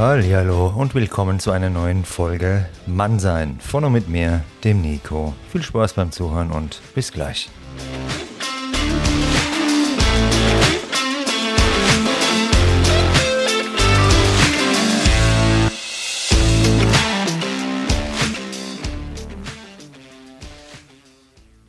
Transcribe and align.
Hallo 0.00 0.72
und 0.76 0.94
willkommen 0.94 1.40
zu 1.40 1.50
einer 1.50 1.70
neuen 1.70 2.04
Folge 2.04 2.68
Mannsein 2.86 3.58
von 3.58 3.82
und 3.82 3.92
mit 3.92 4.08
mir, 4.08 4.44
dem 4.62 4.80
Nico. 4.80 5.34
Viel 5.50 5.64
Spaß 5.64 5.94
beim 5.94 6.12
Zuhören 6.12 6.52
und 6.52 6.80
bis 6.94 7.10
gleich. 7.10 7.50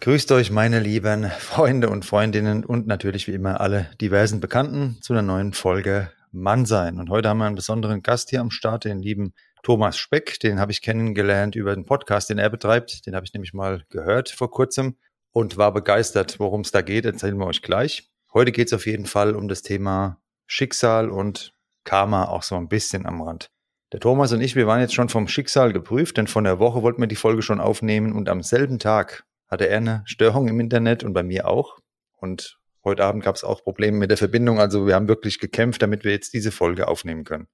Grüßt 0.02 0.32
euch, 0.34 0.52
meine 0.52 0.80
lieben 0.80 1.32
Freunde 1.40 1.90
und 1.90 2.06
Freundinnen 2.06 2.64
und 2.64 2.86
natürlich 2.86 3.28
wie 3.28 3.34
immer 3.34 3.60
alle 3.60 3.88
diversen 4.00 4.40
Bekannten 4.40 4.98
zu 5.02 5.14
einer 5.14 5.24
neuen 5.24 5.54
Folge 5.54 6.12
Mann 6.32 6.66
sein. 6.66 7.00
Und 7.00 7.10
heute 7.10 7.30
haben 7.30 7.40
wir 7.40 7.46
einen 7.46 7.56
besonderen 7.56 8.02
Gast 8.02 8.30
hier 8.30 8.42
am 8.42 8.52
Start, 8.52 8.86
den 8.86 9.02
lieben 9.02 9.34
Thomas 9.64 9.98
Speck. 9.98 10.40
Den 10.40 10.60
habe 10.60 10.72
ich 10.72 10.82
kennengelernt 10.82 11.56
über 11.56 11.74
den 11.74 11.86
Podcast, 11.86 12.30
den 12.30 12.38
er 12.38 12.50
betreibt. 12.50 13.06
Den 13.06 13.16
habe 13.16 13.26
ich 13.26 13.34
nämlich 13.34 13.54
mal 13.54 13.84
gehört 13.90 14.30
vor 14.30 14.52
kurzem 14.52 14.98
und 15.32 15.58
war 15.58 15.74
begeistert, 15.74 16.40
worum 16.40 16.62
es 16.62 16.72
da 16.72 16.82
geht. 16.82 17.06
Erzählen 17.06 17.38
wir 17.38 17.48
euch 17.48 17.62
gleich. 17.62 18.10
Heute 18.34 18.52
geht 18.52 18.68
es 18.68 18.74
auf 18.74 18.86
jeden 18.86 19.06
Fall 19.06 19.36
um 19.36 19.48
das 19.48 19.62
Thema 19.62 20.22
Schicksal 20.46 21.10
und 21.10 21.54
Karma 21.84 22.26
auch 22.26 22.44
so 22.44 22.56
ein 22.56 22.68
bisschen 22.68 23.06
am 23.06 23.22
Rand. 23.22 23.50
Der 23.92 24.00
Thomas 24.00 24.32
und 24.32 24.42
ich, 24.42 24.56
wir 24.56 24.68
waren 24.68 24.82
jetzt 24.82 24.94
schon 24.94 25.10
vom 25.10 25.28
Schicksal 25.28 25.74
geprüft, 25.74 26.18
denn 26.18 26.28
von 26.28 26.44
der 26.44 26.60
Woche 26.60 26.84
wollten 26.84 27.02
wir 27.02 27.08
die 27.08 27.16
Folge 27.16 27.42
schon 27.42 27.60
aufnehmen 27.60 28.14
und 28.14 28.30
am 28.30 28.44
selben 28.44 28.78
Tag 28.78 29.26
hatte 29.48 29.68
er 29.68 29.78
eine 29.78 30.04
Störung 30.06 30.48
im 30.48 30.60
Internet 30.60 31.04
und 31.04 31.14
bei 31.14 31.24
mir 31.24 31.48
auch. 31.48 31.80
Und 32.18 32.59
Heute 32.90 33.06
Abend 33.06 33.24
gab 33.24 33.36
es 33.36 33.44
auch 33.44 33.64
Probleme 33.64 34.00
mit 34.00 34.10
der 34.10 34.18
Verbindung. 34.18 34.60
Also 34.60 34.88
wir 34.88 34.96
haben 34.96 35.08
wirklich 35.08 35.38
gekämpft, 35.38 35.84
damit 35.84 36.04
wir 36.04 36.12
jetzt 36.12 36.34
diese 36.34 36.52
Folge 36.52 36.88
aufnehmen 36.88 37.24
können. 37.24 37.48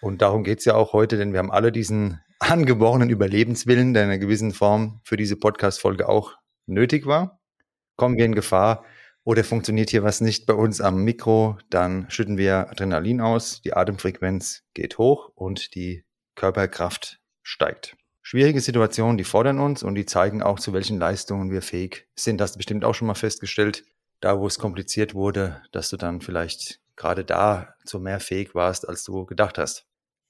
Und 0.00 0.20
darum 0.20 0.42
geht 0.42 0.58
es 0.58 0.64
ja 0.64 0.74
auch 0.74 0.92
heute, 0.92 1.16
denn 1.16 1.32
wir 1.32 1.38
haben 1.38 1.52
alle 1.52 1.70
diesen 1.70 2.20
angeborenen 2.40 3.08
Überlebenswillen, 3.08 3.94
der 3.94 4.02
in 4.02 4.08
einer 4.08 4.18
gewissen 4.18 4.50
Form 4.50 5.00
für 5.04 5.16
diese 5.16 5.36
Podcast-Folge 5.36 6.08
auch 6.08 6.34
nötig 6.66 7.06
war. 7.06 7.40
Kommen 7.94 8.16
wir 8.16 8.24
in 8.24 8.34
Gefahr 8.34 8.84
oder 9.22 9.44
funktioniert 9.44 9.90
hier 9.90 10.02
was 10.02 10.20
nicht 10.20 10.46
bei 10.46 10.54
uns 10.54 10.80
am 10.80 11.04
Mikro, 11.04 11.56
dann 11.70 12.10
schütten 12.10 12.36
wir 12.36 12.68
Adrenalin 12.68 13.20
aus, 13.20 13.62
die 13.62 13.74
Atemfrequenz 13.74 14.64
geht 14.74 14.98
hoch 14.98 15.30
und 15.36 15.76
die 15.76 16.04
Körperkraft 16.34 17.20
steigt. 17.44 17.96
Schwierige 18.22 18.60
Situationen, 18.60 19.18
die 19.18 19.24
fordern 19.24 19.60
uns 19.60 19.84
und 19.84 19.94
die 19.94 20.04
zeigen 20.04 20.42
auch, 20.42 20.58
zu 20.58 20.72
welchen 20.72 20.98
Leistungen 20.98 21.52
wir 21.52 21.62
fähig 21.62 22.08
sind. 22.16 22.40
Hast 22.40 22.56
du 22.56 22.58
bestimmt 22.58 22.84
auch 22.84 22.94
schon 22.96 23.06
mal 23.06 23.14
festgestellt 23.14 23.84
da, 24.20 24.38
wo 24.38 24.46
es 24.46 24.58
kompliziert 24.58 25.14
wurde, 25.14 25.62
dass 25.72 25.90
du 25.90 25.96
dann 25.96 26.20
vielleicht 26.20 26.80
gerade 26.96 27.24
da 27.24 27.74
zu 27.84 27.98
mehr 27.98 28.20
fähig 28.20 28.54
warst, 28.54 28.88
als 28.88 29.04
du 29.04 29.24
gedacht 29.24 29.58
hast. 29.58 29.86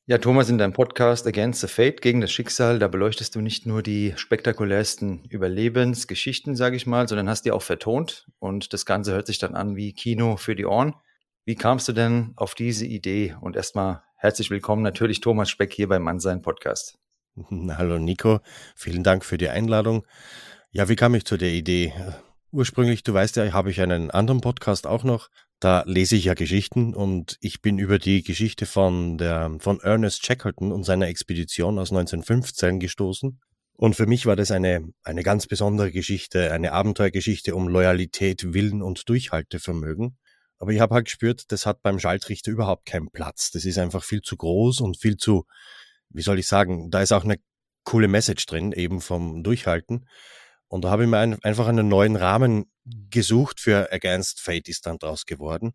Ja, 0.07 0.19
Thomas, 0.19 0.49
in 0.49 0.59
deinem 0.59 0.73
Podcast 0.73 1.27
Against 1.27 1.61
the 1.61 1.69
Fate, 1.69 2.01
gegen 2.01 2.21
das 2.21 2.33
Schicksal, 2.33 2.79
da 2.79 2.89
beleuchtest 2.89 3.35
du 3.35 3.41
nicht 3.41 3.67
nur 3.67 3.83
die 3.83 4.13
spektakulärsten 4.17 5.25
Überlebensgeschichten, 5.27 6.57
sage 6.57 6.77
ich 6.77 6.87
mal, 6.87 7.07
sondern 7.07 7.29
hast 7.29 7.45
die 7.45 7.53
auch 7.53 7.63
vertont 7.63 8.27
und 8.39 8.73
das 8.73 8.87
Ganze 8.87 9.13
hört 9.13 9.27
sich 9.27 9.39
dann 9.39 9.55
an 9.55 9.77
wie 9.77 9.93
Kino 9.93 10.37
für 10.37 10.57
die 10.57 10.67
Ohren. 10.67 10.95
Wie 11.45 11.55
kamst 11.55 11.87
du 11.89 11.93
denn 11.93 12.33
auf 12.37 12.55
diese 12.55 12.87
Idee? 12.87 13.37
Und 13.41 13.57
erstmal 13.57 14.03
herzlich 14.17 14.51
willkommen 14.51 14.83
natürlich 14.83 15.21
Thomas 15.21 15.49
Speck 15.49 15.73
hier 15.73 15.89
beim 15.89 16.03
Mannsein 16.03 16.43
Podcast. 16.43 16.99
Hallo 17.51 17.99
Nico, 17.99 18.41
vielen 18.75 19.05
Dank 19.05 19.25
für 19.25 19.39
die 19.39 19.49
Einladung. 19.49 20.07
Ja, 20.73 20.89
wie 20.89 20.97
kam 20.97 21.15
ich 21.15 21.25
zu 21.25 21.37
der 21.37 21.51
Idee? 21.51 21.93
Ursprünglich, 22.53 23.05
du 23.05 23.15
weißt 23.15 23.37
ja, 23.37 23.53
habe 23.53 23.71
ich 23.71 23.81
einen 23.81 24.11
anderen 24.11 24.41
Podcast 24.41 24.87
auch 24.87 25.05
noch. 25.05 25.29
Da 25.61 25.85
lese 25.87 26.17
ich 26.17 26.25
ja 26.25 26.35
Geschichten 26.35 26.95
und 26.95 27.37
ich 27.41 27.63
bin 27.63 27.79
über 27.79 28.01
die 28.01 28.25
Geschichte 28.25 28.67
von 28.67 29.19
der, 29.19 29.57
von 29.61 29.79
Ernest 29.81 30.27
Shackleton 30.27 30.73
und 30.73 30.83
seiner 30.83 31.07
Expedition 31.07 31.79
aus 31.79 31.93
1915 31.93 32.81
gestoßen. 32.81 33.41
Und 33.75 33.95
für 33.95 34.07
mich 34.07 34.27
war 34.27 34.35
das 34.35 34.51
eine, 34.51 34.93
eine 35.05 35.23
ganz 35.23 35.47
besondere 35.47 35.93
Geschichte, 35.93 36.53
eine 36.53 36.73
Abenteuergeschichte 36.73 37.55
um 37.55 37.69
Loyalität, 37.69 38.53
Willen 38.53 38.83
und 38.83 39.09
Durchhaltevermögen. 39.09 40.19
Aber 40.59 40.73
ich 40.73 40.81
habe 40.81 40.95
halt 40.97 41.05
gespürt, 41.05 41.53
das 41.53 41.67
hat 41.67 41.83
beim 41.83 42.01
Schaltrichter 42.01 42.51
überhaupt 42.51 42.85
keinen 42.85 43.11
Platz. 43.11 43.53
Das 43.53 43.65
ist 43.65 43.79
einfach 43.79 44.03
viel 44.03 44.23
zu 44.23 44.37
groß 44.37 44.81
und 44.81 44.99
viel 44.99 45.17
zu, 45.17 45.47
wie 46.09 46.23
soll 46.23 46.41
ich 46.41 46.49
sagen, 46.49 46.91
da 46.91 47.01
ist 47.01 47.13
auch 47.13 47.25
eine 47.25 47.37
coole 47.85 48.09
Message 48.09 48.45
drin, 48.47 48.73
eben 48.73 49.01
vom 49.01 49.45
Durchhalten. 49.45 50.07
Und 50.71 50.85
da 50.85 50.91
habe 50.91 51.03
ich 51.03 51.09
mir 51.09 51.19
ein, 51.19 51.43
einfach 51.43 51.67
einen 51.67 51.89
neuen 51.89 52.15
Rahmen 52.15 52.71
gesucht 53.11 53.59
für 53.59 53.93
Against 53.93 54.41
Fate 54.41 54.69
ist 54.69 54.87
dann 54.87 54.99
draus 54.99 55.27
geworden. 55.27 55.73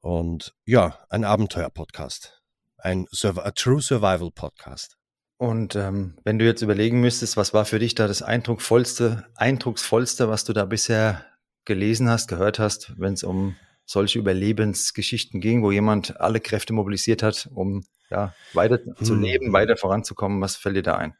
Und 0.00 0.54
ja, 0.64 0.98
ein 1.10 1.24
Abenteuer-Podcast. 1.24 2.42
Ein 2.78 3.06
a 3.22 3.50
True 3.50 3.82
Survival 3.82 4.30
Podcast. 4.30 4.96
Und 5.36 5.76
ähm, 5.76 6.16
wenn 6.24 6.38
du 6.38 6.46
jetzt 6.46 6.62
überlegen 6.62 7.02
müsstest, 7.02 7.36
was 7.36 7.52
war 7.52 7.66
für 7.66 7.78
dich 7.78 7.94
da 7.94 8.08
das 8.08 8.22
eindrucksvollste, 8.22 9.26
eindrucksvollste, 9.34 10.30
was 10.30 10.44
du 10.44 10.54
da 10.54 10.64
bisher 10.64 11.26
gelesen 11.66 12.08
hast, 12.08 12.26
gehört 12.26 12.58
hast, 12.58 12.98
wenn 12.98 13.12
es 13.12 13.22
um 13.22 13.54
solche 13.84 14.18
Überlebensgeschichten 14.18 15.42
ging, 15.42 15.62
wo 15.62 15.72
jemand 15.72 16.18
alle 16.22 16.40
Kräfte 16.40 16.72
mobilisiert 16.72 17.22
hat, 17.22 17.50
um 17.52 17.84
ja, 18.08 18.34
weiter 18.54 18.78
hm. 18.82 19.04
zu 19.04 19.14
leben, 19.14 19.52
weiter 19.52 19.76
voranzukommen, 19.76 20.40
was 20.40 20.56
fällt 20.56 20.76
dir 20.76 20.82
da 20.82 20.96
ein? 20.96 21.14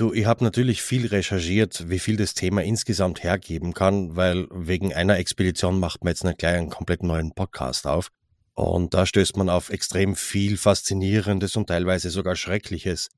Du, 0.00 0.14
ich 0.14 0.24
habe 0.24 0.42
natürlich 0.42 0.80
viel 0.80 1.08
recherchiert, 1.08 1.90
wie 1.90 1.98
viel 1.98 2.16
das 2.16 2.32
Thema 2.32 2.64
insgesamt 2.64 3.22
hergeben 3.22 3.74
kann, 3.74 4.16
weil 4.16 4.46
wegen 4.50 4.94
einer 4.94 5.18
Expedition 5.18 5.78
macht 5.78 6.02
man 6.02 6.12
jetzt 6.12 6.24
nicht 6.24 6.38
gleich 6.38 6.54
einen 6.54 6.70
komplett 6.70 7.02
neuen 7.02 7.32
Podcast 7.32 7.86
auf. 7.86 8.08
Und 8.54 8.94
da 8.94 9.04
stößt 9.04 9.36
man 9.36 9.50
auf 9.50 9.68
extrem 9.68 10.16
viel 10.16 10.56
Faszinierendes 10.56 11.54
und 11.56 11.66
teilweise 11.66 12.08
sogar 12.08 12.34
Schreckliches. 12.34 13.10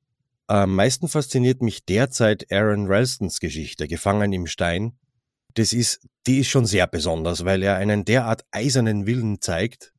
Am 0.48 0.74
meisten 0.74 1.06
fasziniert 1.06 1.62
mich 1.62 1.84
derzeit 1.84 2.50
Aaron 2.50 2.88
Ralstons 2.88 3.38
Geschichte, 3.38 3.86
Gefangen 3.86 4.32
im 4.32 4.48
Stein. 4.48 4.98
Das 5.54 5.72
ist, 5.72 6.00
die 6.26 6.40
ist 6.40 6.48
schon 6.48 6.66
sehr 6.66 6.88
besonders, 6.88 7.44
weil 7.44 7.62
er 7.62 7.76
einen 7.76 8.04
derart 8.04 8.44
eisernen 8.50 9.06
Willen 9.06 9.40
zeigt, 9.40 9.92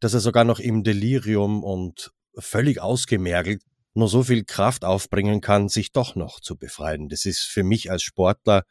dass 0.00 0.14
er 0.14 0.20
sogar 0.20 0.42
noch 0.42 0.58
im 0.58 0.82
Delirium 0.82 1.62
und 1.62 2.10
völlig 2.36 2.80
ausgemergelt 2.80 3.62
nur 3.94 4.08
so 4.08 4.24
viel 4.24 4.44
Kraft 4.44 4.84
aufbringen 4.84 5.40
kann, 5.40 5.68
sich 5.68 5.92
doch 5.92 6.16
noch 6.16 6.40
zu 6.40 6.56
befreien. 6.56 7.08
Das 7.08 7.24
ist 7.24 7.42
für 7.42 7.62
mich 7.62 7.90
als 7.90 8.02
Sportler 8.02 8.64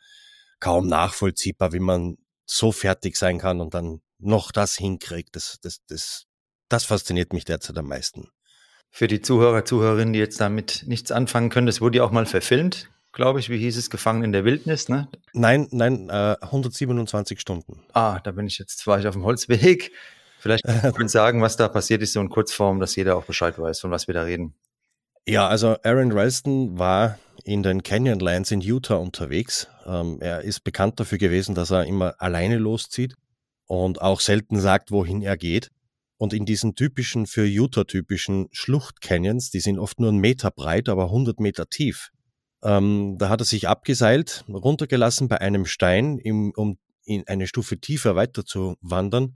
kaum 0.59 0.87
nachvollziehbar, 0.87 1.73
wie 1.73 1.79
man 1.79 2.17
so 2.45 2.71
fertig 2.71 3.17
sein 3.17 3.39
kann 3.39 3.61
und 3.61 3.73
dann 3.73 4.01
noch 4.19 4.51
das 4.51 4.75
hinkriegt. 4.75 5.35
Das, 5.35 5.57
das, 5.61 5.79
das, 5.87 6.25
das 6.69 6.85
fasziniert 6.85 7.33
mich 7.33 7.45
derzeit 7.45 7.77
am 7.77 7.87
meisten. 7.87 8.29
Für 8.89 9.07
die 9.07 9.21
Zuhörer, 9.21 9.65
Zuhörerinnen, 9.65 10.13
die 10.13 10.19
jetzt 10.19 10.39
damit 10.39 10.83
nichts 10.85 11.11
anfangen 11.11 11.49
können, 11.49 11.65
das 11.65 11.81
wurde 11.81 11.97
ja 11.97 12.03
auch 12.03 12.11
mal 12.11 12.25
verfilmt, 12.25 12.89
glaube 13.11 13.39
ich. 13.39 13.49
Wie 13.49 13.57
hieß 13.57 13.77
es? 13.77 13.89
Gefangen 13.89 14.23
in 14.23 14.31
der 14.31 14.45
Wildnis, 14.45 14.87
ne? 14.87 15.07
Nein, 15.33 15.67
nein, 15.71 16.09
äh, 16.09 16.35
127 16.41 17.39
Stunden. 17.39 17.81
Ah, 17.93 18.19
da 18.19 18.31
bin 18.31 18.45
ich 18.45 18.59
jetzt, 18.59 18.85
war 18.85 18.99
ich 18.99 19.07
auf 19.07 19.15
dem 19.15 19.23
Holzweg. 19.23 19.91
Vielleicht 20.39 20.63
kann 20.81 20.93
man 20.95 21.07
sagen, 21.07 21.41
was 21.41 21.57
da 21.57 21.69
passiert 21.69 22.03
ist, 22.03 22.13
so 22.13 22.21
in 22.21 22.29
Kurzform, 22.29 22.79
dass 22.79 22.95
jeder 22.95 23.15
auch 23.15 23.25
Bescheid 23.25 23.57
weiß, 23.57 23.79
von 23.79 23.91
was 23.91 24.07
wir 24.07 24.13
da 24.13 24.23
reden. 24.23 24.53
Ja, 25.25 25.47
also 25.47 25.77
Aaron 25.83 26.11
Ralston 26.11 26.77
war 26.77 27.17
in 27.45 27.63
den 27.63 27.81
Canyonlands 27.81 28.51
in 28.51 28.59
Utah 28.59 28.95
unterwegs. 28.95 29.67
Ähm, 29.85 30.17
er 30.19 30.41
ist 30.41 30.63
bekannt 30.65 30.99
dafür 30.99 31.17
gewesen, 31.17 31.55
dass 31.55 31.71
er 31.71 31.85
immer 31.85 32.15
alleine 32.19 32.57
loszieht 32.57 33.13
und 33.65 34.01
auch 34.01 34.19
selten 34.19 34.59
sagt, 34.59 34.91
wohin 34.91 35.21
er 35.21 35.37
geht. 35.37 35.69
Und 36.17 36.33
in 36.33 36.45
diesen 36.45 36.75
typischen, 36.75 37.25
für 37.25 37.45
Utah 37.45 37.85
typischen 37.85 38.47
Schluchtcanyons, 38.51 39.49
die 39.49 39.61
sind 39.61 39.79
oft 39.79 39.99
nur 39.99 40.09
einen 40.09 40.19
Meter 40.19 40.51
breit, 40.51 40.89
aber 40.89 41.05
100 41.05 41.39
Meter 41.39 41.67
tief. 41.69 42.09
Ähm, 42.61 43.15
da 43.17 43.29
hat 43.29 43.41
er 43.41 43.45
sich 43.45 43.67
abgeseilt, 43.67 44.43
runtergelassen 44.49 45.29
bei 45.29 45.39
einem 45.39 45.65
Stein, 45.65 46.17
im, 46.17 46.51
um 46.55 46.77
in 47.05 47.27
eine 47.27 47.47
Stufe 47.47 47.77
tiefer 47.77 48.15
weiter 48.15 48.45
zu 48.45 48.75
wandern 48.81 49.35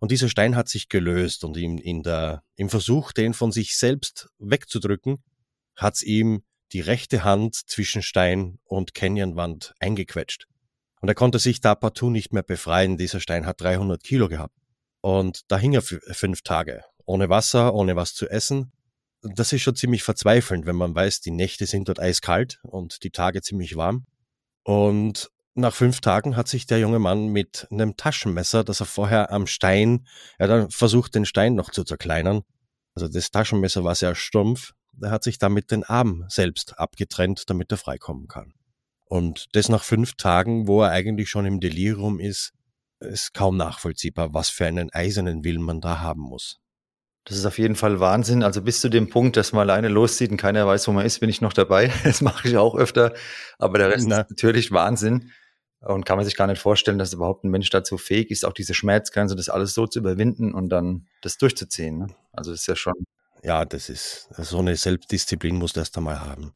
und 0.00 0.10
dieser 0.10 0.28
Stein 0.28 0.56
hat 0.56 0.68
sich 0.68 0.88
gelöst 0.88 1.44
und 1.44 1.56
ihm 1.56 1.78
in 1.78 2.02
der, 2.02 2.42
im 2.56 2.68
Versuch, 2.68 3.12
den 3.12 3.34
von 3.34 3.52
sich 3.52 3.76
selbst 3.76 4.28
wegzudrücken, 4.38 5.22
hat's 5.74 6.02
ihm 6.02 6.42
die 6.72 6.80
rechte 6.80 7.24
Hand 7.24 7.54
zwischen 7.54 8.02
Stein 8.02 8.58
und 8.64 8.94
Canyonwand 8.94 9.74
eingequetscht. 9.78 10.46
Und 11.00 11.08
er 11.08 11.14
konnte 11.14 11.38
sich 11.38 11.60
da 11.60 11.74
partout 11.74 12.10
nicht 12.10 12.32
mehr 12.32 12.42
befreien. 12.42 12.96
Dieser 12.96 13.20
Stein 13.20 13.46
hat 13.46 13.60
300 13.60 14.02
Kilo 14.02 14.28
gehabt. 14.28 14.54
Und 15.00 15.42
da 15.48 15.58
hing 15.58 15.72
er 15.72 15.82
fünf 15.82 16.42
Tage. 16.42 16.82
Ohne 17.04 17.28
Wasser, 17.28 17.74
ohne 17.74 17.94
was 17.96 18.14
zu 18.14 18.28
essen. 18.28 18.72
Das 19.22 19.52
ist 19.52 19.62
schon 19.62 19.76
ziemlich 19.76 20.02
verzweifelnd, 20.02 20.66
wenn 20.66 20.76
man 20.76 20.94
weiß, 20.94 21.20
die 21.20 21.30
Nächte 21.30 21.66
sind 21.66 21.88
dort 21.88 22.00
eiskalt 22.00 22.58
und 22.62 23.02
die 23.02 23.10
Tage 23.10 23.42
ziemlich 23.42 23.76
warm. 23.76 24.06
Und 24.62 25.30
nach 25.56 25.74
fünf 25.74 26.00
Tagen 26.00 26.36
hat 26.36 26.48
sich 26.48 26.66
der 26.66 26.78
junge 26.78 26.98
Mann 26.98 27.28
mit 27.28 27.66
einem 27.70 27.96
Taschenmesser, 27.96 28.64
das 28.64 28.80
er 28.80 28.86
vorher 28.86 29.32
am 29.32 29.46
Stein, 29.46 30.06
er 30.38 30.44
hat 30.44 30.50
dann 30.50 30.70
versucht, 30.70 31.14
den 31.14 31.24
Stein 31.24 31.54
noch 31.54 31.70
zu 31.70 31.84
zerkleinern. 31.84 32.42
Also 32.94 33.08
das 33.08 33.30
Taschenmesser 33.30 33.84
war 33.84 33.94
sehr 33.94 34.14
stumpf. 34.14 34.72
Er 35.02 35.10
hat 35.10 35.22
sich 35.22 35.38
damit 35.38 35.70
den 35.70 35.84
Arm 35.84 36.24
selbst 36.28 36.78
abgetrennt, 36.78 37.50
damit 37.50 37.70
er 37.70 37.78
freikommen 37.78 38.28
kann. 38.28 38.54
Und 39.04 39.46
das 39.52 39.68
nach 39.68 39.84
fünf 39.84 40.14
Tagen, 40.14 40.66
wo 40.66 40.82
er 40.82 40.90
eigentlich 40.90 41.28
schon 41.28 41.46
im 41.46 41.60
Delirium 41.60 42.18
ist, 42.18 42.52
ist 43.00 43.34
kaum 43.34 43.56
nachvollziehbar, 43.56 44.32
was 44.32 44.48
für 44.48 44.66
einen 44.66 44.92
eisernen 44.92 45.44
Willen 45.44 45.62
man 45.62 45.80
da 45.80 46.00
haben 46.00 46.22
muss. 46.22 46.58
Das 47.26 47.36
ist 47.36 47.44
auf 47.44 47.58
jeden 47.58 47.74
Fall 47.74 47.98
Wahnsinn. 47.98 48.44
Also 48.44 48.62
bis 48.62 48.80
zu 48.80 48.88
dem 48.88 49.10
Punkt, 49.10 49.36
dass 49.36 49.52
man 49.52 49.68
alleine 49.68 49.88
loszieht 49.88 50.30
und 50.30 50.36
keiner 50.36 50.66
weiß, 50.66 50.86
wo 50.86 50.92
man 50.92 51.04
ist, 51.04 51.18
bin 51.18 51.28
ich 51.28 51.40
noch 51.40 51.52
dabei. 51.52 51.92
Das 52.04 52.20
mache 52.20 52.48
ich 52.48 52.56
auch 52.56 52.76
öfter. 52.76 53.14
Aber 53.58 53.78
der 53.78 53.90
Rest 53.90 54.06
Na. 54.08 54.20
ist 54.20 54.30
natürlich 54.30 54.70
Wahnsinn. 54.70 55.32
Und 55.80 56.04
kann 56.04 56.16
man 56.16 56.24
sich 56.24 56.36
gar 56.36 56.46
nicht 56.46 56.60
vorstellen, 56.60 56.98
dass 56.98 57.12
überhaupt 57.12 57.44
ein 57.44 57.50
Mensch 57.50 57.70
dazu 57.70 57.98
fähig 57.98 58.30
ist, 58.30 58.44
auch 58.44 58.52
diese 58.52 58.74
Schmerzgrenze, 58.74 59.36
das 59.36 59.48
alles 59.48 59.74
so 59.74 59.86
zu 59.86 59.98
überwinden 59.98 60.54
und 60.54 60.70
dann 60.70 61.06
das 61.22 61.36
durchzuziehen. 61.38 61.98
Ne? 61.98 62.06
Also 62.32 62.50
das 62.50 62.60
ist 62.60 62.66
ja 62.66 62.76
schon. 62.76 62.94
Ja, 63.42 63.64
das 63.64 63.88
ist 63.88 64.28
so 64.38 64.58
eine 64.58 64.74
Selbstdisziplin 64.74 65.56
muss 65.56 65.76
erst 65.76 65.96
einmal 65.96 66.20
haben. 66.20 66.54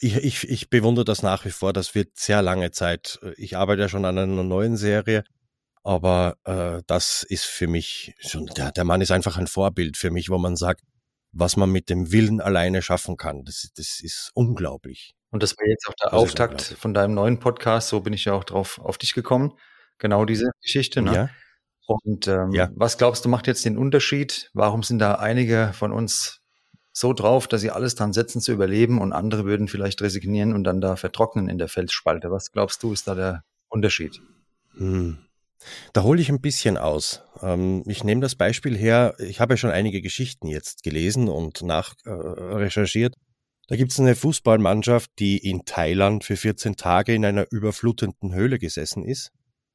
Ich, 0.00 0.16
ich, 0.16 0.48
ich 0.48 0.70
bewundere 0.70 1.04
das 1.04 1.22
nach 1.22 1.44
wie 1.44 1.50
vor. 1.50 1.72
Das 1.72 1.94
wird 1.94 2.16
sehr 2.18 2.40
lange 2.40 2.70
Zeit. 2.70 3.18
Ich 3.36 3.56
arbeite 3.56 3.82
ja 3.82 3.88
schon 3.88 4.04
an 4.04 4.16
einer 4.16 4.42
neuen 4.42 4.76
Serie 4.76 5.24
aber 5.82 6.36
äh, 6.44 6.82
das 6.86 7.24
ist 7.24 7.44
für 7.44 7.66
mich 7.66 8.14
schon, 8.18 8.46
der, 8.46 8.72
der 8.72 8.84
Mann 8.84 9.00
ist 9.00 9.10
einfach 9.10 9.36
ein 9.36 9.46
Vorbild 9.48 9.96
für 9.96 10.10
mich, 10.10 10.30
wo 10.30 10.38
man 10.38 10.56
sagt, 10.56 10.82
was 11.32 11.56
man 11.56 11.70
mit 11.70 11.88
dem 11.90 12.12
Willen 12.12 12.40
alleine 12.40 12.82
schaffen 12.82 13.16
kann. 13.16 13.44
Das, 13.44 13.70
das 13.74 14.00
ist 14.00 14.30
unglaublich. 14.34 15.14
Und 15.32 15.42
das 15.42 15.56
war 15.58 15.66
jetzt 15.66 15.88
auch 15.88 15.94
der 15.94 16.10
das 16.10 16.18
Auftakt 16.18 16.62
von 16.78 16.94
deinem 16.94 17.14
neuen 17.14 17.40
Podcast. 17.40 17.88
So 17.88 18.00
bin 18.00 18.12
ich 18.12 18.26
ja 18.26 18.34
auch 18.34 18.44
drauf 18.44 18.78
auf 18.78 18.98
dich 18.98 19.14
gekommen. 19.14 19.54
Genau 19.98 20.24
diese 20.24 20.50
Geschichte. 20.60 21.02
Ne? 21.02 21.14
Ja. 21.14 21.30
Und 21.86 22.28
ähm, 22.28 22.52
ja. 22.52 22.70
was 22.76 22.98
glaubst 22.98 23.24
du 23.24 23.28
macht 23.28 23.46
jetzt 23.46 23.64
den 23.64 23.78
Unterschied? 23.78 24.50
Warum 24.52 24.82
sind 24.82 24.98
da 24.98 25.14
einige 25.14 25.72
von 25.72 25.92
uns 25.92 26.40
so 26.92 27.14
drauf, 27.14 27.48
dass 27.48 27.62
sie 27.62 27.70
alles 27.70 27.94
dran 27.94 28.12
setzen 28.12 28.40
zu 28.40 28.52
überleben 28.52 29.00
und 29.00 29.12
andere 29.12 29.44
würden 29.46 29.68
vielleicht 29.68 30.02
resignieren 30.02 30.52
und 30.52 30.64
dann 30.64 30.80
da 30.82 30.96
vertrocknen 30.96 31.48
in 31.48 31.58
der 31.58 31.68
Felsspalte? 31.68 32.30
Was 32.30 32.52
glaubst 32.52 32.82
du 32.82 32.92
ist 32.92 33.08
da 33.08 33.14
der 33.14 33.44
Unterschied? 33.68 34.20
Hm. 34.76 35.18
Da 35.92 36.02
hole 36.02 36.20
ich 36.20 36.28
ein 36.28 36.40
bisschen 36.40 36.76
aus. 36.76 37.22
Ähm, 37.40 37.84
ich 37.86 38.04
nehme 38.04 38.20
das 38.20 38.34
Beispiel 38.34 38.76
her, 38.76 39.14
ich 39.18 39.40
habe 39.40 39.54
ja 39.54 39.56
schon 39.56 39.70
einige 39.70 40.02
Geschichten 40.02 40.48
jetzt 40.48 40.82
gelesen 40.82 41.28
und 41.28 41.62
nachrecherchiert. 41.62 43.14
Da 43.72 43.76
gibt 43.76 43.92
es 43.92 44.00
eine 44.00 44.14
Fußballmannschaft, 44.14 45.12
die 45.18 45.38
in 45.38 45.64
Thailand 45.64 46.24
für 46.24 46.36
14 46.36 46.76
Tage 46.76 47.14
in 47.14 47.24
einer 47.24 47.46
überflutenden 47.50 48.34
Höhle 48.34 48.58
gesessen 48.58 49.02
ist. 49.02 49.30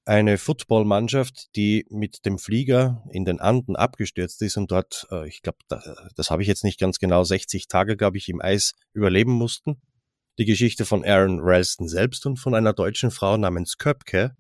Eine 0.05 0.38
Footballmannschaft, 0.38 1.55
die 1.55 1.83
mit 1.89 2.23
dem 2.23 2.38
Flieger 2.38 3.03
in 3.09 3.25
den 3.25 3.39
Anden 3.39 3.75
abgestürzt 3.75 4.39
ist 4.44 4.55
und 4.55 4.69
dort, 4.69 5.07
äh, 5.09 5.27
ich 5.27 5.41
glaube, 5.41 5.57
das, 5.67 5.83
das 6.15 6.29
habe 6.29 6.44
ich 6.44 6.47
jetzt 6.47 6.63
nicht 6.63 6.79
ganz 6.79 6.99
genau, 6.99 7.23
60 7.23 7.67
Tage, 7.67 7.97
glaube 7.97 8.17
ich, 8.17 8.29
im 8.29 8.39
Eis 8.39 8.73
überleben 8.94 9.31
mussten. 9.31 9.81
Die 10.38 10.45
Geschichte 10.45 10.85
von 10.85 11.03
Aaron 11.03 11.39
Ralston 11.41 11.88
selbst 11.88 12.27
und 12.27 12.38
von 12.38 12.53
einer 12.53 12.73
deutschen 12.73 13.09
Frau 13.09 13.35
namens 13.35 13.79
Köpke, 13.79 14.35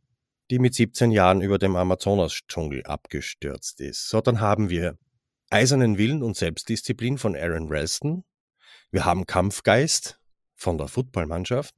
die 0.51 0.59
mit 0.59 0.75
17 0.75 1.09
Jahren 1.09 1.41
über 1.41 1.57
dem 1.57 1.75
Amazonas-Dschungel 1.75 2.83
abgestürzt 2.83 3.81
ist. 3.81 4.07
So, 4.07 4.21
dann 4.21 4.39
haben 4.39 4.69
wir 4.69 4.99
eisernen 5.49 5.97
Willen 5.97 6.21
und 6.21 6.37
Selbstdisziplin 6.37 7.17
von 7.17 7.35
Aaron 7.35 7.69
Ralston. 7.69 8.23
Wir 8.91 9.05
haben 9.05 9.25
Kampfgeist 9.25 10.19
von 10.55 10.77
der 10.77 10.87
Footballmannschaft. 10.87 11.75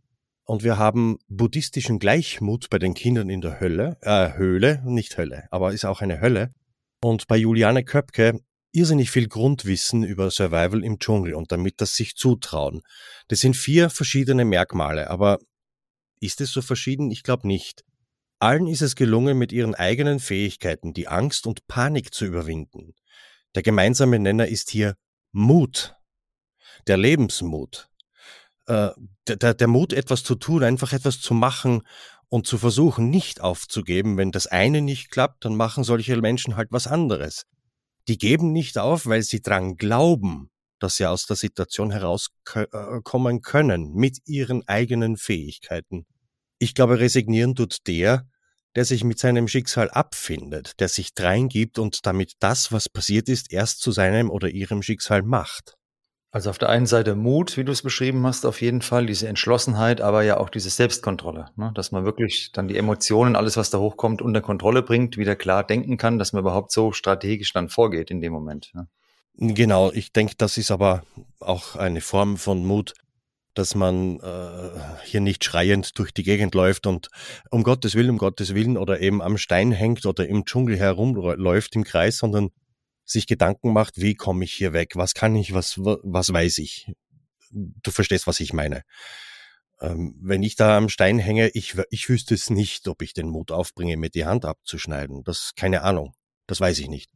Und 0.50 0.64
wir 0.64 0.80
haben 0.80 1.20
buddhistischen 1.28 2.00
Gleichmut 2.00 2.72
bei 2.72 2.80
den 2.80 2.96
Kindern 2.96 3.30
in 3.30 3.40
der 3.40 3.60
Hölle, 3.60 4.00
äh, 4.02 4.34
Höhle, 4.34 4.82
nicht 4.84 5.16
Hölle, 5.16 5.48
aber 5.52 5.74
ist 5.74 5.86
auch 5.86 6.02
eine 6.02 6.22
Hölle. 6.22 6.56
Und 7.02 7.28
bei 7.28 7.38
Juliane 7.38 7.84
Köpke 7.84 8.40
irrsinnig 8.72 9.12
viel 9.12 9.28
Grundwissen 9.28 10.04
über 10.04 10.32
Survival 10.32 10.84
im 10.84 10.98
Dschungel 10.98 11.36
und 11.36 11.52
damit 11.52 11.82
das 11.82 11.94
sich 11.94 12.16
zutrauen. 12.16 12.82
Das 13.28 13.42
sind 13.42 13.56
vier 13.56 13.92
verschiedene 13.92 14.44
Merkmale, 14.44 15.12
aber 15.12 15.38
ist 16.20 16.42
es 16.42 16.52
so 16.52 16.64
verschieden? 16.64 17.12
Ich 17.12 17.22
glaube 17.22 17.48
nicht. 17.48 17.84
Allen 18.40 18.66
ist 18.66 18.82
es 18.82 18.96
gelungen, 18.96 19.38
mit 19.38 19.52
ihren 19.52 19.76
eigenen 19.76 20.20
Fähigkeiten 20.20 20.94
die 20.94 21.08
Angst 21.08 21.46
und 21.46 21.68
Panik 21.68 22.12
zu 22.12 22.26
überwinden. 22.26 22.96
Der 23.54 23.62
gemeinsame 23.62 24.18
Nenner 24.18 24.48
ist 24.48 24.72
hier 24.72 24.96
Mut. 25.32 25.96
Der 26.88 26.98
Lebensmut. 26.98 27.90
Äh, 28.68 28.90
der, 29.28 29.54
der 29.54 29.68
Mut, 29.68 29.94
etwas 29.94 30.24
zu 30.24 30.36
tun, 30.36 30.64
einfach 30.64 30.94
etwas 30.94 31.20
zu 31.20 31.34
machen 31.34 31.82
und 32.30 32.48
zu 32.48 32.58
versuchen, 32.58 33.10
nicht 33.10 33.42
aufzugeben. 33.42 34.18
Wenn 34.18 34.32
das 34.32 34.48
eine 34.48 34.82
nicht 34.82 35.10
klappt, 35.10 35.46
dann 35.46 35.56
machen 35.56 35.84
solche 35.84 36.16
Menschen 36.18 36.56
halt 36.56 36.70
was 36.72 36.88
anderes. 36.88 37.46
Die 38.08 38.18
geben 38.18 38.52
nicht 38.52 38.78
auf, 38.78 39.06
weil 39.06 39.24
sie 39.24 39.42
dran 39.42 39.76
glauben, 39.76 40.50
dass 40.80 40.96
sie 40.96 41.06
aus 41.06 41.26
der 41.26 41.36
Situation 41.36 41.92
herauskommen 41.92 43.38
äh, 43.38 43.42
können 43.42 43.94
mit 43.94 44.20
ihren 44.26 44.68
eigenen 44.68 45.18
Fähigkeiten. 45.18 46.06
Ich 46.58 46.74
glaube, 46.74 47.00
resignieren 47.00 47.56
tut 47.56 47.88
der, 47.88 48.28
der 48.76 48.86
sich 48.86 49.04
mit 49.04 49.20
seinem 49.20 49.48
Schicksal 49.48 49.90
abfindet, 49.90 50.80
der 50.80 50.90
sich 50.90 51.14
dreingibt 51.14 51.80
und 51.80 52.06
damit 52.06 52.34
das, 52.40 52.72
was 52.72 52.88
passiert 52.88 53.28
ist, 53.30 53.52
erst 53.52 53.82
zu 53.82 53.92
seinem 53.92 54.30
oder 54.30 54.50
ihrem 54.50 54.82
Schicksal 54.82 55.24
macht. 55.24 55.79
Also 56.32 56.52
auf 56.52 56.60
der 56.60 56.70
einen 56.70 56.86
Seite 56.86 57.16
Mut, 57.16 57.58
wie 57.58 57.64
du 57.64 57.72
es 57.72 57.82
beschrieben 57.82 58.26
hast, 58.28 58.46
auf 58.46 58.62
jeden 58.62 58.84
Fall, 58.84 59.08
diese 59.08 59.28
Entschlossenheit, 59.28 60.00
aber 60.00 60.22
ja 60.22 60.38
auch 60.38 60.50
diese 60.50 60.70
Selbstkontrolle, 60.70 61.50
ne? 61.56 61.72
dass 61.74 61.92
man 61.92 62.06
wirklich 62.06 62.52
dann 62.54 62.68
die 62.68 62.78
Emotionen, 62.78 63.36
alles, 63.36 63.58
was 63.58 63.72
da 63.72 63.80
hochkommt, 63.80 64.22
unter 64.22 64.42
Kontrolle 64.42 64.84
bringt, 64.84 65.18
wieder 65.18 65.36
klar 65.36 65.64
denken 65.64 65.98
kann, 65.98 66.20
dass 66.20 66.32
man 66.32 66.42
überhaupt 66.42 66.72
so 66.72 66.92
strategisch 66.92 67.52
dann 67.52 67.68
vorgeht 67.68 68.12
in 68.12 68.22
dem 68.22 68.32
Moment. 68.32 68.72
Ne? 68.76 68.88
Genau, 69.38 69.92
ich 69.92 70.14
denke, 70.14 70.36
das 70.38 70.58
ist 70.58 70.70
aber 70.70 71.02
auch 71.40 71.76
eine 71.76 72.02
Form 72.02 72.38
von 72.38 72.64
Mut, 72.64 72.94
dass 73.56 73.74
man 73.74 74.20
äh, 74.20 74.70
hier 75.06 75.22
nicht 75.22 75.44
schreiend 75.44 75.98
durch 75.98 76.14
die 76.14 76.24
Gegend 76.24 76.54
läuft 76.54 76.86
und 76.86 77.10
um 77.50 77.64
Gottes 77.64 77.96
Willen, 77.96 78.12
um 78.12 78.18
Gottes 78.20 78.54
Willen 78.54 78.78
oder 78.78 79.00
eben 79.00 79.24
am 79.24 79.40
Stein 79.40 79.72
hängt 79.72 80.06
oder 80.06 80.28
im 80.28 80.46
Dschungel 80.46 80.78
herumläuft 80.78 81.76
im 81.76 81.84
Kreis, 81.84 82.18
sondern 82.18 82.52
sich 83.10 83.28
Gedanken 83.28 83.74
macht, 83.74 84.00
wie 84.00 84.16
komme 84.16 84.44
ich 84.44 84.54
hier 84.54 84.74
weg, 84.74 84.96
was 84.96 85.14
kann 85.14 85.36
ich, 85.36 85.54
was, 85.54 85.78
was 85.78 86.32
weiß 86.32 86.60
ich. 86.60 86.92
Du 87.52 87.92
verstehst, 87.92 88.28
was 88.28 88.40
ich 88.40 88.54
meine. 88.54 88.84
Ähm, 89.82 90.16
wenn 90.22 90.44
ich 90.44 90.56
da 90.56 90.78
am 90.78 90.90
Stein 90.90 91.20
hänge, 91.20 91.50
ich, 91.50 91.76
ich 91.90 92.10
wüsste 92.10 92.34
es 92.36 92.50
nicht, 92.50 92.88
ob 92.88 93.02
ich 93.02 93.14
den 93.14 93.30
Mut 93.30 93.52
aufbringe, 93.52 93.98
mir 93.98 94.10
die 94.10 94.26
Hand 94.26 94.46
abzuschneiden. 94.46 95.24
Das 95.24 95.54
keine 95.56 95.82
Ahnung. 95.82 96.14
Das 96.48 96.60
weiß 96.60 96.80
ich 96.80 96.90
nicht. 96.90 97.12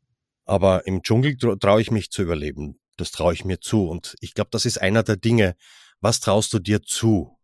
Aber 0.45 0.87
im 0.87 1.03
Dschungel 1.03 1.37
traue 1.37 1.81
ich 1.81 1.91
mich 1.91 2.09
zu 2.09 2.21
überleben. 2.21 2.79
Das 2.97 3.11
traue 3.11 3.33
ich 3.33 3.45
mir 3.45 3.59
zu. 3.59 3.87
Und 3.87 4.15
ich 4.19 4.33
glaube, 4.33 4.49
das 4.51 4.65
ist 4.65 4.79
einer 4.79 5.03
der 5.03 5.17
Dinge, 5.17 5.55
was 5.99 6.19
traust 6.19 6.53
du 6.53 6.59
dir 6.59 6.81
zu? 6.81 7.37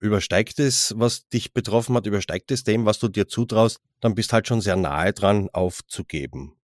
Übersteigt 0.00 0.58
es, 0.60 0.94
was 0.96 1.28
dich 1.28 1.52
betroffen 1.52 1.96
hat, 1.96 2.06
übersteigt 2.06 2.50
es 2.50 2.62
dem, 2.62 2.86
was 2.86 2.98
du 2.98 3.08
dir 3.08 3.26
zutraust, 3.26 3.80
dann 4.00 4.14
bist 4.14 4.32
halt 4.32 4.46
schon 4.46 4.60
sehr 4.60 4.76
nahe 4.76 5.12
dran, 5.12 5.48
aufzugeben. 5.52 6.57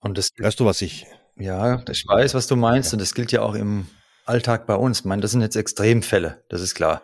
Und 0.00 0.18
das 0.18 0.30
weißt 0.38 0.58
du, 0.60 0.64
was 0.64 0.82
ich. 0.82 1.06
Ja, 1.36 1.82
ich 1.88 2.04
weiß, 2.06 2.34
was 2.34 2.46
du 2.46 2.56
meinst, 2.56 2.92
ja. 2.92 2.96
und 2.96 3.00
das 3.00 3.14
gilt 3.14 3.32
ja 3.32 3.42
auch 3.42 3.54
im 3.54 3.86
Alltag 4.26 4.66
bei 4.66 4.74
uns. 4.74 5.00
Ich 5.00 5.04
meine, 5.04 5.22
das 5.22 5.30
sind 5.30 5.40
jetzt 5.40 5.56
Extremfälle, 5.56 6.42
das 6.48 6.60
ist 6.60 6.74
klar. 6.74 7.02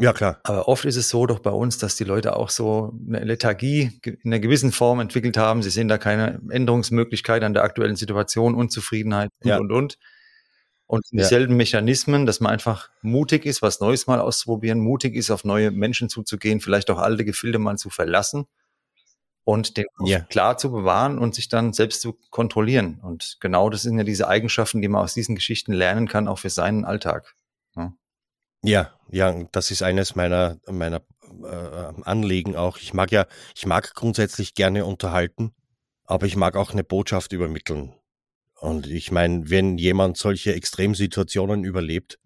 Ja, 0.00 0.12
klar. 0.12 0.40
Aber 0.44 0.68
oft 0.68 0.86
ist 0.86 0.96
es 0.96 1.10
so 1.10 1.26
doch 1.26 1.40
bei 1.40 1.50
uns, 1.50 1.76
dass 1.76 1.96
die 1.96 2.04
Leute 2.04 2.36
auch 2.36 2.48
so 2.48 2.98
eine 3.06 3.24
Lethargie 3.24 4.00
in 4.04 4.18
einer 4.24 4.40
gewissen 4.40 4.72
Form 4.72 5.00
entwickelt 5.00 5.36
haben. 5.36 5.62
Sie 5.62 5.68
sehen 5.68 5.88
da 5.88 5.98
keine 5.98 6.40
Änderungsmöglichkeit 6.48 7.42
an 7.42 7.52
der 7.52 7.62
aktuellen 7.62 7.96
Situation, 7.96 8.54
Unzufriedenheit 8.54 9.30
und, 9.42 9.48
ja. 9.48 9.58
und, 9.58 9.70
und. 9.70 9.98
Und 10.86 11.04
dieselben 11.10 11.54
ja. 11.54 11.56
Mechanismen, 11.58 12.26
dass 12.26 12.40
man 12.40 12.52
einfach 12.52 12.90
mutig 13.02 13.44
ist, 13.44 13.60
was 13.60 13.80
Neues 13.80 14.06
mal 14.06 14.20
auszuprobieren, 14.20 14.78
mutig 14.78 15.14
ist, 15.14 15.30
auf 15.30 15.44
neue 15.44 15.70
Menschen 15.70 16.08
zuzugehen, 16.08 16.60
vielleicht 16.60 16.90
auch 16.90 16.98
alte 16.98 17.24
Gefilde 17.24 17.58
mal 17.58 17.76
zu 17.76 17.90
verlassen 17.90 18.46
und 19.44 19.76
den 19.76 19.86
ja. 20.04 20.20
klar 20.20 20.56
zu 20.56 20.70
bewahren 20.70 21.18
und 21.18 21.34
sich 21.34 21.48
dann 21.48 21.72
selbst 21.72 22.00
zu 22.00 22.14
kontrollieren. 22.30 23.00
Und 23.02 23.38
genau 23.40 23.70
das 23.70 23.82
sind 23.82 23.98
ja 23.98 24.04
diese 24.04 24.28
Eigenschaften, 24.28 24.80
die 24.80 24.88
man 24.88 25.02
aus 25.02 25.14
diesen 25.14 25.34
Geschichten 25.34 25.72
lernen 25.72 26.08
kann, 26.08 26.28
auch 26.28 26.38
für 26.38 26.50
seinen 26.50 26.84
Alltag. 26.84 27.34
Ja, 27.74 27.92
ja, 28.62 28.90
ja 29.10 29.44
das 29.52 29.70
ist 29.70 29.82
eines 29.82 30.14
meiner, 30.14 30.58
meiner 30.70 31.02
äh, 31.42 32.02
Anliegen 32.02 32.56
auch. 32.56 32.78
Ich 32.78 32.94
mag 32.94 33.10
ja, 33.10 33.26
ich 33.56 33.66
mag 33.66 33.94
grundsätzlich 33.94 34.54
gerne 34.54 34.84
unterhalten, 34.84 35.52
aber 36.04 36.26
ich 36.26 36.36
mag 36.36 36.56
auch 36.56 36.72
eine 36.72 36.84
Botschaft 36.84 37.32
übermitteln. 37.32 37.94
Und 38.60 38.86
ich 38.86 39.10
meine, 39.10 39.50
wenn 39.50 39.76
jemand 39.76 40.16
solche 40.16 40.54
Extremsituationen 40.54 41.64
überlebt, 41.64 42.20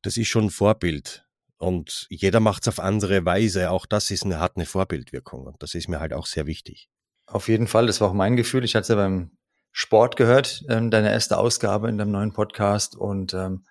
das 0.00 0.16
ist 0.16 0.28
schon 0.28 0.46
ein 0.46 0.50
Vorbild. 0.50 1.26
Und 1.58 2.06
jeder 2.10 2.40
macht 2.40 2.62
es 2.62 2.68
auf 2.68 2.80
andere 2.80 3.24
Weise. 3.24 3.70
Auch 3.70 3.86
das 3.86 4.10
ist 4.10 4.24
eine, 4.24 4.40
hat 4.40 4.56
eine 4.56 4.66
Vorbildwirkung. 4.66 5.46
Und 5.46 5.62
das 5.62 5.74
ist 5.74 5.88
mir 5.88 6.00
halt 6.00 6.12
auch 6.12 6.26
sehr 6.26 6.46
wichtig. 6.46 6.88
Auf 7.26 7.48
jeden 7.48 7.66
Fall, 7.66 7.86
das 7.86 8.00
war 8.00 8.08
auch 8.08 8.14
mein 8.14 8.36
Gefühl. 8.36 8.64
Ich 8.64 8.74
hatte 8.74 8.82
es 8.82 8.88
ja 8.88 8.96
beim 8.96 9.30
Sport 9.72 10.16
gehört, 10.16 10.64
ähm, 10.68 10.90
deine 10.90 11.10
erste 11.10 11.38
Ausgabe 11.38 11.88
in 11.88 11.98
deinem 11.98 12.12
neuen 12.12 12.32
Podcast. 12.32 12.96
Und 12.96 13.34
ähm, 13.34 13.64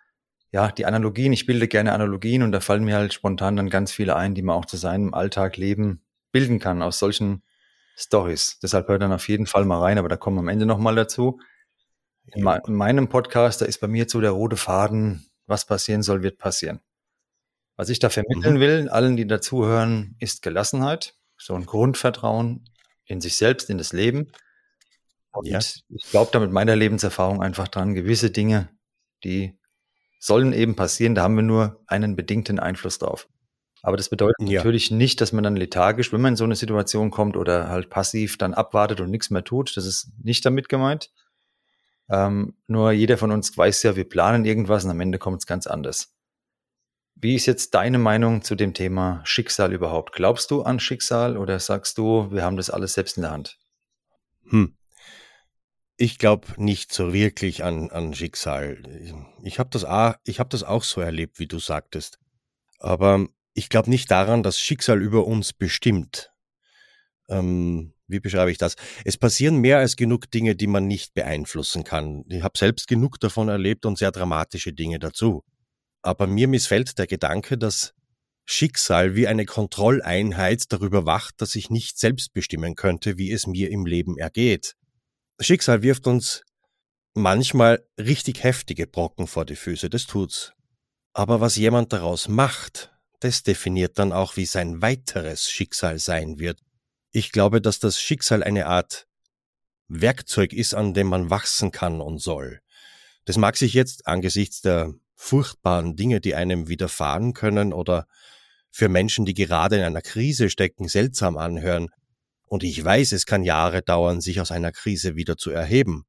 ja, 0.52 0.72
die 0.72 0.86
Analogien, 0.86 1.34
ich 1.34 1.46
bilde 1.46 1.68
gerne 1.68 1.94
Analogien 1.94 2.44
und 2.44 2.52
da 2.52 2.60
fallen 2.60 2.84
mir 2.84 2.96
halt 2.96 3.14
spontan 3.14 3.56
dann 3.56 3.70
ganz 3.70 3.92
viele 3.92 4.16
ein, 4.16 4.36
die 4.36 4.42
man 4.42 4.56
auch 4.56 4.66
zu 4.66 4.78
seinem 4.78 5.14
Alltag 5.14 5.58
leben 5.58 6.04
bilden 6.32 6.60
kann 6.60 6.82
aus 6.82 7.00
solchen 7.00 7.44
Stories. 7.96 8.60
Deshalb 8.62 8.88
hört 8.88 9.02
dann 9.02 9.14
auf 9.14 9.28
jeden 9.28 9.46
Fall 9.46 9.66
mal 9.66 9.80
rein, 9.80 9.98
aber 9.98 10.10
da 10.10 10.18
kommen 10.18 10.38
wir 10.38 10.42
am 10.42 10.48
Ende 10.50 10.66
nochmal 10.66 10.96
dazu. 10.96 11.40
In, 12.28 12.46
in 12.46 12.74
meinem 12.74 13.10
Podcast, 13.10 13.62
da 13.62 13.66
ist 13.66 13.80
bei 13.80 13.88
mir 13.88 14.06
so 14.10 14.20
der 14.20 14.32
rote 14.32 14.58
Faden, 14.58 15.26
was 15.46 15.66
passieren 15.66 16.04
soll, 16.04 16.24
wird 16.24 16.38
passieren. 16.38 16.82
Was 17.76 17.90
ich 17.90 18.00
da 18.00 18.10
vermitteln 18.10 18.56
mhm. 18.56 18.60
will, 18.60 18.90
allen, 18.90 19.18
die 19.18 19.28
dazuhören, 19.28 20.16
ist 20.20 20.42
Gelassenheit, 20.42 21.16
so 21.38 21.56
ein 21.56 21.66
Grundvertrauen 21.66 22.70
in 23.06 23.20
sich 23.20 23.36
selbst, 23.36 23.70
in 23.70 23.78
das 23.78 23.94
Leben. 23.94 24.32
Und 25.32 25.48
ja. 25.48 25.60
ich 25.60 25.84
glaube 26.12 26.30
da 26.32 26.40
mit 26.40 26.52
meiner 26.52 26.76
Lebenserfahrung 26.76 27.42
einfach 27.42 27.68
dran, 27.68 27.96
gewisse 27.96 28.30
Dinge, 28.30 28.70
die 29.24 29.58
sollen 30.20 30.54
eben 30.54 30.76
passieren, 30.76 31.16
da 31.16 31.24
haben 31.24 31.36
wir 31.36 31.44
nur 31.44 31.82
einen 31.88 32.16
bedingten 32.16 32.60
Einfluss 32.60 33.00
drauf. 33.00 33.28
Aber 33.82 33.98
das 33.98 34.08
bedeutet 34.08 34.48
ja. 34.48 34.60
natürlich 34.60 34.92
nicht, 34.92 35.20
dass 35.20 35.34
man 35.34 35.44
dann 35.44 35.58
lethargisch, 35.58 36.14
wenn 36.14 36.22
man 36.22 36.34
in 36.34 36.38
so 36.38 36.46
eine 36.46 36.56
Situation 36.56 37.12
kommt 37.12 37.36
oder 37.36 37.68
halt 37.68 37.90
passiv 37.90 38.38
dann 38.38 38.54
abwartet 38.54 39.02
und 39.02 39.12
nichts 39.12 39.30
mehr 39.30 39.44
tut. 39.44 39.76
Das 39.76 39.86
ist 39.86 40.12
nicht 40.24 40.46
damit 40.46 40.70
gemeint. 40.70 41.12
Ähm, 42.10 42.56
nur 42.68 42.92
jeder 42.92 43.18
von 43.18 43.32
uns 43.32 43.58
weiß 43.58 43.84
ja, 43.84 43.98
wir 43.98 44.08
planen 44.08 44.46
irgendwas 44.46 44.86
und 44.86 44.92
am 44.92 45.02
Ende 45.02 45.20
kommt 45.20 45.40
es 45.40 45.46
ganz 45.46 45.68
anders. 45.68 46.13
Wie 47.16 47.36
ist 47.36 47.46
jetzt 47.46 47.74
deine 47.74 48.00
Meinung 48.00 48.42
zu 48.42 48.56
dem 48.56 48.74
Thema 48.74 49.22
Schicksal 49.24 49.74
überhaupt? 49.74 50.14
Glaubst 50.14 50.52
du 50.52 50.64
an 50.64 50.80
Schicksal 50.80 51.38
oder 51.38 51.60
sagst 51.60 51.98
du, 51.98 52.32
wir 52.32 52.44
haben 52.44 52.58
das 52.58 52.70
alles 52.70 52.94
selbst 52.94 53.18
in 53.18 53.24
der 53.24 53.32
Hand? 53.32 53.58
Hm. 54.50 54.76
Ich 55.96 56.18
glaube 56.18 56.48
nicht 56.58 56.92
so 56.92 57.14
wirklich 57.14 57.64
an, 57.64 57.92
an 57.92 58.14
Schicksal. 58.14 58.82
Ich 59.44 59.60
habe 59.60 59.70
das, 59.70 59.84
hab 59.84 60.50
das 60.50 60.64
auch 60.64 60.84
so 60.84 61.02
erlebt, 61.02 61.40
wie 61.40 61.48
du 61.48 61.60
sagtest. 61.60 62.20
Aber 62.80 63.28
ich 63.54 63.70
glaube 63.70 63.90
nicht 63.90 64.10
daran, 64.10 64.44
dass 64.44 64.60
Schicksal 64.60 65.02
über 65.02 65.26
uns 65.26 65.54
bestimmt. 65.54 66.32
Ähm, 67.30 67.94
wie 68.08 68.20
beschreibe 68.20 68.52
ich 68.52 68.58
das? 68.58 68.76
Es 69.06 69.18
passieren 69.18 69.58
mehr 69.58 69.78
als 69.78 69.96
genug 69.96 70.30
Dinge, 70.30 70.56
die 70.56 70.68
man 70.68 70.88
nicht 70.88 71.14
beeinflussen 71.14 71.84
kann. 71.84 72.26
Ich 72.28 72.44
habe 72.44 72.58
selbst 72.58 72.88
genug 72.88 73.20
davon 73.20 73.48
erlebt 73.48 73.86
und 73.86 73.98
sehr 73.98 74.12
dramatische 74.12 74.74
Dinge 74.74 75.00
dazu. 75.00 75.44
Aber 76.04 76.28
mir 76.28 76.48
missfällt 76.48 77.00
der 77.00 77.08
Gedanke, 77.08 77.58
dass 77.58 77.94
Schicksal 78.46 79.16
wie 79.16 79.28
eine 79.28 79.46
Kontrolleinheit 79.46 80.72
darüber 80.72 81.06
wacht, 81.06 81.42
dass 81.42 81.56
ich 81.56 81.70
nicht 81.70 81.98
selbst 81.98 82.34
bestimmen 82.34 82.76
könnte, 82.76 83.18
wie 83.18 83.32
es 83.32 83.48
mir 83.48 83.72
im 83.72 83.86
Leben 83.86 84.18
ergeht. 84.18 84.76
Schicksal 85.40 85.82
wirft 85.82 86.06
uns 86.06 86.44
manchmal 87.14 87.88
richtig 87.98 88.44
heftige 88.44 88.86
Brocken 88.86 89.28
vor 89.28 89.46
die 89.46 89.56
Füße, 89.56 89.90
das 89.90 90.06
tut's. 90.06 90.54
Aber 91.14 91.42
was 91.42 91.56
jemand 91.56 91.94
daraus 91.94 92.28
macht, 92.28 92.92
das 93.20 93.44
definiert 93.44 93.98
dann 93.98 94.12
auch, 94.12 94.36
wie 94.36 94.46
sein 94.46 94.82
weiteres 94.82 95.50
Schicksal 95.50 96.00
sein 96.00 96.40
wird. 96.40 96.60
Ich 97.12 97.32
glaube, 97.32 97.62
dass 97.62 97.80
das 97.80 98.02
Schicksal 98.02 98.44
eine 98.44 98.66
Art 98.66 99.08
Werkzeug 99.88 100.52
ist, 100.52 100.74
an 100.74 100.94
dem 100.94 101.08
man 101.08 101.30
wachsen 101.30 101.72
kann 101.72 102.02
und 102.02 102.18
soll. 102.18 102.60
Das 103.26 103.38
mag 103.38 103.56
sich 103.56 103.74
jetzt 103.74 104.08
angesichts 104.08 104.62
der 104.62 104.94
furchtbaren 105.24 105.96
Dinge, 105.96 106.20
die 106.20 106.36
einem 106.36 106.68
widerfahren 106.68 107.34
können 107.34 107.72
oder 107.72 108.08
für 108.72 108.90
Menschen, 108.90 109.26
die 109.26 109.34
gerade 109.34 109.78
in 109.78 109.84
einer 109.84 110.02
Krise 110.02 110.50
stecken, 110.50 110.90
seltsam 110.90 111.38
anhören. 111.38 111.88
Und 112.46 112.64
ich 112.64 112.84
weiß, 112.84 113.14
es 113.14 113.26
kann 113.26 113.44
Jahre 113.44 113.82
dauern, 113.82 114.20
sich 114.20 114.42
aus 114.42 114.52
einer 114.52 114.72
Krise 114.72 115.16
wieder 115.16 115.38
zu 115.38 115.50
erheben. 115.50 116.04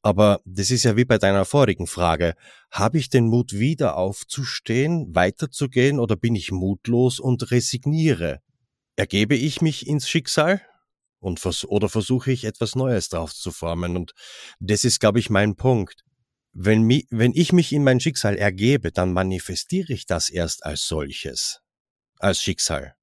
Aber 0.00 0.40
das 0.44 0.70
ist 0.70 0.84
ja 0.84 0.96
wie 0.96 1.04
bei 1.04 1.18
deiner 1.18 1.44
vorigen 1.44 1.86
Frage. 1.86 2.34
Habe 2.70 2.98
ich 2.98 3.10
den 3.10 3.26
Mut, 3.26 3.52
wieder 3.52 3.96
aufzustehen, 3.96 5.14
weiterzugehen 5.14 5.98
oder 5.98 6.16
bin 6.16 6.34
ich 6.36 6.52
mutlos 6.52 7.18
und 7.18 7.50
resigniere? 7.50 8.38
Ergebe 8.96 9.34
ich 9.34 9.60
mich 9.60 9.86
ins 9.86 10.08
Schicksal? 10.08 10.60
Und 11.18 11.40
vers 11.40 11.64
oder 11.64 11.88
versuche 11.88 12.32
ich 12.32 12.44
etwas 12.44 12.74
Neues 12.74 13.08
drauf 13.08 13.32
zu 13.34 13.50
formen? 13.50 13.96
Und 13.96 14.12
das 14.60 14.84
ist, 14.84 15.00
glaube 15.00 15.18
ich, 15.18 15.30
mein 15.30 15.56
Punkt. 15.56 16.04
Wenn, 16.52 16.82
mi 16.82 17.06
wenn 17.10 17.32
ich 17.34 17.52
mich 17.52 17.72
in 17.72 17.82
mein 17.84 18.00
Schicksal 18.00 18.36
ergebe, 18.36 18.92
dann 18.92 19.12
manifestiere 19.12 19.92
ich 19.92 20.06
das 20.06 20.28
erst 20.28 20.66
als 20.66 20.86
solches, 20.86 21.60
als 22.18 22.42
Schicksal. 22.42 22.94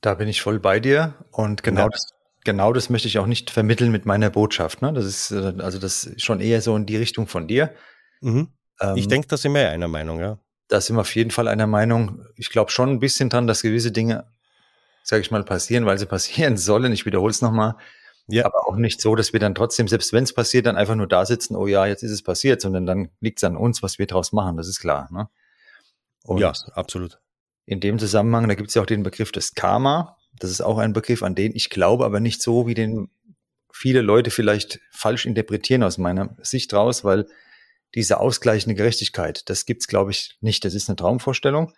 Da 0.00 0.14
bin 0.14 0.28
ich 0.28 0.42
voll 0.42 0.58
bei 0.58 0.80
dir 0.80 1.14
und 1.30 1.62
genau 1.62 1.82
ja. 1.82 1.88
das 1.88 2.06
genau 2.44 2.72
das 2.72 2.90
möchte 2.90 3.06
ich 3.06 3.18
auch 3.18 3.26
nicht 3.26 3.50
vermitteln 3.50 3.92
mit 3.92 4.04
meiner 4.04 4.30
Botschaft. 4.30 4.82
Ne? 4.82 4.92
Das 4.92 5.04
ist 5.04 5.30
äh, 5.30 5.54
also 5.58 5.78
das 5.78 6.04
ist 6.04 6.22
schon 6.22 6.40
eher 6.40 6.60
so 6.60 6.74
in 6.74 6.86
die 6.86 6.96
Richtung 6.96 7.28
von 7.28 7.46
dir. 7.46 7.72
Mhm. 8.20 8.48
Ähm, 8.80 8.96
ich 8.96 9.06
denke, 9.06 9.28
da 9.28 9.36
sind 9.36 9.54
wir 9.54 9.70
einer 9.70 9.88
Meinung, 9.88 10.20
ja. 10.20 10.38
Da 10.68 10.80
sind 10.80 10.96
wir 10.96 11.02
auf 11.02 11.14
jeden 11.14 11.30
Fall 11.30 11.48
einer 11.48 11.66
Meinung. 11.66 12.24
Ich 12.36 12.50
glaube 12.50 12.70
schon 12.70 12.90
ein 12.90 13.00
bisschen 13.00 13.28
dran, 13.28 13.46
dass 13.46 13.62
gewisse 13.62 13.92
Dinge, 13.92 14.26
sage 15.04 15.22
ich 15.22 15.30
mal, 15.30 15.44
passieren, 15.44 15.86
weil 15.86 15.98
sie 15.98 16.06
passieren 16.06 16.56
sollen. 16.56 16.92
Ich 16.92 17.06
wiederhole 17.06 17.30
es 17.30 17.42
nochmal. 17.42 17.76
Ja. 18.28 18.46
Aber 18.46 18.68
auch 18.68 18.76
nicht 18.76 19.00
so, 19.00 19.14
dass 19.14 19.32
wir 19.32 19.40
dann 19.40 19.54
trotzdem, 19.54 19.88
selbst 19.88 20.12
wenn 20.12 20.24
es 20.24 20.32
passiert, 20.32 20.66
dann 20.66 20.76
einfach 20.76 20.94
nur 20.94 21.08
da 21.08 21.26
sitzen, 21.26 21.56
oh 21.56 21.66
ja, 21.66 21.86
jetzt 21.86 22.02
ist 22.02 22.12
es 22.12 22.22
passiert, 22.22 22.60
sondern 22.60 22.86
dann 22.86 23.10
liegt 23.20 23.38
es 23.38 23.44
an 23.44 23.56
uns, 23.56 23.82
was 23.82 23.98
wir 23.98 24.06
daraus 24.06 24.32
machen, 24.32 24.56
das 24.56 24.68
ist 24.68 24.80
klar. 24.80 25.08
Ne? 25.10 25.28
ja, 26.38 26.52
absolut. 26.74 27.20
In 27.64 27.80
dem 27.80 27.98
Zusammenhang, 27.98 28.48
da 28.48 28.54
gibt 28.54 28.68
es 28.68 28.74
ja 28.74 28.82
auch 28.82 28.86
den 28.86 29.02
Begriff 29.02 29.32
des 29.32 29.54
Karma. 29.54 30.16
Das 30.38 30.50
ist 30.50 30.60
auch 30.60 30.78
ein 30.78 30.92
Begriff, 30.92 31.22
an 31.22 31.34
den 31.34 31.54
ich 31.54 31.70
glaube, 31.70 32.04
aber 32.04 32.20
nicht 32.20 32.42
so, 32.42 32.66
wie 32.66 32.74
den 32.74 33.10
viele 33.72 34.02
Leute 34.02 34.30
vielleicht 34.30 34.80
falsch 34.90 35.26
interpretieren 35.26 35.82
aus 35.82 35.98
meiner 35.98 36.36
Sicht 36.42 36.72
raus, 36.74 37.04
weil 37.04 37.26
diese 37.94 38.20
ausgleichende 38.20 38.74
Gerechtigkeit, 38.74 39.48
das 39.48 39.66
gibt's 39.66 39.86
glaube 39.86 40.10
ich 40.12 40.38
nicht. 40.40 40.64
Das 40.64 40.74
ist 40.74 40.88
eine 40.88 40.96
Traumvorstellung. 40.96 41.72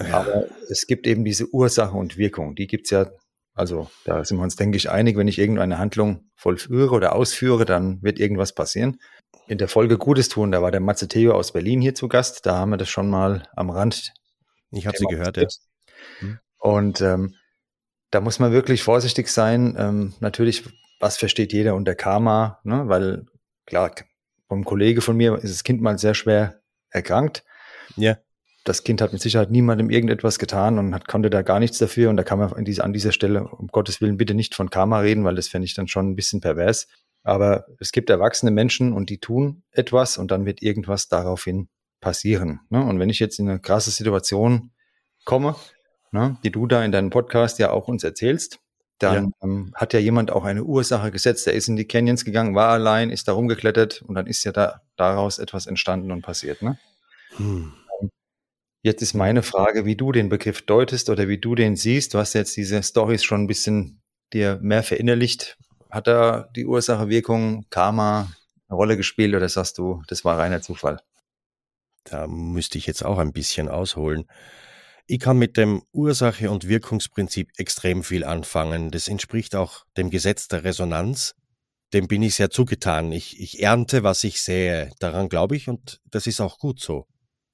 Ja. 0.00 0.20
Aber 0.20 0.46
es 0.68 0.86
gibt 0.86 1.06
eben 1.06 1.24
diese 1.24 1.48
Ursache 1.52 1.96
und 1.96 2.16
Wirkung. 2.16 2.56
Die 2.56 2.66
gibt's 2.66 2.90
ja, 2.90 3.10
also 3.54 3.88
da 4.04 4.24
sind 4.24 4.38
wir 4.38 4.42
uns, 4.42 4.56
denke 4.56 4.76
ich, 4.76 4.90
einig, 4.90 5.16
wenn 5.16 5.28
ich 5.28 5.38
irgendeine 5.38 5.78
Handlung 5.78 6.30
vollführe 6.34 6.94
oder 6.94 7.14
ausführe, 7.14 7.64
dann 7.64 8.02
wird 8.02 8.18
irgendwas 8.18 8.52
passieren. 8.52 9.00
In 9.46 9.58
der 9.58 9.68
Folge 9.68 9.96
Gutes 9.96 10.28
tun, 10.28 10.50
da 10.50 10.60
war 10.60 10.70
der 10.70 10.80
Matze 10.80 11.06
Theo 11.06 11.34
aus 11.34 11.52
Berlin 11.52 11.80
hier 11.80 11.94
zu 11.94 12.08
Gast. 12.08 12.46
Da 12.46 12.56
haben 12.56 12.70
wir 12.70 12.76
das 12.76 12.88
schon 12.88 13.08
mal 13.08 13.48
am 13.54 13.70
Rand. 13.70 14.12
Ich 14.70 14.86
habe 14.86 14.96
sie 14.96 15.06
gehört, 15.06 15.36
ja. 15.36 15.46
Hm. 16.18 16.38
Und 16.58 17.00
ähm, 17.00 17.34
da 18.10 18.20
muss 18.20 18.38
man 18.38 18.52
wirklich 18.52 18.82
vorsichtig 18.82 19.28
sein. 19.28 19.76
Ähm, 19.78 20.14
natürlich, 20.20 20.64
was 20.98 21.16
versteht 21.16 21.52
jeder 21.52 21.74
unter 21.74 21.94
Karma, 21.94 22.60
ne? 22.64 22.88
weil 22.88 23.26
klar, 23.66 23.94
vom 24.48 24.64
Kollege 24.64 25.00
von 25.00 25.16
mir 25.16 25.34
ist 25.36 25.52
das 25.52 25.64
Kind 25.64 25.80
mal 25.80 25.98
sehr 25.98 26.14
schwer 26.14 26.60
erkrankt. 26.90 27.44
Ja. 27.96 28.16
Das 28.64 28.82
Kind 28.82 29.00
hat 29.02 29.12
mit 29.12 29.20
Sicherheit 29.20 29.50
niemandem 29.50 29.90
irgendetwas 29.90 30.38
getan 30.38 30.78
und 30.78 30.94
hat, 30.94 31.06
konnte 31.06 31.30
da 31.30 31.42
gar 31.42 31.60
nichts 31.60 31.78
dafür. 31.78 32.10
Und 32.10 32.16
da 32.16 32.24
kann 32.24 32.38
man 32.38 32.64
diese, 32.64 32.82
an 32.82 32.92
dieser 32.92 33.12
Stelle, 33.12 33.46
um 33.46 33.68
Gottes 33.68 34.00
Willen, 34.00 34.16
bitte 34.16 34.34
nicht 34.34 34.54
von 34.54 34.70
Karma 34.70 35.00
reden, 35.00 35.24
weil 35.24 35.34
das 35.34 35.48
fände 35.48 35.66
ich 35.66 35.74
dann 35.74 35.86
schon 35.86 36.10
ein 36.10 36.16
bisschen 36.16 36.40
pervers. 36.40 36.88
Aber 37.22 37.66
es 37.78 37.92
gibt 37.92 38.10
erwachsene 38.10 38.50
Menschen 38.50 38.92
und 38.92 39.10
die 39.10 39.18
tun 39.18 39.62
etwas 39.70 40.18
und 40.18 40.30
dann 40.30 40.46
wird 40.46 40.62
irgendwas 40.62 41.08
daraufhin 41.08 41.68
passieren. 42.00 42.60
Ne? 42.70 42.84
Und 42.84 42.98
wenn 43.00 43.10
ich 43.10 43.18
jetzt 43.18 43.38
in 43.38 43.48
eine 43.48 43.60
krasse 43.60 43.90
Situation 43.90 44.70
komme, 45.24 45.56
ne, 46.12 46.38
die 46.44 46.50
du 46.50 46.66
da 46.66 46.84
in 46.84 46.92
deinem 46.92 47.10
Podcast 47.10 47.58
ja 47.58 47.70
auch 47.70 47.88
uns 47.88 48.04
erzählst, 48.04 48.60
dann 48.98 49.24
ja. 49.24 49.30
Ähm, 49.42 49.72
hat 49.74 49.92
ja 49.92 49.98
jemand 49.98 50.30
auch 50.30 50.44
eine 50.44 50.64
Ursache 50.64 51.10
gesetzt. 51.10 51.46
Der 51.46 51.54
ist 51.54 51.68
in 51.68 51.76
die 51.76 51.86
Canyons 51.86 52.24
gegangen, 52.24 52.54
war 52.54 52.70
allein, 52.70 53.10
ist 53.10 53.26
da 53.26 53.32
rumgeklettert 53.32 54.02
und 54.02 54.14
dann 54.14 54.26
ist 54.26 54.44
ja 54.44 54.52
da 54.52 54.82
daraus 54.96 55.38
etwas 55.38 55.66
entstanden 55.66 56.12
und 56.12 56.22
passiert. 56.22 56.62
Ne? 56.62 56.78
Hm. 57.36 57.72
Jetzt 58.84 59.00
ist 59.00 59.14
meine 59.14 59.42
Frage, 59.42 59.86
wie 59.86 59.96
du 59.96 60.12
den 60.12 60.28
Begriff 60.28 60.60
deutest 60.60 61.08
oder 61.08 61.26
wie 61.26 61.38
du 61.38 61.54
den 61.54 61.74
siehst. 61.74 62.12
Du 62.12 62.18
hast 62.18 62.34
jetzt 62.34 62.54
diese 62.54 62.82
Stories 62.82 63.24
schon 63.24 63.44
ein 63.44 63.46
bisschen 63.46 64.02
dir 64.30 64.58
mehr 64.60 64.82
verinnerlicht. 64.82 65.56
Hat 65.90 66.06
da 66.06 66.50
die 66.54 66.66
Ursache, 66.66 67.08
Wirkung, 67.08 67.64
Karma 67.70 68.30
eine 68.68 68.76
Rolle 68.76 68.98
gespielt 68.98 69.34
oder 69.34 69.48
sagst 69.48 69.78
du, 69.78 70.02
das 70.08 70.22
war 70.26 70.38
reiner 70.38 70.60
Zufall? 70.60 71.00
Da 72.04 72.26
müsste 72.26 72.76
ich 72.76 72.86
jetzt 72.86 73.02
auch 73.02 73.16
ein 73.16 73.32
bisschen 73.32 73.70
ausholen. 73.70 74.26
Ich 75.06 75.18
kann 75.18 75.38
mit 75.38 75.56
dem 75.56 75.82
Ursache- 75.92 76.50
und 76.50 76.68
Wirkungsprinzip 76.68 77.52
extrem 77.56 78.02
viel 78.02 78.22
anfangen. 78.22 78.90
Das 78.90 79.08
entspricht 79.08 79.56
auch 79.56 79.86
dem 79.96 80.10
Gesetz 80.10 80.46
der 80.46 80.62
Resonanz. 80.62 81.34
Dem 81.94 82.06
bin 82.06 82.22
ich 82.22 82.34
sehr 82.34 82.50
zugetan. 82.50 83.12
Ich, 83.12 83.40
ich 83.40 83.62
ernte, 83.62 84.02
was 84.02 84.24
ich 84.24 84.42
sähe. 84.42 84.90
Daran 84.98 85.30
glaube 85.30 85.56
ich 85.56 85.70
und 85.70 86.02
das 86.10 86.26
ist 86.26 86.42
auch 86.42 86.58
gut 86.58 86.80
so. 86.80 87.06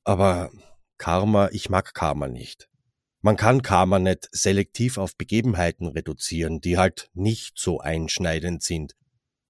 Aber 0.02 0.50
Karma, 1.00 1.48
ich 1.50 1.68
mag 1.70 1.94
Karma 1.94 2.28
nicht. 2.28 2.68
Man 3.22 3.36
kann 3.36 3.62
Karma 3.62 3.98
nicht 3.98 4.28
selektiv 4.30 4.98
auf 4.98 5.16
Begebenheiten 5.16 5.88
reduzieren, 5.88 6.60
die 6.60 6.78
halt 6.78 7.10
nicht 7.14 7.58
so 7.58 7.80
einschneidend 7.80 8.62
sind. 8.62 8.94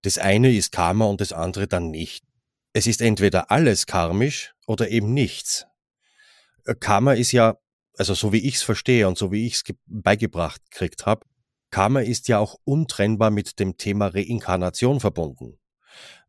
Das 0.02 0.16
eine 0.16 0.50
ist 0.50 0.72
Karma 0.72 1.04
und 1.04 1.20
das 1.20 1.32
andere 1.32 1.68
dann 1.68 1.90
nicht. 1.90 2.24
Es 2.72 2.86
ist 2.86 3.02
entweder 3.02 3.50
alles 3.50 3.86
karmisch 3.86 4.54
oder 4.66 4.88
eben 4.88 5.12
nichts. 5.12 5.66
Karma 6.78 7.12
ist 7.12 7.32
ja 7.32 7.58
also 8.00 8.14
so 8.14 8.32
wie 8.32 8.48
ich 8.48 8.54
es 8.54 8.62
verstehe 8.62 9.06
und 9.06 9.18
so 9.18 9.30
wie 9.30 9.46
ich 9.46 9.54
es 9.56 9.64
beigebracht 9.84 10.62
gekriegt 10.70 11.04
habe, 11.04 11.26
Karma 11.70 12.00
ist 12.00 12.28
ja 12.28 12.38
auch 12.38 12.56
untrennbar 12.64 13.30
mit 13.30 13.60
dem 13.60 13.76
Thema 13.76 14.06
Reinkarnation 14.06 15.00
verbunden. 15.00 15.58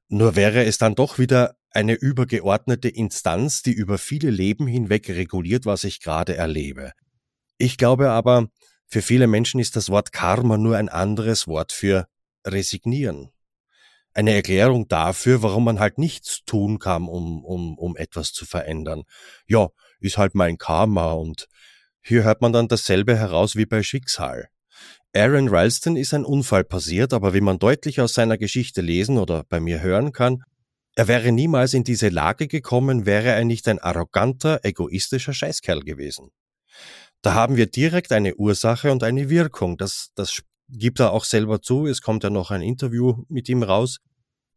Nur 0.10 0.36
wäre 0.36 0.66
es 0.66 0.78
dann 0.78 0.96
doch 0.96 1.18
wieder 1.18 1.56
eine 1.72 1.94
übergeordnete 1.94 2.90
Instanz, 2.90 3.64
die 3.64 3.72
über 3.72 3.98
viele 3.98 4.30
Leben 4.30 4.68
hinweg 4.68 5.10
reguliert, 5.10 5.66
was 5.66 5.84
ich 5.84 6.02
gerade 6.02 6.36
erlebe. 6.36 6.92
Ich 7.58 7.78
glaube 7.78 8.12
aber, 8.12 8.48
für 8.88 9.02
viele 9.02 9.28
Menschen 9.28 9.60
ist 9.60 9.76
das 9.76 9.90
Wort 9.90 10.12
Karma 10.12 10.58
nur 10.58 10.78
ein 10.78 10.90
anderes 10.90 11.48
Wort 11.48 11.72
für 11.72 12.08
resignieren. 12.46 13.30
Eine 14.14 14.34
Erklärung 14.34 14.90
dafür, 14.90 15.42
warum 15.42 15.64
man 15.64 15.80
halt 15.80 15.98
nichts 15.98 16.42
tun 16.46 16.80
kann, 16.80 17.08
um, 17.08 17.46
um, 17.46 17.78
um 17.78 17.96
etwas 17.96 18.34
zu 18.34 18.46
verändern. 18.46 19.04
Ja, 19.48 19.70
ist 20.02 20.18
halt 20.18 20.36
mein 20.36 20.58
Karma 20.58 21.14
und 21.14 21.48
hier 22.02 22.24
hört 22.24 22.42
man 22.42 22.52
dann 22.52 22.68
dasselbe 22.68 23.16
heraus 23.16 23.56
wie 23.56 23.66
bei 23.66 23.84
Schicksal. 23.84 24.50
Aaron 25.14 25.50
Ralston 25.50 25.96
ist 25.96 26.14
ein 26.14 26.26
Unfall 26.26 26.64
passiert, 26.64 27.14
aber 27.14 27.34
wie 27.34 27.42
man 27.42 27.60
deutlich 27.60 28.02
aus 28.02 28.14
seiner 28.14 28.38
Geschichte 28.38 28.82
lesen 28.82 29.18
oder 29.18 29.44
bei 29.48 29.60
mir 29.60 29.82
hören 29.82 30.12
kann, 30.12 30.44
er 30.96 31.08
wäre 31.08 31.32
niemals 31.32 31.74
in 31.74 31.84
diese 31.84 32.10
Lage 32.10 32.48
gekommen, 32.48 33.06
wäre 33.06 33.30
er 33.30 33.46
nicht 33.46 33.68
ein 33.68 33.80
arroganter, 33.80 34.60
egoistischer 34.64 35.34
Scheißkerl 35.34 35.82
gewesen. 35.82 36.32
Da 37.22 37.34
haben 37.34 37.56
wir 37.56 37.68
direkt 37.68 38.12
eine 38.12 38.36
Ursache 38.36 38.92
und 38.92 39.04
eine 39.04 39.30
Wirkung. 39.30 39.78
Das, 39.78 40.10
das 40.16 40.42
gibt 40.70 41.00
er 41.00 41.12
auch 41.12 41.24
selber 41.24 41.62
zu. 41.62 41.86
Es 41.86 42.02
kommt 42.02 42.24
ja 42.24 42.30
noch 42.30 42.52
ein 42.52 42.62
Interview 42.62 43.24
mit 43.30 43.48
ihm 43.48 43.64
raus. 43.64 44.00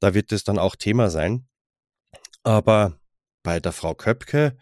Da 0.00 0.14
wird 0.14 0.32
es 0.32 0.44
dann 0.44 0.58
auch 0.58 0.76
Thema 0.76 1.10
sein. 1.10 1.46
Aber 2.42 2.98
bei 3.42 3.60
der 3.60 3.72
Frau 3.72 3.94
Köpke, 3.94 4.56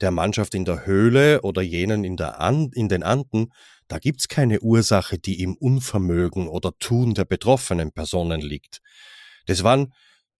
der 0.00 0.10
Mannschaft 0.10 0.54
in 0.54 0.64
der 0.64 0.86
Höhle 0.86 1.42
oder 1.42 1.62
jenen 1.62 2.04
in, 2.04 2.16
der 2.16 2.40
An 2.40 2.70
in 2.74 2.88
den 2.88 3.02
Anden, 3.02 3.52
da 3.88 3.98
gibt's 3.98 4.28
keine 4.28 4.60
Ursache, 4.60 5.18
die 5.18 5.40
im 5.40 5.56
Unvermögen 5.56 6.48
oder 6.48 6.72
Tun 6.78 7.14
der 7.14 7.24
betroffenen 7.24 7.92
Personen 7.92 8.40
liegt. 8.40 8.80
Das 9.46 9.62
waren 9.62 9.92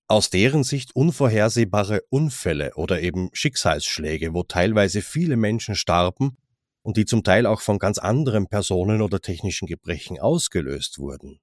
aus 0.08 0.30
deren 0.30 0.64
Sicht 0.64 0.94
unvorhersehbare 0.94 2.02
Unfälle 2.10 2.72
oder 2.76 3.00
eben 3.00 3.30
Schicksalsschläge, 3.32 4.34
wo 4.34 4.42
teilweise 4.42 5.02
viele 5.02 5.36
Menschen 5.36 5.74
starben 5.74 6.36
und 6.82 6.96
die 6.96 7.04
zum 7.04 7.24
Teil 7.24 7.46
auch 7.46 7.60
von 7.60 7.78
ganz 7.78 7.98
anderen 7.98 8.46
Personen 8.46 9.02
oder 9.02 9.20
technischen 9.20 9.66
Gebrechen 9.66 10.20
ausgelöst 10.20 10.98
wurden. 10.98 11.40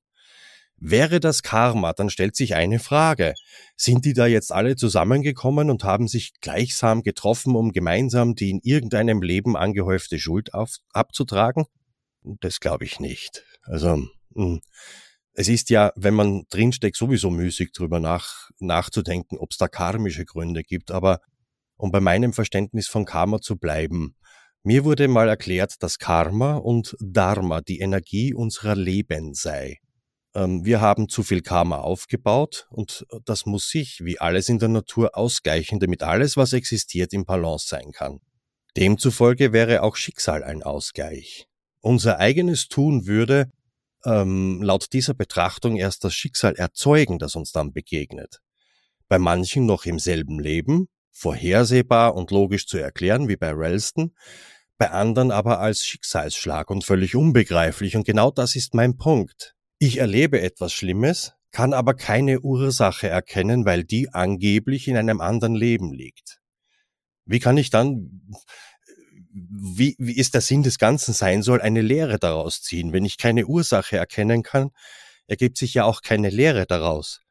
Wäre 0.78 1.20
das 1.20 1.44
Karma, 1.44 1.94
dann 1.94 2.10
stellt 2.10 2.36
sich 2.36 2.56
eine 2.56 2.80
Frage. 2.80 3.36
Sind 3.76 4.06
die 4.06 4.14
da 4.14 4.26
jetzt 4.26 4.52
alle 4.52 4.76
zusammengekommen 4.76 5.70
und 5.70 5.84
haben 5.84 6.08
sich 6.08 6.34
gleichsam 6.42 7.04
getroffen, 7.04 7.56
um 7.56 7.72
gemeinsam 7.72 8.36
die 8.36 8.50
in 8.50 8.60
irgendeinem 8.64 9.22
Leben 9.22 9.56
angehäufte 9.56 10.20
Schuld 10.20 10.54
auf, 10.54 10.78
abzutragen? 10.92 11.66
Das 12.24 12.60
glaube 12.60 12.86
ich 12.86 13.00
nicht. 13.00 13.44
Also, 13.64 14.02
hm, 14.36 14.62
es 15.34 15.48
ist 15.48 15.70
ja, 15.70 15.92
wenn 15.96 16.14
man 16.14 16.44
drinsteckt, 16.50 16.96
sowieso 16.96 17.30
müßig 17.30 17.72
drüber 17.72 18.00
nach, 18.00 18.50
nachzudenken, 18.60 19.38
ob 19.38 19.52
es 19.52 19.58
da 19.58 19.68
karmische 19.68 20.26
Gründe 20.26 20.64
gibt. 20.64 20.92
Aber 20.92 21.20
um 21.76 21.92
bei 21.92 22.00
meinem 22.00 22.34
Verständnis 22.34 22.88
von 22.88 23.06
Karma 23.06 23.42
zu 23.42 23.58
bleiben, 23.58 24.16
mir 24.64 24.86
wurde 24.86 25.08
mal 25.08 25.28
erklärt, 25.28 25.82
dass 25.82 25.98
Karma 25.98 26.56
und 26.56 26.96
Dharma 27.00 27.62
die 27.62 27.80
Energie 27.80 28.34
unserer 28.34 28.76
Leben 28.76 29.34
sei. 29.34 29.80
Ähm, 30.36 30.64
wir 30.64 30.80
haben 30.80 31.10
zu 31.10 31.24
viel 31.24 31.42
Karma 31.42 31.80
aufgebaut 31.80 32.68
und 32.70 33.06
das 33.26 33.46
muss 33.46 33.68
sich, 33.70 34.00
wie 34.04 34.20
alles 34.20 34.50
in 34.50 34.60
der 34.60 34.70
Natur, 34.70 35.18
ausgleichen, 35.18 35.80
damit 35.80 36.04
alles, 36.04 36.38
was 36.38 36.54
existiert, 36.54 37.12
im 37.12 37.26
Balance 37.26 37.68
sein 37.68 37.92
kann. 37.92 38.20
Demzufolge 38.78 39.52
wäre 39.52 39.84
auch 39.84 39.96
Schicksal 39.96 40.44
ein 40.44 40.64
Ausgleich. 40.64 41.48
Unser 41.82 42.20
eigenes 42.20 42.70
Tun 42.70 43.06
würde 43.06 43.52
ähm, 44.06 44.62
laut 44.62 44.94
dieser 44.94 45.14
Betrachtung 45.14 45.78
erst 45.78 46.04
das 46.04 46.14
Schicksal 46.14 46.56
erzeugen, 46.56 47.20
das 47.20 47.36
uns 47.36 47.52
dann 47.52 47.74
begegnet. 47.74 48.40
Bei 49.08 49.20
manchen 49.20 49.66
noch 49.66 49.86
im 49.86 50.00
selben 50.00 50.40
Leben, 50.40 50.88
vorhersehbar 51.12 52.16
und 52.16 52.32
logisch 52.32 52.68
zu 52.68 52.78
erklären, 52.78 53.28
wie 53.28 53.38
bei 53.38 53.52
Ralston, 53.54 54.14
bei 54.78 54.90
anderen 54.90 55.32
aber 55.32 55.60
als 55.60 55.86
Schicksalsschlag 55.86 56.70
und 56.70 56.84
völlig 56.84 57.16
unbegreiflich. 57.16 57.96
Und 57.96 58.06
genau 58.06 58.32
das 58.32 58.56
ist 58.56 58.74
mein 58.74 58.98
Punkt. 58.98 59.56
Ich 59.78 59.98
erlebe 59.98 60.42
etwas 60.42 60.74
Schlimmes, 60.74 61.34
kann 61.52 61.74
aber 61.74 61.94
keine 61.94 62.42
Ursache 62.42 63.08
erkennen, 63.08 63.66
weil 63.66 63.84
die 63.84 64.14
angeblich 64.14 64.88
in 64.88 64.98
einem 64.98 65.22
anderen 65.22 65.56
Leben 65.56 65.94
liegt. 65.94 66.40
Wie 67.26 67.40
kann 67.40 67.58
ich 67.58 67.70
dann 67.70 68.22
wie, 69.34 69.96
wie 69.98 70.16
ist 70.16 70.34
der 70.34 70.42
Sinn 70.42 70.64
des 70.64 70.78
Ganzen 70.78 71.14
sein 71.14 71.42
soll, 71.42 71.62
eine 71.62 71.82
Lehre 71.82 72.20
daraus 72.20 72.62
ziehen. 72.62 72.94
Wenn 72.94 73.06
ich 73.06 73.18
keine 73.18 73.48
Ursache 73.48 73.98
erkennen 73.98 74.44
kann, 74.44 74.70
ergibt 75.28 75.58
sich 75.58 75.74
ja 75.74 75.86
auch 75.86 76.02
keine 76.02 76.30
Lehre 76.30 76.66
daraus. 76.66 77.22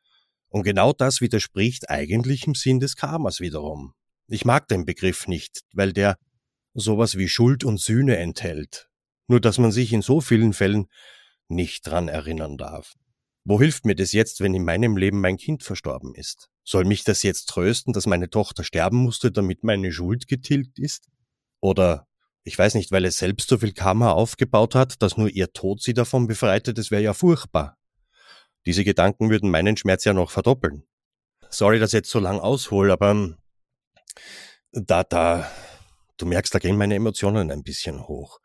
Und 0.49 0.65
genau 0.65 0.93
das 0.93 1.21
widerspricht 1.21 1.89
eigentlich 1.89 2.47
im 2.47 2.55
Sinn 2.55 2.81
des 2.81 2.97
Karmas 2.97 3.41
wiederum. 3.41 3.95
Ich 4.29 4.45
mag 4.45 4.69
den 4.69 4.85
Begriff 4.85 5.29
nicht, 5.29 5.63
weil 5.73 5.93
der 5.93 6.17
sowas 6.75 7.17
wie 7.17 7.29
Schuld 7.29 7.65
und 7.65 7.81
Sühne 7.81 8.17
enthält. 8.17 8.89
Nur 9.29 9.41
dass 9.41 9.59
man 9.59 9.73
sich 9.73 9.93
in 9.93 10.03
so 10.03 10.21
vielen 10.21 10.53
Fällen 10.53 10.87
nicht 11.49 11.87
dran 11.87 12.09
erinnern 12.09 12.59
darf. 12.59 12.95
Wo 13.45 13.61
hilft 13.61 13.85
mir 13.85 13.95
das 13.95 14.13
jetzt, 14.13 14.41
wenn 14.41 14.55
in 14.55 14.65
meinem 14.65 14.97
Leben 14.97 15.21
mein 15.21 15.37
Kind 15.37 15.63
verstorben 15.63 16.15
ist? 16.15 16.49
Soll 16.65 16.85
mich 16.85 17.05
das 17.05 17.23
jetzt 17.23 17.49
trösten, 17.49 17.93
dass 17.93 18.07
meine 18.07 18.31
Tochter 18.31 18.63
sterben 18.63 18.99
musste, 18.99 19.33
damit 19.33 19.65
meine 19.65 19.91
Schuld 19.93 20.29
getilgt 20.29 20.79
ist? 20.79 21.09
Oder 21.63 22.09
ich 22.43 22.59
weiß 22.59 22.75
nicht, 22.75 22.91
weil 22.91 23.05
es 23.05 23.19
selbst 23.19 23.49
so 23.49 23.57
viel 23.57 23.73
Karma 23.73 24.11
aufgebaut 24.11 24.75
hat, 24.75 25.01
dass 25.01 25.17
nur 25.17 25.31
ihr 25.31 25.53
Tod 25.53 25.81
sie 25.81 25.95
davon 25.95 26.27
befreite, 26.27 26.75
das 26.75 26.91
wäre 26.91 27.03
ja 27.03 27.15
furchtbar. 27.15 27.79
Diese 28.67 28.85
Gedanken 28.85 29.31
würden 29.31 29.51
meinen 29.51 29.77
Schmerz 29.77 30.05
ja 30.05 30.13
noch 30.13 30.31
verdoppeln. 30.31 30.83
Sorry, 31.49 31.79
dass 31.79 31.91
ich 31.91 31.99
jetzt 31.99 32.11
so 32.11 32.19
lang 32.19 32.41
aushole, 32.41 32.93
aber 32.93 33.13
ähm, 33.13 33.37
da, 34.73 35.05
da, 35.05 35.49
du 36.17 36.27
merkst, 36.27 36.53
da 36.55 36.59
gehen 36.59 36.77
meine 36.77 36.97
Emotionen 36.97 37.51
ein 37.51 37.63
bisschen 37.63 38.09
hoch. 38.09 38.41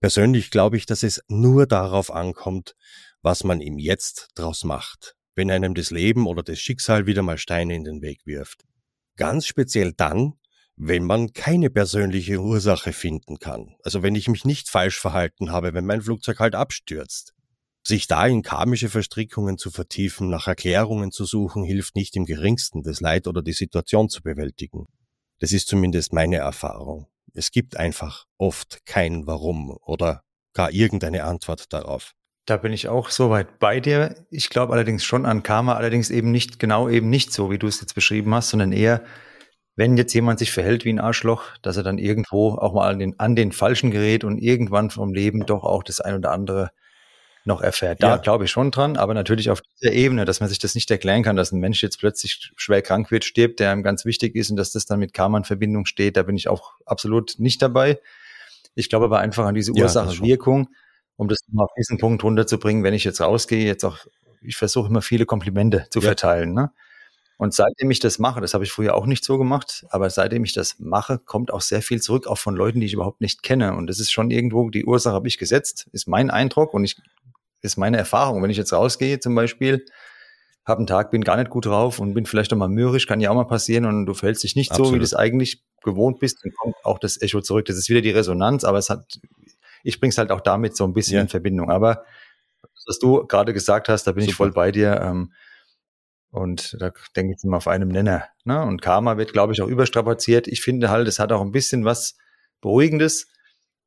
Persönlich 0.00 0.50
glaube 0.50 0.78
ich, 0.78 0.86
dass 0.86 1.02
es 1.02 1.22
nur 1.28 1.66
darauf 1.66 2.10
ankommt, 2.10 2.76
was 3.20 3.44
man 3.44 3.60
ihm 3.60 3.78
jetzt 3.78 4.28
draus 4.36 4.64
macht, 4.64 5.16
wenn 5.34 5.50
einem 5.50 5.74
das 5.74 5.90
Leben 5.90 6.26
oder 6.26 6.42
das 6.42 6.60
Schicksal 6.60 7.06
wieder 7.06 7.22
mal 7.22 7.38
Steine 7.38 7.74
in 7.74 7.84
den 7.84 8.00
Weg 8.00 8.20
wirft. 8.24 8.64
Ganz 9.16 9.46
speziell 9.46 9.92
dann, 9.92 10.34
wenn 10.76 11.04
man 11.04 11.32
keine 11.32 11.70
persönliche 11.70 12.40
Ursache 12.40 12.92
finden 12.92 13.38
kann. 13.38 13.76
Also 13.84 14.02
wenn 14.02 14.14
ich 14.14 14.28
mich 14.28 14.44
nicht 14.44 14.68
falsch 14.68 14.98
verhalten 14.98 15.52
habe, 15.52 15.74
wenn 15.74 15.86
mein 15.86 16.02
Flugzeug 16.02 16.40
halt 16.40 16.54
abstürzt. 16.54 17.32
Sich 17.86 18.06
da 18.06 18.26
in 18.26 18.42
karmische 18.42 18.88
Verstrickungen 18.88 19.58
zu 19.58 19.70
vertiefen, 19.70 20.30
nach 20.30 20.48
Erklärungen 20.48 21.12
zu 21.12 21.26
suchen, 21.26 21.64
hilft 21.64 21.96
nicht 21.96 22.16
im 22.16 22.24
geringsten, 22.24 22.82
das 22.82 23.00
Leid 23.00 23.26
oder 23.26 23.42
die 23.42 23.52
Situation 23.52 24.08
zu 24.08 24.22
bewältigen. 24.22 24.86
Das 25.38 25.52
ist 25.52 25.68
zumindest 25.68 26.12
meine 26.12 26.36
Erfahrung. 26.36 27.08
Es 27.34 27.50
gibt 27.50 27.76
einfach 27.76 28.24
oft 28.38 28.86
kein 28.86 29.26
Warum 29.26 29.76
oder 29.82 30.22
gar 30.54 30.70
irgendeine 30.70 31.24
Antwort 31.24 31.72
darauf. 31.72 32.12
Da 32.46 32.56
bin 32.56 32.72
ich 32.72 32.88
auch 32.88 33.10
soweit 33.10 33.58
bei 33.58 33.80
dir. 33.80 34.26
Ich 34.30 34.48
glaube 34.50 34.72
allerdings 34.72 35.04
schon 35.04 35.26
an 35.26 35.42
Karma, 35.42 35.74
allerdings 35.74 36.10
eben 36.10 36.30
nicht 36.30 36.58
genau 36.58 36.88
eben 36.88 37.10
nicht 37.10 37.32
so, 37.32 37.50
wie 37.50 37.58
du 37.58 37.66
es 37.66 37.80
jetzt 37.80 37.94
beschrieben 37.94 38.34
hast, 38.34 38.50
sondern 38.50 38.72
eher 38.72 39.02
wenn 39.76 39.96
jetzt 39.96 40.14
jemand 40.14 40.38
sich 40.38 40.52
verhält 40.52 40.84
wie 40.84 40.92
ein 40.92 41.00
Arschloch, 41.00 41.44
dass 41.62 41.76
er 41.76 41.82
dann 41.82 41.98
irgendwo 41.98 42.50
auch 42.50 42.74
mal 42.74 42.90
an 42.90 42.98
den, 42.98 43.18
an 43.18 43.34
den 43.34 43.52
Falschen 43.52 43.90
gerät 43.90 44.24
und 44.24 44.38
irgendwann 44.38 44.90
vom 44.90 45.12
Leben 45.12 45.46
doch 45.46 45.64
auch 45.64 45.82
das 45.82 46.00
ein 46.00 46.14
oder 46.14 46.30
andere 46.30 46.70
noch 47.44 47.60
erfährt. 47.60 48.02
Da 48.02 48.10
ja. 48.10 48.16
glaube 48.16 48.44
ich 48.44 48.50
schon 48.50 48.70
dran, 48.70 48.96
aber 48.96 49.12
natürlich 49.12 49.50
auf 49.50 49.60
dieser 49.60 49.92
Ebene, 49.92 50.24
dass 50.24 50.40
man 50.40 50.48
sich 50.48 50.58
das 50.58 50.74
nicht 50.74 50.90
erklären 50.90 51.22
kann, 51.22 51.36
dass 51.36 51.52
ein 51.52 51.60
Mensch 51.60 51.82
jetzt 51.82 51.98
plötzlich 51.98 52.52
schwer 52.56 52.80
krank 52.80 53.10
wird, 53.10 53.24
stirbt, 53.24 53.60
der 53.60 53.70
einem 53.70 53.82
ganz 53.82 54.04
wichtig 54.04 54.34
ist 54.34 54.50
und 54.50 54.56
dass 54.56 54.72
das 54.72 54.86
dann 54.86 54.98
mit 54.98 55.12
Karma 55.12 55.38
in 55.38 55.44
Verbindung 55.44 55.84
steht, 55.84 56.16
da 56.16 56.22
bin 56.22 56.36
ich 56.36 56.48
auch 56.48 56.72
absolut 56.86 57.34
nicht 57.38 57.60
dabei. 57.60 58.00
Ich 58.74 58.88
glaube 58.88 59.04
aber 59.04 59.18
einfach 59.18 59.44
an 59.44 59.54
diese 59.54 59.72
Ursache-Wirkung, 59.72 60.68
um 61.16 61.28
das 61.28 61.40
mal 61.52 61.64
auf 61.64 61.74
diesen 61.76 61.98
Punkt 61.98 62.24
runterzubringen, 62.24 62.82
wenn 62.82 62.94
ich 62.94 63.04
jetzt 63.04 63.20
rausgehe, 63.20 63.66
jetzt 63.66 63.84
auch, 63.84 63.98
ich 64.40 64.56
versuche 64.56 64.88
immer 64.88 65.02
viele 65.02 65.26
Komplimente 65.26 65.86
zu 65.90 66.00
ja. 66.00 66.06
verteilen. 66.06 66.54
Ne? 66.54 66.70
Und 67.36 67.52
seitdem 67.52 67.90
ich 67.90 67.98
das 67.98 68.18
mache, 68.18 68.40
das 68.40 68.54
habe 68.54 68.64
ich 68.64 68.70
früher 68.70 68.94
auch 68.94 69.06
nicht 69.06 69.24
so 69.24 69.38
gemacht, 69.38 69.84
aber 69.90 70.08
seitdem 70.08 70.44
ich 70.44 70.52
das 70.52 70.76
mache, 70.78 71.18
kommt 71.18 71.52
auch 71.52 71.60
sehr 71.60 71.82
viel 71.82 72.00
zurück, 72.00 72.26
auch 72.26 72.38
von 72.38 72.54
Leuten, 72.54 72.80
die 72.80 72.86
ich 72.86 72.92
überhaupt 72.92 73.20
nicht 73.20 73.42
kenne. 73.42 73.74
Und 73.74 73.88
das 73.88 73.98
ist 73.98 74.12
schon 74.12 74.30
irgendwo, 74.30 74.70
die 74.70 74.84
Ursache 74.84 75.14
habe 75.14 75.26
ich 75.26 75.38
gesetzt, 75.38 75.88
ist 75.92 76.06
mein 76.06 76.30
Eindruck 76.30 76.74
und 76.74 76.84
ich, 76.84 76.96
ist 77.60 77.76
meine 77.76 77.96
Erfahrung. 77.96 78.42
Wenn 78.42 78.50
ich 78.50 78.56
jetzt 78.56 78.72
rausgehe 78.72 79.18
zum 79.18 79.34
Beispiel, 79.34 79.84
habe 80.64 80.78
einen 80.78 80.86
Tag, 80.86 81.10
bin 81.10 81.24
gar 81.24 81.36
nicht 81.36 81.50
gut 81.50 81.66
drauf 81.66 81.98
und 81.98 82.14
bin 82.14 82.24
vielleicht 82.24 82.52
auch 82.52 82.56
mal 82.56 82.68
mürrisch, 82.68 83.06
kann 83.06 83.20
ja 83.20 83.30
auch 83.30 83.34
mal 83.34 83.44
passieren 83.44 83.84
und 83.84 84.06
du 84.06 84.14
fällst 84.14 84.44
dich 84.44 84.56
nicht 84.56 84.70
Absolut. 84.70 84.88
so, 84.88 84.94
wie 84.94 84.98
du 84.98 85.04
es 85.04 85.14
eigentlich 85.14 85.62
gewohnt 85.82 86.20
bist, 86.20 86.38
dann 86.42 86.52
kommt 86.52 86.76
auch 86.84 86.98
das 86.98 87.20
Echo 87.20 87.40
zurück. 87.42 87.66
Das 87.66 87.76
ist 87.76 87.88
wieder 87.88 88.00
die 88.00 88.10
Resonanz, 88.10 88.64
aber 88.64 88.78
es 88.78 88.88
hat, 88.90 89.18
ich 89.82 90.00
bring's 90.00 90.16
halt 90.16 90.30
auch 90.30 90.40
damit 90.40 90.76
so 90.76 90.84
ein 90.84 90.94
bisschen 90.94 91.16
ja. 91.16 91.22
in 91.22 91.28
Verbindung. 91.28 91.70
Aber 91.70 92.04
was 92.86 92.98
du 92.98 93.26
gerade 93.26 93.52
gesagt 93.52 93.88
hast, 93.88 94.04
da 94.06 94.12
bin 94.12 94.22
Super. 94.22 94.30
ich 94.30 94.36
voll 94.36 94.52
bei 94.52 94.70
dir. 94.70 95.00
Ähm, 95.02 95.32
und 96.34 96.76
da 96.80 96.92
denke 97.16 97.34
ich 97.36 97.44
immer 97.44 97.58
auf 97.58 97.68
einem 97.68 97.88
Nenner. 97.88 98.24
Ne? 98.44 98.60
Und 98.62 98.82
Karma 98.82 99.16
wird, 99.16 99.32
glaube 99.32 99.52
ich, 99.52 99.62
auch 99.62 99.68
überstrapaziert. 99.68 100.48
Ich 100.48 100.62
finde 100.62 100.90
halt, 100.90 101.08
es 101.08 101.18
hat 101.18 101.32
auch 101.32 101.40
ein 101.40 101.52
bisschen 101.52 101.84
was 101.84 102.16
Beruhigendes, 102.60 103.28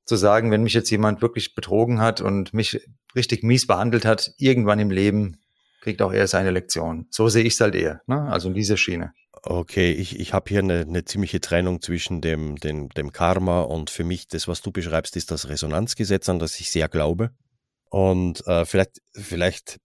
zu 0.07 0.15
sagen, 0.15 0.51
wenn 0.51 0.63
mich 0.63 0.73
jetzt 0.73 0.89
jemand 0.89 1.21
wirklich 1.21 1.53
betrogen 1.53 1.99
hat 1.99 2.21
und 2.21 2.53
mich 2.53 2.81
richtig 3.15 3.43
mies 3.43 3.67
behandelt 3.67 4.05
hat, 4.05 4.33
irgendwann 4.37 4.79
im 4.79 4.89
Leben 4.89 5.41
kriegt 5.81 6.01
auch 6.01 6.13
er 6.13 6.27
seine 6.27 6.51
Lektion. 6.51 7.07
So 7.11 7.27
sehe 7.27 7.43
ich 7.43 7.53
es 7.53 7.61
halt 7.61 7.75
eher, 7.75 8.01
ne? 8.07 8.21
also 8.29 8.47
in 8.47 8.53
dieser 8.53 8.77
Schiene. 8.77 9.13
Okay, 9.43 9.91
ich, 9.91 10.19
ich 10.19 10.33
habe 10.33 10.49
hier 10.49 10.59
eine, 10.59 10.81
eine 10.81 11.05
ziemliche 11.05 11.39
Trennung 11.39 11.81
zwischen 11.81 12.21
dem, 12.21 12.55
dem, 12.55 12.89
dem 12.89 13.11
Karma 13.11 13.61
und 13.61 13.89
für 13.89 14.03
mich 14.03 14.27
das, 14.27 14.47
was 14.47 14.61
du 14.61 14.71
beschreibst, 14.71 15.15
ist 15.15 15.29
das 15.29 15.49
Resonanzgesetz, 15.49 16.27
an 16.29 16.39
das 16.39 16.59
ich 16.59 16.71
sehr 16.71 16.87
glaube. 16.87 17.31
Und 17.89 18.45
äh, 18.47 18.65
vielleicht, 18.65 19.01
vielleicht 19.13 19.77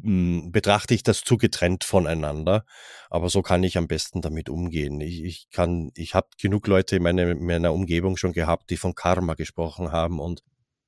betrachte 0.00 0.94
ich 0.94 1.02
das 1.02 1.22
zu 1.22 1.36
getrennt 1.36 1.84
voneinander. 1.84 2.64
Aber 3.10 3.28
so 3.28 3.42
kann 3.42 3.62
ich 3.64 3.76
am 3.76 3.88
besten 3.88 4.20
damit 4.20 4.48
umgehen. 4.48 5.00
Ich, 5.00 5.24
ich 5.24 5.48
kann, 5.50 5.90
ich 5.94 6.14
habe 6.14 6.28
genug 6.40 6.66
Leute 6.66 6.96
in, 6.96 7.02
meine, 7.02 7.32
in 7.32 7.44
meiner 7.44 7.72
Umgebung 7.72 8.16
schon 8.16 8.32
gehabt, 8.32 8.70
die 8.70 8.76
von 8.76 8.94
Karma 8.94 9.34
gesprochen 9.34 9.90
haben 9.90 10.20
und 10.20 10.42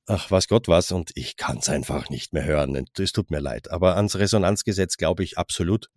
ach 0.06 0.30
was 0.30 0.48
Gott 0.48 0.68
was 0.68 0.92
und 0.92 1.10
ich 1.14 1.36
kann 1.36 1.58
es 1.58 1.68
einfach 1.68 2.08
nicht 2.08 2.32
mehr 2.32 2.44
hören. 2.44 2.84
Es 2.98 3.12
tut 3.12 3.30
mir 3.30 3.40
leid. 3.40 3.70
Aber 3.70 3.96
ans 3.96 4.16
Resonanzgesetz 4.16 4.96
glaube 4.96 5.24
ich 5.24 5.38
absolut. 5.38 5.88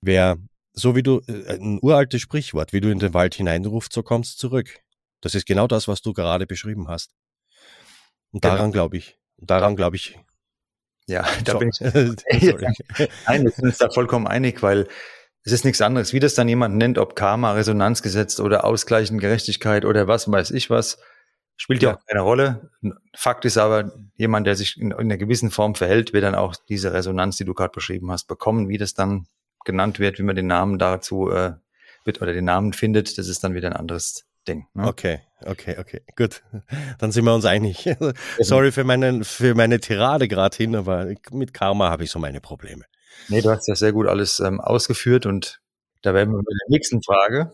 Wer, 0.00 0.38
so 0.72 0.94
wie 0.94 1.02
du, 1.02 1.20
äh, 1.26 1.56
ein 1.58 1.78
uraltes 1.82 2.20
Sprichwort, 2.20 2.72
wie 2.72 2.80
du 2.80 2.90
in 2.90 2.98
den 2.98 3.14
Wald 3.14 3.34
hineinrufst, 3.34 3.92
so 3.92 4.02
kommst 4.02 4.38
zurück. 4.38 4.80
Das 5.20 5.34
ist 5.34 5.46
genau 5.46 5.66
das, 5.66 5.88
was 5.88 6.02
du 6.02 6.12
gerade 6.12 6.46
beschrieben 6.46 6.88
hast. 6.88 7.12
Und 8.32 8.44
daran 8.44 8.58
genau. 8.58 8.72
glaube 8.72 8.96
ich, 8.96 9.18
daran 9.38 9.76
glaube 9.76 9.96
ich. 9.96 10.18
Ja, 11.10 11.26
da 11.44 11.58
bin 11.58 11.70
ich. 11.70 11.80
Nein, 13.26 13.44
wir 13.44 13.50
sind 13.50 13.64
uns 13.64 13.78
da 13.78 13.90
vollkommen 13.90 14.26
einig, 14.26 14.62
weil 14.62 14.86
es 15.42 15.52
ist 15.52 15.64
nichts 15.64 15.80
anderes, 15.80 16.12
wie 16.12 16.20
das 16.20 16.34
dann 16.34 16.48
jemand 16.48 16.76
nennt, 16.76 16.98
ob 16.98 17.16
Karma, 17.16 17.52
Resonanzgesetz 17.52 18.40
oder 18.40 18.64
Ausgleichen, 18.64 19.18
Gerechtigkeit 19.18 19.84
oder 19.84 20.06
was 20.06 20.30
weiß 20.30 20.50
ich 20.52 20.70
was, 20.70 20.98
spielt 21.56 21.82
ja, 21.82 21.90
ja 21.90 21.96
auch 21.96 22.06
keine 22.06 22.20
Rolle. 22.20 22.70
Fakt 23.16 23.44
ist 23.44 23.58
aber, 23.58 23.92
jemand, 24.16 24.46
der 24.46 24.54
sich 24.54 24.78
in, 24.78 24.92
in, 24.92 24.98
einer 24.98 25.16
gewissen 25.16 25.50
Form 25.50 25.74
verhält, 25.74 26.12
wird 26.12 26.24
dann 26.24 26.34
auch 26.34 26.54
diese 26.68 26.92
Resonanz, 26.92 27.36
die 27.38 27.44
du 27.44 27.54
gerade 27.54 27.72
beschrieben 27.72 28.10
hast, 28.12 28.28
bekommen. 28.28 28.68
Wie 28.68 28.78
das 28.78 28.94
dann 28.94 29.26
genannt 29.64 29.98
wird, 29.98 30.18
wie 30.18 30.22
man 30.22 30.36
den 30.36 30.46
Namen 30.46 30.78
dazu 30.78 31.30
äh, 31.30 31.54
wird 32.04 32.22
oder 32.22 32.32
den 32.32 32.44
Namen 32.44 32.72
findet, 32.72 33.18
das 33.18 33.26
ist 33.28 33.42
dann 33.42 33.54
wieder 33.54 33.68
ein 33.68 33.76
anderes 33.76 34.26
Ding. 34.46 34.66
Ne? 34.74 34.86
Okay, 34.86 35.20
okay, 35.44 35.76
okay, 35.78 36.02
gut. 36.16 36.42
Dann 36.98 37.12
sind 37.12 37.24
wir 37.24 37.34
uns 37.34 37.44
einig. 37.44 37.88
Sorry 38.40 38.72
für, 38.72 38.84
meine, 38.84 39.24
für 39.24 39.54
meine 39.54 39.80
Tirade 39.80 40.28
gerade 40.28 40.56
hin, 40.56 40.76
aber 40.76 41.12
mit 41.32 41.54
Karma 41.54 41.90
habe 41.90 42.04
ich 42.04 42.10
so 42.10 42.18
meine 42.18 42.40
Probleme. 42.40 42.84
Nee, 43.28 43.40
du 43.40 43.50
hast 43.50 43.68
ja 43.68 43.74
sehr 43.74 43.92
gut 43.92 44.06
alles 44.06 44.40
ähm, 44.40 44.60
ausgeführt 44.60 45.26
und 45.26 45.60
da 46.02 46.14
werden 46.14 46.30
wir 46.30 46.38
mit 46.38 46.46
der 46.46 46.68
nächsten 46.68 47.02
Frage. 47.02 47.52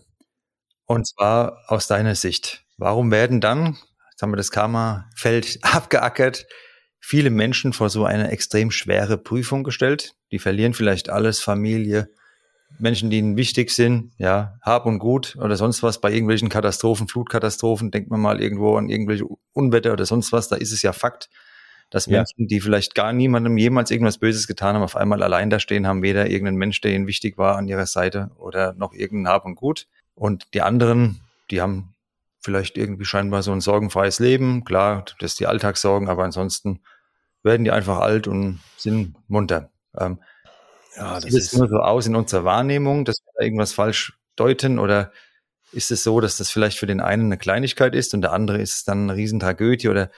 Und 0.87 1.07
zwar 1.07 1.62
aus 1.66 1.88
deiner 1.88 2.14
Sicht. 2.14 2.64
Warum 2.77 3.11
werden 3.11 3.40
dann, 3.40 3.77
jetzt 4.11 4.22
haben 4.22 4.33
wir 4.33 4.37
das 4.37 4.51
Karma-Feld 4.51 5.59
abgeackert, 5.62 6.46
viele 7.01 7.31
Menschen 7.31 7.72
vor 7.72 7.90
so 7.90 8.05
eine 8.05 8.31
extrem 8.31 8.70
schwere 8.70 9.18
Prüfung 9.18 9.64
gestellt? 9.64 10.14
Die 10.31 10.38
verlieren 10.38 10.75
vielleicht 10.75 11.09
alles, 11.09 11.40
Familie, 11.40 12.09
Menschen, 12.79 13.11
die 13.11 13.19
ihnen 13.19 13.37
wichtig 13.37 13.71
sind, 13.71 14.13
ja, 14.19 14.59
Hab 14.61 14.87
und 14.87 14.99
Gut 14.99 15.37
oder 15.41 15.57
sonst 15.57 15.83
was 15.83 16.01
bei 16.01 16.13
irgendwelchen 16.13 16.49
Katastrophen, 16.49 17.09
Flutkatastrophen, 17.09 17.91
denkt 17.91 18.11
man 18.11 18.21
mal 18.21 18.41
irgendwo 18.41 18.77
an 18.77 18.89
irgendwelche 18.89 19.25
Unwetter 19.53 19.93
oder 19.93 20.07
sonst 20.07 20.33
was, 20.33 20.49
da 20.49 20.57
ist 20.57 20.73
es 20.73 20.83
ja 20.83 20.93
Fakt, 20.93 21.31
dass 21.91 22.07
Menschen, 22.07 22.43
ja. 22.43 22.47
die 22.49 22.61
vielleicht 22.61 22.95
gar 22.95 23.13
niemandem 23.13 23.57
jemals 23.57 23.91
irgendwas 23.91 24.19
Böses 24.19 24.47
getan 24.47 24.75
haben, 24.75 24.83
auf 24.83 24.97
einmal 24.97 25.23
allein 25.23 25.51
da 25.51 25.61
stehen 25.61 25.87
haben, 25.87 26.03
weder 26.03 26.29
irgendeinen 26.29 26.59
Mensch, 26.59 26.81
der 26.81 26.93
ihnen 26.93 27.07
wichtig 27.07 27.39
war, 27.39 27.57
an 27.57 27.69
ihrer 27.69 27.87
Seite 27.87 28.31
oder 28.37 28.75
noch 28.75 28.93
irgendein 28.93 29.33
Hab 29.33 29.45
und 29.45 29.55
Gut. 29.55 29.87
Und 30.15 30.53
die 30.55 30.63
anderen, 30.63 31.21
die 31.51 31.61
haben 31.61 31.95
vielleicht 32.41 32.77
irgendwie 32.77 33.05
scheinbar 33.05 33.43
so 33.43 33.53
ein 33.53 33.61
sorgenfreies 33.61 34.19
Leben. 34.19 34.65
Klar, 34.65 35.05
das 35.21 35.33
ist 35.33 35.41
die 35.41 35.47
Alltagssorgen, 35.47 36.09
aber 36.09 36.25
ansonsten 36.25 36.81
werden 37.43 37.65
die 37.65 37.71
einfach 37.71 37.99
alt 37.99 38.27
und 38.27 38.61
sind 38.77 39.15
munter. 39.29 39.71
Ähm, 39.97 40.19
ja, 40.97 41.21
das 41.21 41.31
sieht 41.31 41.43
es 41.43 41.53
nur 41.53 41.69
so 41.69 41.77
aus 41.77 42.07
in 42.07 42.17
unserer 42.17 42.45
Wahrnehmung, 42.45 43.05
dass 43.05 43.17
wir 43.25 43.33
da 43.37 43.45
irgendwas 43.45 43.73
falsch 43.73 44.19
deuten 44.37 44.79
oder 44.79 45.13
ist 45.73 45.91
es 45.91 46.03
so, 46.03 46.21
dass 46.21 46.37
das 46.37 46.51
vielleicht 46.51 46.79
für 46.79 46.87
den 46.87 47.01
einen 47.01 47.27
eine 47.27 47.39
Kleinigkeit 47.39 47.95
ist 47.95 48.15
und 48.15 48.23
der 48.23 48.33
andere 48.33 48.59
ist 48.59 48.75
es 48.75 48.85
dann 48.85 49.03
eine 49.03 49.17
Riesentragödie 49.17 49.89
oder 49.89 50.11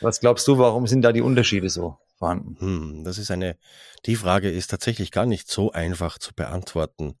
was 0.00 0.20
glaubst 0.20 0.48
du, 0.48 0.58
warum 0.58 0.86
sind 0.86 1.02
da 1.02 1.12
die 1.12 1.20
Unterschiede 1.20 1.68
so 1.68 1.98
vorhanden? 2.16 2.56
Hm, 2.58 3.04
das 3.04 3.18
ist 3.18 3.30
eine, 3.30 3.56
die 4.06 4.16
Frage 4.16 4.50
ist 4.50 4.68
tatsächlich 4.68 5.10
gar 5.10 5.26
nicht 5.26 5.50
so 5.50 5.72
einfach 5.72 6.18
zu 6.18 6.34
beantworten. 6.34 7.18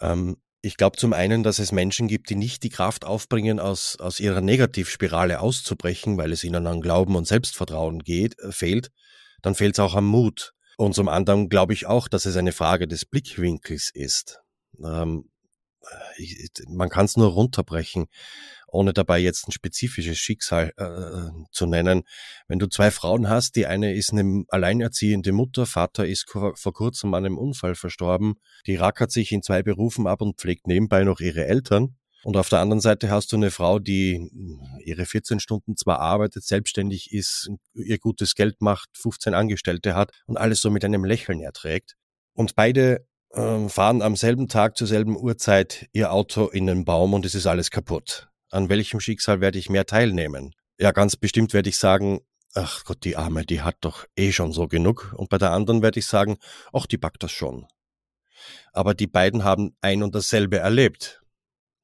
Ähm, 0.00 0.36
ich 0.62 0.76
glaube 0.76 0.96
zum 0.96 1.12
einen, 1.12 1.42
dass 1.42 1.58
es 1.58 1.72
Menschen 1.72 2.08
gibt, 2.08 2.30
die 2.30 2.36
nicht 2.36 2.62
die 2.62 2.70
Kraft 2.70 3.04
aufbringen, 3.04 3.58
aus, 3.58 3.96
aus 3.98 4.20
ihrer 4.20 4.40
Negativspirale 4.40 5.40
auszubrechen, 5.40 6.16
weil 6.16 6.32
es 6.32 6.44
ihnen 6.44 6.66
an 6.66 6.80
Glauben 6.80 7.16
und 7.16 7.26
Selbstvertrauen 7.26 8.00
geht, 8.00 8.38
äh, 8.38 8.52
fehlt. 8.52 8.90
Dann 9.42 9.54
fehlt 9.54 9.74
es 9.74 9.80
auch 9.80 9.94
am 9.94 10.06
Mut. 10.06 10.54
Und 10.76 10.94
zum 10.94 11.08
anderen 11.08 11.48
glaube 11.48 11.72
ich 11.72 11.86
auch, 11.86 12.08
dass 12.08 12.26
es 12.26 12.36
eine 12.36 12.52
Frage 12.52 12.88
des 12.88 13.04
Blickwinkels 13.04 13.90
ist. 13.92 14.40
Ähm, 14.82 15.30
ich, 16.16 16.50
man 16.68 16.88
kann 16.88 17.06
es 17.06 17.16
nur 17.16 17.30
runterbrechen 17.30 18.06
ohne 18.72 18.92
dabei 18.92 19.18
jetzt 19.18 19.46
ein 19.46 19.52
spezifisches 19.52 20.18
Schicksal 20.18 20.72
äh, 20.76 21.44
zu 21.52 21.66
nennen. 21.66 22.02
Wenn 22.48 22.58
du 22.58 22.66
zwei 22.66 22.90
Frauen 22.90 23.28
hast, 23.28 23.54
die 23.56 23.66
eine 23.66 23.94
ist 23.94 24.12
eine 24.12 24.44
alleinerziehende 24.48 25.32
Mutter, 25.32 25.66
Vater 25.66 26.06
ist 26.06 26.28
vor 26.30 26.72
kurzem 26.72 27.14
an 27.14 27.26
einem 27.26 27.38
Unfall 27.38 27.74
verstorben, 27.74 28.34
die 28.66 28.76
rackert 28.76 29.12
sich 29.12 29.30
in 29.30 29.42
zwei 29.42 29.62
Berufen 29.62 30.06
ab 30.06 30.22
und 30.22 30.40
pflegt 30.40 30.66
nebenbei 30.66 31.04
noch 31.04 31.20
ihre 31.20 31.44
Eltern. 31.44 31.96
Und 32.24 32.36
auf 32.36 32.48
der 32.48 32.60
anderen 32.60 32.80
Seite 32.80 33.10
hast 33.10 33.32
du 33.32 33.36
eine 33.36 33.50
Frau, 33.50 33.78
die 33.78 34.30
ihre 34.84 35.06
14 35.06 35.40
Stunden 35.40 35.76
zwar 35.76 35.98
arbeitet, 35.98 36.44
selbstständig 36.44 37.12
ist, 37.12 37.50
ihr 37.74 37.98
gutes 37.98 38.34
Geld 38.34 38.60
macht, 38.60 38.90
15 38.96 39.34
Angestellte 39.34 39.94
hat 39.94 40.12
und 40.26 40.36
alles 40.36 40.60
so 40.60 40.70
mit 40.70 40.84
einem 40.84 41.04
Lächeln 41.04 41.40
erträgt. 41.40 41.96
Und 42.34 42.54
beide 42.54 43.06
äh, 43.30 43.68
fahren 43.68 44.02
am 44.02 44.16
selben 44.16 44.48
Tag 44.48 44.76
zur 44.76 44.86
selben 44.86 45.16
Uhrzeit 45.16 45.88
ihr 45.92 46.12
Auto 46.12 46.46
in 46.46 46.66
den 46.66 46.84
Baum 46.84 47.12
und 47.12 47.26
es 47.26 47.34
ist 47.34 47.46
alles 47.46 47.70
kaputt 47.70 48.28
an 48.52 48.68
welchem 48.68 49.00
Schicksal 49.00 49.40
werde 49.40 49.58
ich 49.58 49.70
mehr 49.70 49.86
teilnehmen? 49.86 50.54
Ja, 50.78 50.92
ganz 50.92 51.16
bestimmt 51.16 51.54
werde 51.54 51.70
ich 51.70 51.78
sagen, 51.78 52.20
ach 52.54 52.84
Gott, 52.84 53.04
die 53.04 53.16
Arme, 53.16 53.44
die 53.44 53.62
hat 53.62 53.76
doch 53.80 54.04
eh 54.14 54.30
schon 54.30 54.52
so 54.52 54.68
genug. 54.68 55.14
Und 55.16 55.30
bei 55.30 55.38
der 55.38 55.52
anderen 55.52 55.82
werde 55.82 55.98
ich 55.98 56.06
sagen, 56.06 56.36
ach, 56.72 56.86
die 56.86 56.98
packt 56.98 57.22
das 57.22 57.32
schon. 57.32 57.66
Aber 58.72 58.94
die 58.94 59.06
beiden 59.06 59.42
haben 59.42 59.74
ein 59.80 60.02
und 60.02 60.14
dasselbe 60.14 60.58
erlebt. 60.58 61.21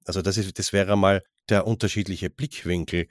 Also 0.09 0.23
das 0.23 0.38
ist, 0.38 0.59
das 0.59 0.73
wäre 0.73 0.97
mal 0.97 1.23
der 1.49 1.66
unterschiedliche 1.66 2.31
Blickwinkel. 2.31 3.09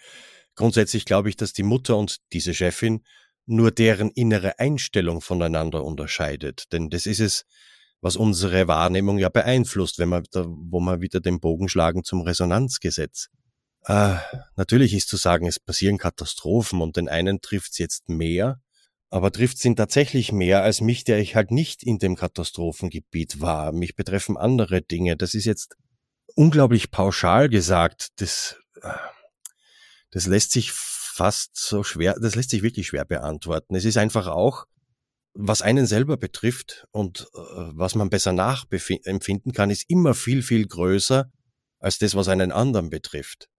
Grundsätzlich 0.56 1.06
glaube 1.06 1.30
ich, 1.30 1.36
dass 1.36 1.54
die 1.54 1.64
Mutter 1.64 1.96
und 1.96 2.18
diese 2.34 2.54
Chefin 2.54 3.04
nur 3.46 3.72
deren 3.72 4.10
innere 4.10 4.60
Einstellung 4.60 5.22
voneinander 5.22 5.84
unterscheidet. 5.86 6.66
Denn 6.74 6.90
das 6.90 7.06
ist 7.06 7.20
es, 7.20 7.46
was 8.02 8.16
unsere 8.16 8.68
Wahrnehmung 8.68 9.20
ja 9.20 9.30
beeinflusst, 9.30 10.00
wenn 10.00 10.10
wir 10.10 10.24
da, 10.32 10.46
wo 10.48 10.80
wir 10.80 11.02
wieder 11.02 11.20
den 11.20 11.40
Bogen 11.40 11.70
schlagen 11.70 12.04
zum 12.04 12.22
Resonanzgesetz. 12.22 13.28
Äh, 13.86 14.16
natürlich 14.56 14.94
ist 14.94 15.08
zu 15.08 15.18
sagen, 15.18 15.48
es 15.48 15.60
passieren 15.60 16.00
Katastrophen 16.00 16.82
und 16.82 16.98
den 16.98 17.10
einen 17.10 17.42
trifft's 17.42 17.78
jetzt 17.78 18.10
mehr, 18.10 18.60
aber 19.10 19.32
trifft's 19.32 19.64
ihn 19.64 19.76
tatsächlich 19.76 20.32
mehr 20.32 20.64
als 20.64 20.82
mich, 20.82 21.04
der 21.04 21.20
ich 21.20 21.36
halt 21.36 21.52
nicht 21.52 21.84
in 21.84 22.00
dem 22.00 22.16
Katastrophengebiet 22.16 23.40
war. 23.40 23.72
Mich 23.72 23.96
betreffen 23.96 24.36
andere 24.36 24.82
Dinge. 24.82 25.16
Das 25.16 25.34
ist 25.34 25.46
jetzt 25.46 25.76
unglaublich 26.38 26.92
pauschal 26.92 27.50
gesagt. 27.50 28.10
Das, 28.22 28.56
äh, 28.82 28.94
das 30.12 30.28
lässt 30.28 30.52
sich 30.52 30.72
fast 30.72 31.58
so 31.58 31.84
schwer, 31.84 32.16
das 32.22 32.36
lässt 32.36 32.52
sich 32.52 32.62
wirklich 32.62 32.88
schwer 32.88 33.06
beantworten. 33.06 33.76
Es 33.76 33.86
ist 33.86 33.98
einfach 33.98 34.28
auch, 34.28 34.66
was 35.34 35.62
einen 35.62 35.86
selber 35.86 36.18
betrifft 36.18 36.88
und 36.92 37.28
äh, 37.34 37.40
was 37.74 37.96
man 37.96 38.10
besser 38.10 38.34
nachempfinden 38.34 39.52
kann, 39.52 39.70
ist 39.70 39.90
immer 39.90 40.14
viel, 40.14 40.42
viel 40.42 40.68
größer 40.68 41.30
als 41.80 42.00
das, 42.00 42.16
was 42.16 42.28
einen 42.28 42.52
anderen 42.52 42.90
betrifft. 42.90 43.50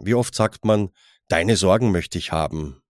Wie 0.00 0.14
oft 0.14 0.34
sagt 0.34 0.64
man, 0.64 0.90
deine 1.28 1.56
Sorgen 1.56 1.90
möchte 1.90 2.18
ich 2.18 2.32
haben, 2.32 2.82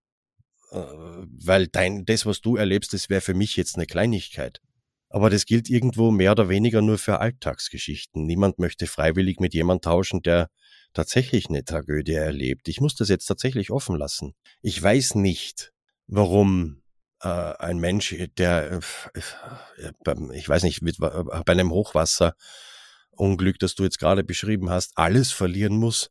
äh, 0.70 0.76
weil 0.76 1.68
dein, 1.68 2.04
das, 2.04 2.26
was 2.26 2.40
du 2.40 2.56
erlebst, 2.56 2.92
das 2.92 3.08
wäre 3.08 3.20
für 3.20 3.34
mich 3.34 3.56
jetzt 3.56 3.76
eine 3.76 3.86
Kleinigkeit. 3.86 4.60
Aber 5.10 5.30
das 5.30 5.46
gilt 5.46 5.70
irgendwo 5.70 6.10
mehr 6.10 6.32
oder 6.32 6.48
weniger 6.48 6.82
nur 6.82 6.98
für 6.98 7.20
Alltagsgeschichten. 7.20 8.26
Niemand 8.26 8.58
möchte 8.58 8.86
freiwillig 8.86 9.40
mit 9.40 9.54
jemand 9.54 9.84
tauschen, 9.84 10.22
der 10.22 10.50
tatsächlich 10.92 11.48
eine 11.48 11.64
Tragödie 11.64 12.12
erlebt. 12.12 12.68
Ich 12.68 12.80
muss 12.80 12.94
das 12.94 13.08
jetzt 13.08 13.26
tatsächlich 13.26 13.70
offen 13.70 13.96
lassen. 13.96 14.34
Ich 14.60 14.82
weiß 14.82 15.14
nicht, 15.14 15.72
warum 16.06 16.82
äh, 17.22 17.28
ein 17.28 17.78
Mensch, 17.78 18.14
der, 18.36 18.80
äh, 19.14 19.92
ich 20.34 20.48
weiß 20.48 20.62
nicht, 20.62 20.82
mit, 20.82 20.98
bei 20.98 21.42
einem 21.46 21.70
Hochwasserunglück, 21.70 23.58
das 23.58 23.74
du 23.74 23.84
jetzt 23.84 23.98
gerade 23.98 24.24
beschrieben 24.24 24.70
hast, 24.70 24.92
alles 24.96 25.32
verlieren 25.32 25.76
muss, 25.76 26.10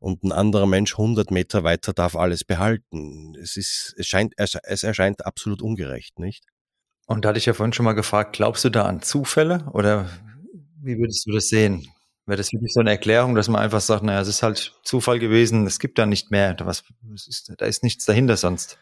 und 0.00 0.22
ein 0.22 0.32
anderer 0.32 0.66
Mensch 0.66 0.92
100 0.92 1.30
Meter 1.30 1.64
weiter 1.64 1.92
darf 1.92 2.14
alles 2.14 2.44
behalten. 2.44 3.34
Es 3.34 3.56
ist, 3.56 3.94
es 3.96 4.06
scheint, 4.06 4.32
es, 4.36 4.56
es 4.62 4.82
erscheint 4.84 5.26
absolut 5.26 5.60
ungerecht, 5.60 6.18
nicht? 6.18 6.44
Und 7.08 7.24
da 7.24 7.30
hatte 7.30 7.38
ich 7.38 7.46
ja 7.46 7.54
vorhin 7.54 7.72
schon 7.72 7.86
mal 7.86 7.94
gefragt, 7.94 8.34
glaubst 8.36 8.66
du 8.66 8.68
da 8.68 8.84
an 8.84 9.00
Zufälle 9.00 9.64
oder 9.72 10.10
wie 10.82 10.98
würdest 10.98 11.26
du 11.26 11.32
das 11.32 11.48
sehen? 11.48 11.88
Wäre 12.26 12.36
das 12.36 12.52
wirklich 12.52 12.74
so 12.74 12.80
eine 12.80 12.90
Erklärung, 12.90 13.34
dass 13.34 13.48
man 13.48 13.62
einfach 13.62 13.80
sagt, 13.80 14.02
naja, 14.02 14.20
es 14.20 14.28
ist 14.28 14.42
halt 14.42 14.74
Zufall 14.84 15.18
gewesen, 15.18 15.66
es 15.66 15.78
gibt 15.78 15.98
da 15.98 16.04
nicht 16.04 16.30
mehr, 16.30 16.54
was, 16.60 16.84
ist, 17.26 17.54
da 17.56 17.64
ist 17.64 17.82
nichts 17.82 18.04
dahinter 18.04 18.36
sonst? 18.36 18.78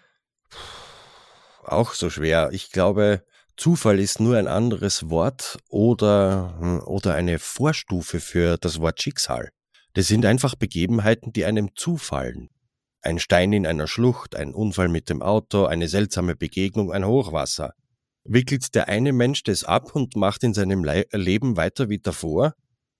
Auch 1.62 1.94
so 1.94 2.10
schwer. 2.10 2.48
Ich 2.50 2.72
glaube, 2.72 3.22
Zufall 3.56 4.00
ist 4.00 4.18
nur 4.18 4.36
ein 4.36 4.48
anderes 4.48 5.08
Wort 5.08 5.58
oder, 5.68 6.56
hm, 6.58 6.80
oder 6.80 7.14
eine 7.14 7.38
Vorstufe 7.38 8.18
für 8.18 8.56
das 8.58 8.80
Wort 8.80 9.00
Schicksal. 9.00 9.50
Das 9.94 10.08
sind 10.08 10.26
einfach 10.26 10.56
Begebenheiten, 10.56 11.32
die 11.32 11.44
einem 11.44 11.76
zufallen. 11.76 12.48
Ein 13.02 13.20
Stein 13.20 13.52
in 13.52 13.68
einer 13.68 13.86
Schlucht, 13.86 14.34
ein 14.34 14.52
Unfall 14.52 14.88
mit 14.88 15.10
dem 15.10 15.22
Auto, 15.22 15.66
eine 15.66 15.86
seltsame 15.86 16.34
Begegnung, 16.34 16.90
ein 16.90 17.06
Hochwasser. 17.06 17.72
Wickelt 18.28 18.74
der 18.74 18.88
eine 18.88 19.12
Mensch 19.12 19.42
das 19.42 19.64
ab 19.64 19.94
und 19.94 20.16
macht 20.16 20.42
in 20.42 20.54
seinem 20.54 20.84
Le 20.84 21.06
Leben 21.12 21.56
weiter 21.56 21.88
wie 21.88 21.98
davor, 21.98 22.54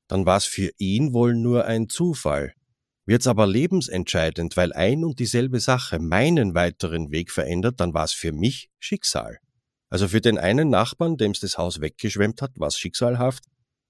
dann 0.09 0.27
war 0.27 0.37
es 0.37 0.45
für 0.45 0.71
ihn 0.79 1.13
wohl 1.13 1.35
nur 1.35 1.65
ein 1.65 1.89
Zufall. 1.89 2.53
Wird's 3.07 3.27
aber 3.27 3.47
lebensentscheidend, 3.47 4.57
weil 4.57 4.73
ein 4.73 5.05
und 5.05 5.19
dieselbe 5.21 5.61
Sache 5.61 5.99
meinen 6.01 6.55
weiteren 6.55 7.11
Weg 7.11 7.31
verändert, 7.31 7.79
dann 7.79 7.95
war 7.95 8.05
es 8.05 8.13
für 8.13 8.33
mich 8.33 8.69
Schicksal. 8.79 9.39
Also 9.89 10.09
für 10.09 10.21
den 10.21 10.39
einen 10.39 10.69
Nachbarn, 10.71 11.17
dem 11.17 11.31
es 11.31 11.41
das 11.41 11.59
Haus 11.59 11.81
weggeschwemmt 11.81 12.43
hat, 12.43 12.53
war 12.57 12.69
es 12.69 12.79
schicksalhaft. 12.79 13.45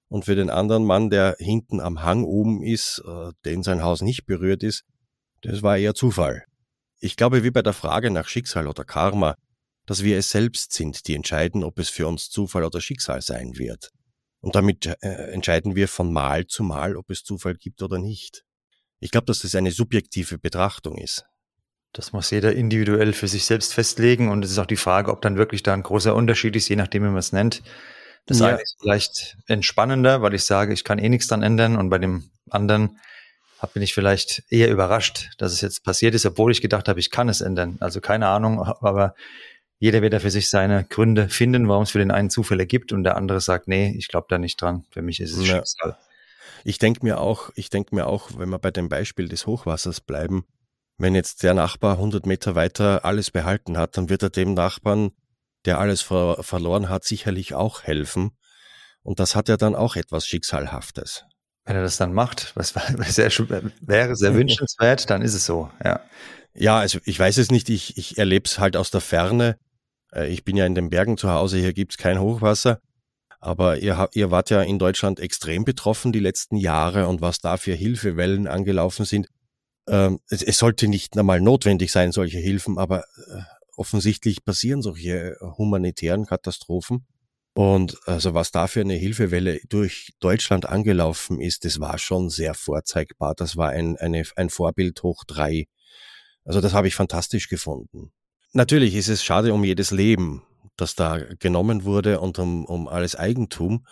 Und 0.09 0.25
für 0.25 0.35
den 0.35 0.49
anderen 0.49 0.85
Mann, 0.85 1.09
der 1.09 1.35
hinten 1.39 1.81
am 1.81 2.03
Hang 2.03 2.23
oben 2.23 2.63
ist, 2.63 3.03
äh, 3.05 3.31
den 3.43 3.63
sein 3.63 3.83
Haus 3.83 4.01
nicht 4.01 4.25
berührt 4.25 4.63
ist, 4.63 4.83
das 5.41 5.63
war 5.63 5.77
eher 5.77 5.95
Zufall. 5.95 6.45
Ich 6.99 7.15
glaube, 7.15 7.43
wie 7.43 7.51
bei 7.51 7.61
der 7.61 7.73
Frage 7.73 8.09
nach 8.09 8.27
Schicksal 8.27 8.67
oder 8.67 8.85
Karma, 8.85 9.35
dass 9.87 10.03
wir 10.03 10.17
es 10.17 10.29
selbst 10.29 10.73
sind, 10.73 11.07
die 11.07 11.15
entscheiden, 11.15 11.63
ob 11.63 11.79
es 11.79 11.89
für 11.89 12.07
uns 12.07 12.29
Zufall 12.29 12.63
oder 12.63 12.81
Schicksal 12.81 13.21
sein 13.21 13.57
wird. 13.57 13.89
Und 14.41 14.55
damit 14.55 14.85
äh, 15.01 15.31
entscheiden 15.31 15.75
wir 15.75 15.87
von 15.87 16.13
Mal 16.13 16.45
zu 16.45 16.61
Mal, 16.61 16.95
ob 16.95 17.09
es 17.09 17.23
Zufall 17.23 17.55
gibt 17.55 17.81
oder 17.81 17.97
nicht. 17.97 18.43
Ich 18.99 19.11
glaube, 19.11 19.25
dass 19.25 19.39
das 19.39 19.55
eine 19.55 19.71
subjektive 19.71 20.37
Betrachtung 20.37 20.97
ist. 20.97 21.25
Das 21.93 22.11
muss 22.11 22.29
jeder 22.29 22.53
individuell 22.53 23.13
für 23.13 23.27
sich 23.27 23.45
selbst 23.45 23.73
festlegen 23.73 24.29
und 24.29 24.43
es 24.43 24.51
ist 24.51 24.59
auch 24.59 24.65
die 24.65 24.75
Frage, 24.75 25.11
ob 25.11 25.21
dann 25.21 25.37
wirklich 25.37 25.63
da 25.63 25.73
ein 25.73 25.83
großer 25.83 26.13
Unterschied 26.13 26.55
ist, 26.55 26.67
je 26.67 26.75
nachdem, 26.75 27.03
wie 27.03 27.07
man 27.07 27.17
es 27.17 27.31
nennt. 27.31 27.63
Das 28.25 28.39
ja. 28.39 28.47
eine 28.47 28.61
ist 28.61 28.75
vielleicht 28.79 29.37
entspannender, 29.47 30.21
weil 30.21 30.33
ich 30.33 30.43
sage, 30.43 30.73
ich 30.73 30.83
kann 30.83 30.99
eh 30.99 31.07
nichts 31.07 31.27
dran 31.27 31.43
ändern 31.43 31.77
und 31.77 31.89
bei 31.89 31.97
dem 31.97 32.29
anderen 32.49 32.99
bin 33.73 33.81
ich 33.81 33.93
vielleicht 33.93 34.43
eher 34.49 34.69
überrascht, 34.69 35.31
dass 35.37 35.53
es 35.53 35.61
jetzt 35.61 35.83
passiert 35.83 36.13
ist, 36.13 36.25
obwohl 36.25 36.51
ich 36.51 36.61
gedacht 36.61 36.87
habe, 36.87 36.99
ich 36.99 37.09
kann 37.09 37.29
es 37.29 37.41
ändern. 37.41 37.77
Also 37.79 38.01
keine 38.01 38.27
Ahnung, 38.27 38.61
aber 38.81 39.15
jeder 39.79 40.01
wird 40.01 40.13
da 40.13 40.19
für 40.19 40.31
sich 40.31 40.49
seine 40.49 40.83
Gründe 40.83 41.29
finden, 41.29 41.67
warum 41.67 41.83
es 41.83 41.91
für 41.91 41.99
den 41.99 42.11
einen 42.11 42.29
Zufälle 42.29 42.65
gibt 42.65 42.91
und 42.91 43.03
der 43.03 43.15
andere 43.15 43.41
sagt, 43.41 43.67
nee, 43.67 43.93
ich 43.97 44.07
glaube 44.07 44.27
da 44.29 44.37
nicht 44.37 44.61
dran. 44.61 44.85
Für 44.89 45.01
mich 45.01 45.19
ist 45.19 45.37
es 45.37 45.47
ja. 45.47 45.57
Schicksal. 45.57 45.97
Ich 46.63 46.79
denke 46.79 47.05
mir 47.05 47.19
auch, 47.19 47.51
ich 47.55 47.69
denke 47.69 47.93
mir 47.93 48.07
auch, 48.07 48.31
wenn 48.37 48.49
wir 48.49 48.59
bei 48.59 48.71
dem 48.71 48.89
Beispiel 48.89 49.27
des 49.27 49.45
Hochwassers 49.45 50.01
bleiben, 50.01 50.45
wenn 50.97 51.13
jetzt 51.13 51.43
der 51.43 51.53
Nachbar 51.53 51.93
100 51.93 52.25
Meter 52.25 52.55
weiter 52.55 53.05
alles 53.05 53.29
behalten 53.29 53.77
hat, 53.77 53.97
dann 53.97 54.09
wird 54.09 54.23
er 54.23 54.31
dem 54.31 54.55
Nachbarn, 54.55 55.11
der 55.65 55.79
alles 55.79 56.01
ver 56.01 56.41
verloren 56.41 56.89
hat, 56.89 57.03
sicherlich 57.03 57.53
auch 57.53 57.83
helfen. 57.83 58.31
Und 59.03 59.19
das 59.19 59.35
hat 59.35 59.47
ja 59.47 59.57
dann 59.57 59.75
auch 59.75 59.95
etwas 59.95 60.25
Schicksalhaftes. 60.25 61.25
Wenn 61.65 61.75
er 61.75 61.83
das 61.83 61.97
dann 61.97 62.13
macht, 62.13 62.53
was 62.55 62.69
sehr, 63.13 63.29
wäre 63.81 64.15
sehr 64.15 64.33
wünschenswert, 64.33 65.09
dann 65.09 65.21
ist 65.21 65.35
es 65.35 65.45
so, 65.45 65.69
ja. 65.83 66.01
Ja, 66.53 66.79
also 66.79 66.99
ich 67.05 67.19
weiß 67.19 67.37
es 67.37 67.51
nicht, 67.51 67.69
ich, 67.69 67.97
ich 67.97 68.17
erlebe 68.17 68.45
es 68.45 68.57
halt 68.57 68.75
aus 68.75 68.89
der 68.89 69.01
Ferne. 69.01 69.59
Äh, 70.13 70.31
ich 70.31 70.43
bin 70.43 70.57
ja 70.57 70.65
in 70.65 70.75
den 70.75 70.89
Bergen 70.89 71.17
zu 71.17 71.29
Hause, 71.29 71.57
hier 71.57 71.73
gibt's 71.73 71.97
kein 71.97 72.19
Hochwasser. 72.19 72.79
Aber 73.39 73.77
ihr, 73.77 74.09
ihr 74.13 74.31
wart 74.31 74.49
ja 74.49 74.61
in 74.61 74.79
Deutschland 74.79 75.19
extrem 75.19 75.63
betroffen 75.63 76.11
die 76.11 76.19
letzten 76.19 76.57
Jahre 76.57 77.07
und 77.07 77.21
was 77.21 77.39
da 77.39 77.57
für 77.57 77.73
Hilfewellen 77.73 78.47
angelaufen 78.47 79.05
sind. 79.05 79.27
Ähm, 79.87 80.19
es, 80.29 80.41
es, 80.41 80.57
sollte 80.57 80.87
nicht 80.87 81.17
einmal 81.17 81.39
notwendig 81.39 81.91
sein, 81.91 82.11
solche 82.11 82.39
Hilfen, 82.39 82.77
aber 82.77 83.03
äh, 83.03 83.41
offensichtlich 83.75 84.43
passieren 84.43 84.81
solche 84.81 85.37
humanitären 85.57 86.25
Katastrophen. 86.25 87.05
Und 87.53 87.97
also 88.05 88.33
was 88.33 88.51
da 88.51 88.67
für 88.67 88.81
eine 88.81 88.93
Hilfewelle 88.95 89.59
durch 89.69 90.13
Deutschland 90.19 90.67
angelaufen 90.67 91.39
ist, 91.41 91.65
das 91.65 91.79
war 91.79 91.97
schon 91.97 92.29
sehr 92.29 92.53
vorzeigbar. 92.53 93.33
Das 93.35 93.57
war 93.57 93.69
ein, 93.69 93.97
eine, 93.97 94.23
ein 94.35 94.49
Vorbild 94.49 95.01
hoch 95.03 95.23
drei. 95.25 95.65
Also 96.43 96.61
das 96.61 96.73
habe 96.73 96.87
ich 96.87 96.95
fantastisch 96.95 97.49
gefunden. 97.49 98.11
Natürlich 98.57 98.95
ist 98.95 99.07
es 99.07 99.23
schade 99.23 99.53
um 99.53 99.63
jedes 99.63 99.91
Leben, 99.91 100.41
das 100.77 100.95
da 100.95 101.19
genommen 101.37 101.83
wurde 101.83 102.19
und 102.19 102.39
um, 102.39 102.65
um 102.65 102.87
alles 102.87 103.15
Eigentum. 103.15 103.85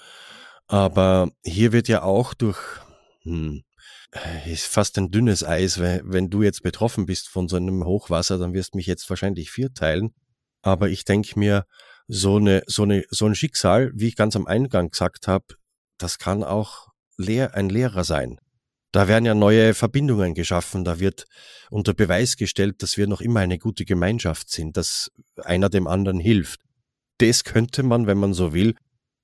Aber 0.65 1.29
hier 1.43 1.71
wird 1.71 1.87
ja 1.87 2.01
auch 2.01 2.33
durch, 2.33 2.57
hm, 3.21 3.61
ist 4.47 4.65
fast 4.65 4.97
ein 4.97 5.11
dünnes 5.11 5.43
Eis, 5.43 5.79
weil 5.79 6.01
wenn 6.03 6.31
du 6.31 6.41
jetzt 6.41 6.63
betroffen 6.63 7.05
bist 7.05 7.29
von 7.29 7.47
so 7.47 7.57
einem 7.57 7.85
Hochwasser, 7.85 8.39
dann 8.39 8.55
wirst 8.55 8.73
du 8.73 8.77
mich 8.77 8.87
jetzt 8.87 9.07
wahrscheinlich 9.07 9.51
vierteilen. 9.51 10.15
Aber 10.63 10.89
ich 10.89 11.05
denke 11.05 11.37
mir, 11.37 11.65
so 12.07 12.37
eine, 12.37 12.63
so 12.65 12.81
eine, 12.81 13.03
so 13.11 13.27
ein 13.27 13.35
Schicksal, 13.35 13.91
wie 13.93 14.07
ich 14.07 14.15
ganz 14.15 14.35
am 14.35 14.47
Eingang 14.47 14.89
gesagt 14.89 15.27
habe, 15.27 15.45
das 15.99 16.17
kann 16.17 16.43
auch 16.43 16.87
lehr, 17.17 17.53
ein 17.53 17.69
Lehrer 17.69 18.03
sein. 18.03 18.39
Da 18.95 19.09
werden 19.09 19.25
ja 19.25 19.35
neue 19.35 19.73
Verbindungen 19.73 20.35
geschaffen, 20.35 20.85
da 20.85 21.01
wird 21.01 21.25
unter 21.69 21.93
Beweis 21.93 22.37
gestellt, 22.37 22.81
dass 22.81 22.95
wir 22.95 23.07
noch 23.07 23.19
immer 23.19 23.41
eine 23.41 23.59
gute 23.59 23.83
Gemeinschaft 23.83 24.49
sind, 24.49 24.77
dass 24.77 25.11
einer 25.43 25.67
dem 25.67 25.85
anderen 25.85 26.17
hilft. 26.17 26.61
Das 27.17 27.43
könnte 27.43 27.83
man, 27.83 28.07
wenn 28.07 28.17
man 28.17 28.33
so 28.33 28.53
will, 28.53 28.73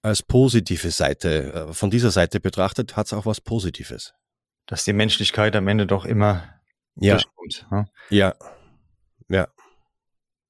als 0.01 0.23
positive 0.23 0.91
Seite, 0.91 1.53
äh, 1.53 1.73
von 1.73 1.89
dieser 1.89 2.11
Seite 2.11 2.41
betrachtet, 2.41 2.97
hat 2.97 3.05
es 3.05 3.13
auch 3.13 3.25
was 3.25 3.39
Positives. 3.39 4.13
Dass 4.65 4.83
die 4.83 4.91
Menschlichkeit 4.91 5.55
am 5.55 5.69
Ende 5.69 5.87
doch 5.87 6.03
immer 6.03 6.43
ja. 6.95 7.13
durchkommt. 7.13 7.65
Ne? 7.71 7.85
Ja, 8.09 8.35
ja. 9.29 9.47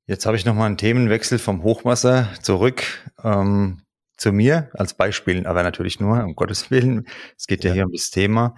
Jetzt 0.08 0.26
habe 0.26 0.36
ich 0.36 0.46
nochmal 0.46 0.66
einen 0.66 0.78
Themenwechsel 0.78 1.38
vom 1.38 1.62
Hochwasser 1.62 2.28
zurück 2.42 2.84
ähm, 3.24 3.84
zu 4.18 4.32
mir 4.32 4.72
als 4.74 4.96
Beispiel, 4.96 5.46
aber 5.46 5.62
natürlich 5.62 6.00
nur, 6.00 6.24
um 6.24 6.34
Gottes 6.34 6.72
Willen. 6.72 7.06
Es 7.38 7.46
geht 7.46 7.64
ja, 7.64 7.70
ja 7.70 7.76
hier 7.76 7.86
um 7.86 7.92
das 7.92 8.10
Thema. 8.10 8.56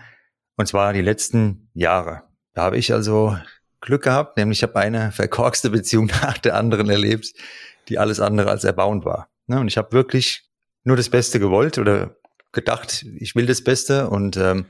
Und 0.56 0.68
zwar 0.68 0.94
die 0.94 1.02
letzten 1.02 1.70
Jahre. 1.74 2.24
Da 2.54 2.64
habe 2.64 2.78
ich 2.78 2.94
also 2.94 3.38
Glück 3.82 4.04
gehabt, 4.04 4.38
nämlich 4.38 4.60
ich 4.60 4.64
habe 4.64 4.78
eine 4.78 5.12
verkorkste 5.12 5.70
Beziehung 5.70 6.06
nach 6.22 6.38
der 6.38 6.56
anderen 6.56 6.90
erlebt, 6.90 7.34
die 7.90 8.00
alles 8.00 8.20
andere 8.20 8.50
als 8.50 8.64
erbauend 8.64 9.06
war. 9.06 9.30
Ne, 9.48 9.60
und 9.60 9.68
ich 9.68 9.78
habe 9.78 9.92
wirklich 9.92 10.50
nur 10.84 10.96
das 10.96 11.10
Beste 11.10 11.40
gewollt 11.40 11.78
oder 11.78 12.16
gedacht, 12.52 13.06
ich 13.18 13.36
will 13.36 13.46
das 13.46 13.64
Beste 13.64 14.10
und 14.10 14.38
ähm, 14.38 14.68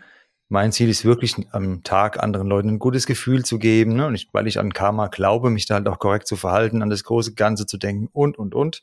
mein 0.49 0.71
Ziel 0.71 0.89
ist 0.89 1.05
wirklich 1.05 1.35
am 1.51 1.83
Tag 1.83 2.21
anderen 2.21 2.47
Leuten 2.47 2.69
ein 2.69 2.79
gutes 2.79 3.07
Gefühl 3.07 3.43
zu 3.43 3.59
geben. 3.59 3.95
Ne? 3.95 4.05
Und 4.05 4.15
ich, 4.15 4.29
weil 4.33 4.47
ich 4.47 4.59
an 4.59 4.73
Karma 4.73 5.07
glaube, 5.07 5.49
mich 5.49 5.65
da 5.65 5.75
halt 5.75 5.87
auch 5.87 5.99
korrekt 5.99 6.27
zu 6.27 6.35
verhalten, 6.35 6.81
an 6.81 6.89
das 6.89 7.03
große 7.03 7.33
Ganze 7.33 7.65
zu 7.65 7.77
denken 7.77 8.07
und, 8.11 8.37
und, 8.37 8.53
und. 8.53 8.81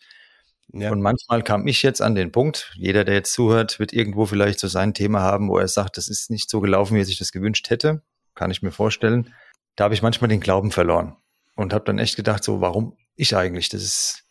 Ja. 0.72 0.92
Und 0.92 1.02
manchmal 1.02 1.42
kam 1.42 1.66
ich 1.66 1.82
jetzt 1.82 2.00
an 2.00 2.14
den 2.14 2.30
Punkt, 2.30 2.72
jeder, 2.76 3.04
der 3.04 3.14
jetzt 3.14 3.32
zuhört, 3.32 3.78
wird 3.78 3.92
irgendwo 3.92 4.26
vielleicht 4.26 4.60
so 4.60 4.68
sein 4.68 4.94
Thema 4.94 5.20
haben, 5.20 5.48
wo 5.48 5.58
er 5.58 5.68
sagt, 5.68 5.96
das 5.96 6.08
ist 6.08 6.30
nicht 6.30 6.48
so 6.48 6.60
gelaufen, 6.60 6.94
wie 6.94 7.00
er 7.00 7.04
sich 7.04 7.18
das 7.18 7.32
gewünscht 7.32 7.70
hätte. 7.70 8.02
Kann 8.34 8.50
ich 8.50 8.62
mir 8.62 8.70
vorstellen. 8.70 9.34
Da 9.76 9.84
habe 9.84 9.94
ich 9.94 10.02
manchmal 10.02 10.28
den 10.28 10.40
Glauben 10.40 10.70
verloren 10.70 11.16
und 11.56 11.72
habe 11.72 11.84
dann 11.84 11.98
echt 11.98 12.16
gedacht, 12.16 12.44
so, 12.44 12.60
warum 12.60 12.96
ich 13.16 13.36
eigentlich? 13.36 13.68
Das 13.68 13.82
ist, 13.82 14.24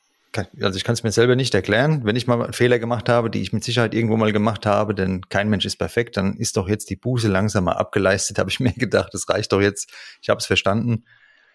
also 0.62 0.78
ich 0.78 0.84
kann 0.84 0.94
es 0.94 1.04
mir 1.04 1.12
selber 1.12 1.36
nicht 1.36 1.54
erklären. 1.54 2.06
Wenn 2.06 2.16
ich 2.16 2.28
mal 2.28 2.42
einen 2.42 2.54
Fehler 2.54 2.80
gemacht 2.80 3.10
habe, 3.10 3.30
die 3.30 3.42
ich 3.42 3.52
mit 3.52 3.64
Sicherheit 3.64 3.94
irgendwo 3.94 4.16
mal 4.16 4.32
gemacht 4.32 4.66
habe, 4.66 4.96
denn 4.96 5.28
kein 5.28 5.50
Mensch 5.50 5.66
ist 5.66 5.78
perfekt, 5.78 6.16
dann 6.16 6.38
ist 6.38 6.56
doch 6.56 6.70
jetzt 6.70 6.90
die 6.90 6.96
Buße 6.96 7.28
langsam 7.28 7.66
mal 7.66 7.74
abgeleistet, 7.74 8.38
habe 8.40 8.50
ich 8.50 8.60
mir 8.60 8.74
gedacht, 8.74 9.14
das 9.14 9.28
reicht 9.28 9.52
doch 9.52 9.62
jetzt. 9.62 9.92
Ich 10.22 10.30
habe 10.30 10.40
es 10.40 10.46
verstanden. 10.46 11.04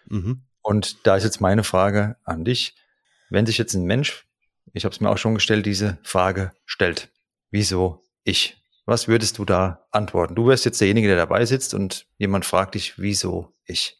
Mhm. 0.07 0.43
Und 0.61 1.05
da 1.07 1.15
ist 1.15 1.23
jetzt 1.23 1.41
meine 1.41 1.63
Frage 1.63 2.17
an 2.23 2.43
dich. 2.43 2.75
Wenn 3.29 3.45
sich 3.45 3.57
jetzt 3.57 3.73
ein 3.73 3.85
Mensch 3.85 4.24
ich 4.73 4.85
habe 4.85 4.93
es 4.93 5.01
mir 5.01 5.09
auch 5.09 5.17
schon 5.17 5.35
gestellt, 5.35 5.65
diese 5.65 5.97
Frage 6.03 6.51
stellt. 6.65 7.11
Wieso 7.51 8.03
ich? 8.23 8.57
Was 8.85 9.07
würdest 9.07 9.37
du 9.37 9.45
da 9.45 9.87
antworten? 9.91 10.35
Du 10.35 10.47
wärst 10.47 10.65
jetzt 10.65 10.79
derjenige, 10.79 11.07
der 11.07 11.17
dabei 11.17 11.45
sitzt 11.45 11.73
und 11.73 12.07
jemand 12.17 12.45
fragt 12.45 12.75
dich, 12.75 12.99
wieso 12.99 13.53
ich? 13.65 13.97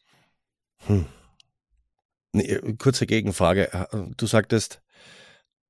Hm. 0.86 1.06
Nee, 2.32 2.60
kurze 2.78 3.06
Gegenfrage. 3.06 3.88
Du 4.16 4.26
sagtest, 4.26 4.82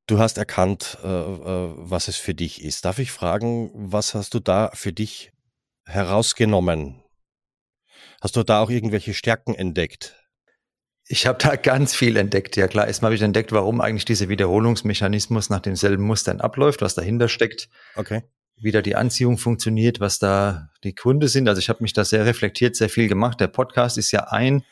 du 0.06 0.18
hast 0.18 0.36
erkannt, 0.36 0.98
äh, 1.02 1.06
äh, 1.08 1.72
was 1.76 2.08
es 2.08 2.16
für 2.16 2.34
dich 2.34 2.62
ist. 2.62 2.84
Darf 2.84 2.98
ich 2.98 3.12
fragen, 3.12 3.70
was 3.74 4.14
hast 4.14 4.34
du 4.34 4.40
da 4.40 4.70
für 4.74 4.92
dich 4.92 5.32
herausgenommen? 5.84 7.02
Hast 8.20 8.36
du 8.36 8.42
da 8.42 8.60
auch 8.60 8.70
irgendwelche 8.70 9.14
Stärken 9.14 9.54
entdeckt? 9.54 10.25
Ich 11.08 11.26
habe 11.26 11.38
da 11.40 11.54
ganz 11.54 11.94
viel 11.94 12.16
entdeckt. 12.16 12.56
Ja 12.56 12.66
klar, 12.66 12.86
erstmal 12.86 13.10
habe 13.10 13.16
ich 13.16 13.22
entdeckt, 13.22 13.52
warum 13.52 13.80
eigentlich 13.80 14.04
dieser 14.04 14.28
Wiederholungsmechanismus 14.28 15.50
nach 15.50 15.60
denselben 15.60 16.04
Mustern 16.04 16.40
abläuft, 16.40 16.82
was 16.82 16.94
dahinter 16.94 17.28
steckt. 17.28 17.68
Okay. 17.94 18.22
Wie 18.56 18.72
da 18.72 18.82
die 18.82 18.96
Anziehung 18.96 19.38
funktioniert, 19.38 20.00
was 20.00 20.18
da 20.18 20.70
die 20.82 20.94
Gründe 20.94 21.28
sind. 21.28 21.48
Also 21.48 21.60
ich 21.60 21.68
habe 21.68 21.82
mich 21.82 21.92
da 21.92 22.04
sehr 22.04 22.26
reflektiert, 22.26 22.74
sehr 22.74 22.88
viel 22.88 23.06
gemacht. 23.06 23.40
Der 23.40 23.46
Podcast 23.46 23.98
ist 23.98 24.10
ja 24.10 24.28
ein 24.30 24.64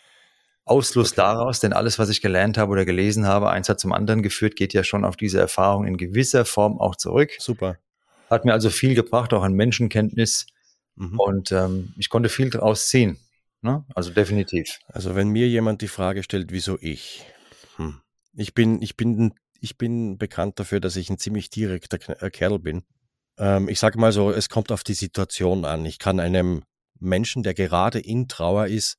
Ausfluss 0.64 1.12
okay. 1.12 1.20
daraus, 1.20 1.60
denn 1.60 1.72
alles, 1.72 1.98
was 1.98 2.08
ich 2.08 2.22
gelernt 2.22 2.56
habe 2.56 2.72
oder 2.72 2.84
gelesen 2.84 3.26
habe, 3.26 3.50
eins 3.50 3.68
hat 3.68 3.78
zum 3.78 3.92
anderen 3.92 4.22
geführt, 4.22 4.56
geht 4.56 4.72
ja 4.72 4.82
schon 4.82 5.04
auf 5.04 5.16
diese 5.16 5.38
Erfahrung 5.38 5.86
in 5.86 5.98
gewisser 5.98 6.44
Form 6.44 6.80
auch 6.80 6.96
zurück. 6.96 7.32
Super. 7.38 7.76
Hat 8.30 8.44
mir 8.44 8.54
also 8.54 8.70
viel 8.70 8.94
gebracht, 8.94 9.34
auch 9.34 9.42
an 9.42 9.52
Menschenkenntnis. 9.52 10.46
Mhm. 10.96 11.20
Und 11.20 11.52
ähm, 11.52 11.92
ich 11.98 12.08
konnte 12.08 12.28
viel 12.30 12.50
daraus 12.50 12.88
ziehen. 12.88 13.18
Ne? 13.64 13.82
Also 13.94 14.10
definitiv. 14.10 14.78
Also 14.88 15.14
wenn 15.14 15.30
mir 15.30 15.48
jemand 15.48 15.80
die 15.80 15.88
Frage 15.88 16.22
stellt, 16.22 16.52
wieso 16.52 16.76
ich? 16.82 17.24
Hm. 17.76 18.02
Ich 18.34 18.52
bin, 18.52 18.82
ich 18.82 18.94
bin, 18.94 19.32
ich 19.58 19.78
bin 19.78 20.18
bekannt 20.18 20.60
dafür, 20.60 20.80
dass 20.80 20.96
ich 20.96 21.08
ein 21.08 21.16
ziemlich 21.16 21.48
direkter 21.48 22.22
äh, 22.22 22.28
Kerl 22.28 22.58
bin. 22.58 22.84
Ähm, 23.38 23.70
ich 23.70 23.80
sage 23.80 23.98
mal 23.98 24.12
so, 24.12 24.30
es 24.30 24.50
kommt 24.50 24.70
auf 24.70 24.84
die 24.84 24.92
Situation 24.92 25.64
an. 25.64 25.86
Ich 25.86 25.98
kann 25.98 26.20
einem 26.20 26.64
Menschen, 27.00 27.42
der 27.42 27.54
gerade 27.54 28.00
in 28.00 28.28
Trauer 28.28 28.66
ist, 28.66 28.98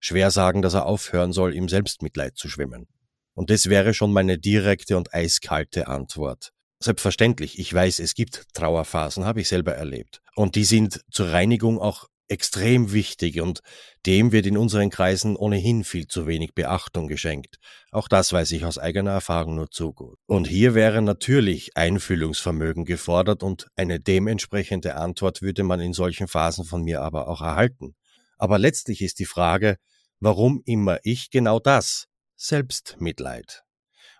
schwer 0.00 0.30
sagen, 0.30 0.62
dass 0.62 0.72
er 0.72 0.86
aufhören 0.86 1.34
soll, 1.34 1.54
im 1.54 1.68
Selbstmitleid 1.68 2.38
zu 2.38 2.48
schwimmen. 2.48 2.86
Und 3.34 3.50
das 3.50 3.68
wäre 3.68 3.92
schon 3.92 4.14
meine 4.14 4.38
direkte 4.38 4.96
und 4.96 5.12
eiskalte 5.12 5.88
Antwort. 5.88 6.52
Selbstverständlich, 6.78 7.58
ich 7.58 7.72
weiß, 7.72 7.98
es 7.98 8.14
gibt 8.14 8.44
Trauerphasen, 8.54 9.26
habe 9.26 9.42
ich 9.42 9.48
selber 9.48 9.74
erlebt. 9.74 10.22
Und 10.34 10.54
die 10.54 10.64
sind 10.64 11.02
zur 11.10 11.32
Reinigung 11.32 11.78
auch 11.78 12.08
extrem 12.28 12.92
wichtig 12.92 13.40
und 13.40 13.60
dem 14.04 14.32
wird 14.32 14.46
in 14.46 14.56
unseren 14.56 14.90
Kreisen 14.90 15.36
ohnehin 15.36 15.84
viel 15.84 16.06
zu 16.06 16.26
wenig 16.26 16.54
Beachtung 16.54 17.08
geschenkt. 17.08 17.56
Auch 17.90 18.08
das 18.08 18.32
weiß 18.32 18.52
ich 18.52 18.64
aus 18.64 18.78
eigener 18.78 19.12
Erfahrung 19.12 19.56
nur 19.56 19.70
zu 19.70 19.92
gut. 19.92 20.18
Und 20.26 20.46
hier 20.46 20.74
wäre 20.74 21.02
natürlich 21.02 21.76
Einfühlungsvermögen 21.76 22.84
gefordert 22.84 23.42
und 23.42 23.68
eine 23.76 24.00
dementsprechende 24.00 24.96
Antwort 24.96 25.42
würde 25.42 25.62
man 25.62 25.80
in 25.80 25.92
solchen 25.92 26.28
Phasen 26.28 26.64
von 26.64 26.82
mir 26.82 27.02
aber 27.02 27.28
auch 27.28 27.40
erhalten. 27.40 27.94
Aber 28.38 28.58
letztlich 28.58 29.02
ist 29.02 29.18
die 29.18 29.24
Frage, 29.24 29.76
warum 30.20 30.62
immer 30.64 30.98
ich 31.02 31.30
genau 31.30 31.58
das? 31.58 32.06
Selbstmitleid. 32.36 33.62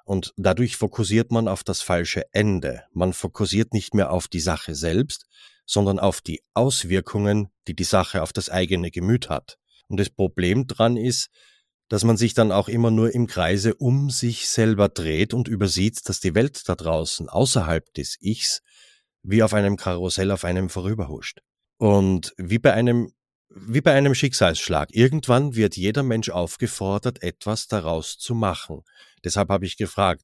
Und 0.05 0.33
dadurch 0.37 0.77
fokussiert 0.77 1.33
man 1.33 1.49
auf 1.49 1.65
das 1.65 1.83
falsche 1.83 2.33
Ende. 2.33 2.85
Man 2.93 3.13
fokussiert 3.13 3.73
nicht 3.73 3.93
mehr 3.93 4.13
auf 4.13 4.29
die 4.29 4.41
Sache 4.41 4.75
selbst, 4.75 5.27
sondern 5.67 5.99
auf 5.99 6.21
die 6.21 6.43
Auswirkungen, 6.55 7.51
die 7.69 7.75
die 7.75 7.85
Sache 7.85 8.23
auf 8.23 8.33
das 8.33 8.49
eigene 8.49 8.91
Gemüt 8.91 9.29
hat. 9.29 9.59
Und 9.89 10.01
das 10.01 10.11
Problem 10.11 10.67
dran 10.67 10.97
ist, 10.97 11.29
dass 11.89 12.05
man 12.05 12.17
sich 12.17 12.35
dann 12.35 12.51
auch 12.51 12.69
immer 12.69 12.91
nur 12.91 13.15
im 13.15 13.27
Kreise 13.27 13.75
um 13.75 14.11
sich 14.11 14.49
selber 14.49 14.89
dreht 14.89 15.35
und 15.35 15.49
übersieht, 15.49 16.09
dass 16.09 16.21
die 16.21 16.35
Welt 16.35 16.69
da 16.69 16.75
draußen 16.75 17.29
außerhalb 17.29 17.93
des 17.95 18.17
Ichs 18.21 18.63
wie 19.23 19.43
auf 19.43 19.55
einem 19.55 19.77
Karussell 19.77 20.31
auf 20.31 20.45
einem 20.45 20.69
vorüberhuscht. 20.69 21.41
Und 21.79 22.33
wie 22.39 22.59
bei 22.59 22.73
einem 22.73 23.13
wie 23.49 23.81
bei 23.81 23.93
einem 23.93 24.15
Schicksalsschlag. 24.15 24.95
Irgendwann 24.95 25.55
wird 25.55 25.77
jeder 25.77 26.03
Mensch 26.03 26.29
aufgefordert, 26.29 27.23
etwas 27.23 27.69
daraus 27.69 28.19
zu 28.19 28.35
machen. 28.35 28.83
Deshalb 29.25 29.49
habe 29.49 29.65
ich 29.65 29.77
gefragt, 29.77 30.23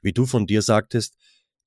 wie 0.00 0.12
du 0.12 0.26
von 0.26 0.46
dir 0.46 0.62
sagtest, 0.62 1.14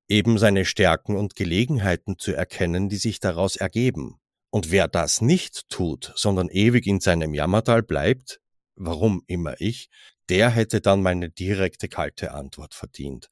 eben 0.07 0.37
seine 0.37 0.65
Stärken 0.65 1.15
und 1.15 1.35
Gelegenheiten 1.35 2.17
zu 2.17 2.33
erkennen, 2.33 2.89
die 2.89 2.97
sich 2.97 3.19
daraus 3.19 3.55
ergeben. 3.55 4.19
Und 4.49 4.71
wer 4.71 4.87
das 4.87 5.21
nicht 5.21 5.69
tut, 5.69 6.13
sondern 6.15 6.49
ewig 6.49 6.87
in 6.87 6.99
seinem 6.99 7.33
Jammertal 7.33 7.83
bleibt, 7.83 8.39
warum 8.75 9.23
immer 9.27 9.59
ich, 9.59 9.89
der 10.29 10.49
hätte 10.49 10.81
dann 10.81 11.01
meine 11.01 11.29
direkte 11.29 11.87
kalte 11.87 12.33
Antwort 12.33 12.73
verdient. 12.73 13.29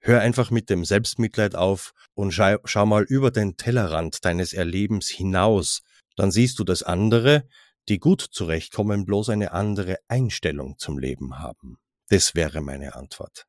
Hör 0.00 0.20
einfach 0.20 0.50
mit 0.50 0.70
dem 0.70 0.84
Selbstmitleid 0.84 1.54
auf 1.54 1.92
und 2.14 2.32
schau, 2.32 2.56
schau 2.64 2.86
mal 2.86 3.04
über 3.04 3.30
den 3.30 3.56
Tellerrand 3.56 4.24
deines 4.24 4.52
Erlebens 4.52 5.08
hinaus, 5.08 5.82
dann 6.16 6.32
siehst 6.32 6.58
du, 6.58 6.64
dass 6.64 6.82
andere, 6.82 7.46
die 7.88 7.98
gut 7.98 8.20
zurechtkommen, 8.20 9.04
bloß 9.04 9.28
eine 9.28 9.52
andere 9.52 9.98
Einstellung 10.08 10.76
zum 10.78 10.98
Leben 10.98 11.38
haben. 11.38 11.78
Das 12.08 12.34
wäre 12.34 12.60
meine 12.60 12.94
Antwort. 12.94 13.46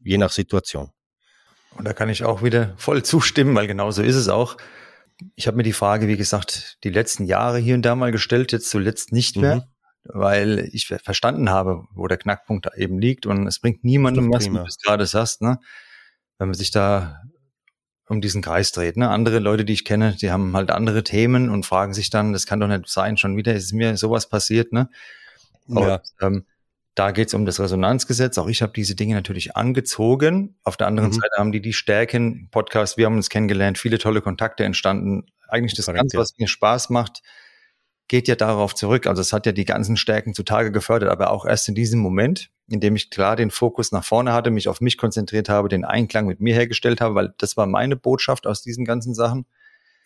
Je 0.00 0.18
nach 0.18 0.32
Situation. 0.32 0.90
Und 1.76 1.86
da 1.86 1.92
kann 1.92 2.08
ich 2.08 2.24
auch 2.24 2.42
wieder 2.42 2.74
voll 2.76 3.02
zustimmen, 3.02 3.54
weil 3.54 3.66
genau 3.66 3.90
so 3.90 4.02
ist 4.02 4.16
es 4.16 4.28
auch. 4.28 4.56
Ich 5.34 5.46
habe 5.46 5.56
mir 5.56 5.62
die 5.62 5.72
Frage, 5.72 6.08
wie 6.08 6.16
gesagt, 6.16 6.78
die 6.84 6.90
letzten 6.90 7.24
Jahre 7.24 7.58
hier 7.58 7.74
und 7.74 7.82
da 7.82 7.94
mal 7.94 8.12
gestellt, 8.12 8.52
jetzt 8.52 8.70
zuletzt 8.70 9.12
nicht 9.12 9.36
mehr, 9.36 9.56
mhm. 9.56 9.62
weil 10.04 10.68
ich 10.72 10.86
verstanden 10.86 11.50
habe, 11.50 11.84
wo 11.94 12.06
der 12.06 12.18
Knackpunkt 12.18 12.68
eben 12.76 12.98
liegt. 12.98 13.26
Und 13.26 13.46
es 13.46 13.60
bringt 13.60 13.84
niemandem 13.84 14.32
was, 14.32 14.46
wie 14.46 14.50
du 14.50 14.64
es 14.64 14.78
gerade 14.78 15.06
sagst, 15.06 15.42
ne? 15.42 15.58
wenn 16.38 16.48
man 16.48 16.54
sich 16.54 16.70
da 16.70 17.20
um 18.08 18.20
diesen 18.20 18.42
Kreis 18.42 18.72
dreht. 18.72 18.96
Ne? 18.96 19.08
Andere 19.08 19.38
Leute, 19.38 19.64
die 19.64 19.72
ich 19.72 19.84
kenne, 19.84 20.14
die 20.20 20.30
haben 20.30 20.54
halt 20.54 20.70
andere 20.70 21.04
Themen 21.04 21.48
und 21.48 21.64
fragen 21.64 21.94
sich 21.94 22.10
dann, 22.10 22.32
das 22.32 22.46
kann 22.46 22.60
doch 22.60 22.68
nicht 22.68 22.88
sein, 22.88 23.16
schon 23.16 23.36
wieder 23.36 23.54
ist 23.54 23.72
mir 23.72 23.96
sowas 23.96 24.28
passiert. 24.28 24.72
Ne? 24.72 24.88
Ja. 25.68 25.94
Und, 25.94 26.00
ähm, 26.20 26.46
da 26.94 27.10
geht 27.10 27.28
es 27.28 27.34
um 27.34 27.44
das 27.44 27.58
Resonanzgesetz. 27.58 28.38
Auch 28.38 28.46
ich 28.46 28.62
habe 28.62 28.72
diese 28.72 28.94
Dinge 28.94 29.14
natürlich 29.14 29.56
angezogen. 29.56 30.56
Auf 30.62 30.76
der 30.76 30.86
anderen 30.86 31.10
mhm. 31.10 31.14
Seite 31.14 31.36
haben 31.36 31.52
die 31.52 31.60
die 31.60 31.72
Stärken. 31.72 32.48
Podcast, 32.50 32.96
wir 32.96 33.06
haben 33.06 33.16
uns 33.16 33.30
kennengelernt, 33.30 33.78
viele 33.78 33.98
tolle 33.98 34.20
Kontakte 34.20 34.64
entstanden. 34.64 35.26
Eigentlich 35.48 35.74
das 35.74 35.86
Ganze, 35.86 36.18
was 36.18 36.38
mir 36.38 36.48
Spaß 36.48 36.90
macht, 36.90 37.22
geht 38.06 38.28
ja 38.28 38.36
darauf 38.36 38.74
zurück. 38.74 39.06
Also 39.06 39.22
es 39.22 39.32
hat 39.32 39.46
ja 39.46 39.52
die 39.52 39.64
ganzen 39.64 39.96
Stärken 39.96 40.34
zutage 40.34 40.70
gefördert, 40.70 41.10
aber 41.10 41.30
auch 41.30 41.44
erst 41.46 41.68
in 41.68 41.74
diesem 41.74 42.00
Moment, 42.00 42.50
in 42.68 42.80
dem 42.80 42.94
ich 42.96 43.10
klar 43.10 43.34
den 43.34 43.50
Fokus 43.50 43.90
nach 43.92 44.04
vorne 44.04 44.32
hatte, 44.32 44.50
mich 44.50 44.68
auf 44.68 44.80
mich 44.80 44.96
konzentriert 44.96 45.48
habe, 45.48 45.68
den 45.68 45.84
Einklang 45.84 46.26
mit 46.26 46.40
mir 46.40 46.54
hergestellt 46.54 47.00
habe, 47.00 47.14
weil 47.14 47.34
das 47.38 47.56
war 47.56 47.66
meine 47.66 47.96
Botschaft 47.96 48.46
aus 48.46 48.62
diesen 48.62 48.84
ganzen 48.84 49.14
Sachen. 49.14 49.46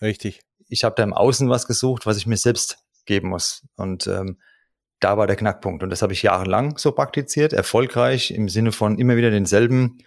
Richtig. 0.01 0.41
Ich 0.69 0.85
habe 0.85 0.95
da 0.97 1.03
im 1.03 1.13
Außen 1.13 1.49
was 1.49 1.67
gesucht, 1.67 2.07
was 2.07 2.17
ich 2.17 2.27
mir 2.27 2.37
selbst 2.37 2.79
geben 3.05 3.29
muss. 3.29 3.67
Und 3.77 4.07
ähm, 4.07 4.39
da 5.01 5.17
war 5.17 5.27
der 5.27 5.37
Knackpunkt. 5.37 5.83
Und 5.83 5.91
das 5.91 6.03
habe 6.03 6.13
ich 6.13 6.23
jahrelang 6.23 6.79
so 6.79 6.93
praktiziert, 6.93 7.53
erfolgreich 7.53 8.31
im 8.31 8.49
Sinne 8.49 8.73
von 8.73 8.99
immer 8.99 9.17
wieder 9.17 9.31
denselben 9.31 9.99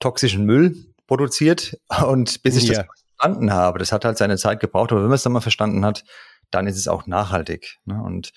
toxischen 0.00 0.44
Müll 0.44 0.76
produziert. 1.06 1.78
Und 2.06 2.42
bis 2.42 2.56
ich 2.56 2.68
ja. 2.68 2.82
das 2.82 2.86
verstanden 2.86 3.52
habe, 3.52 3.78
das 3.78 3.92
hat 3.92 4.04
halt 4.04 4.18
seine 4.18 4.36
Zeit 4.36 4.60
gebraucht, 4.60 4.92
aber 4.92 5.00
wenn 5.02 5.08
man 5.08 5.16
es 5.16 5.22
dann 5.22 5.32
mal 5.32 5.40
verstanden 5.40 5.84
hat, 5.84 6.04
dann 6.50 6.66
ist 6.66 6.76
es 6.76 6.88
auch 6.88 7.06
nachhaltig. 7.06 7.78
Ne? 7.84 8.00
Und 8.02 8.32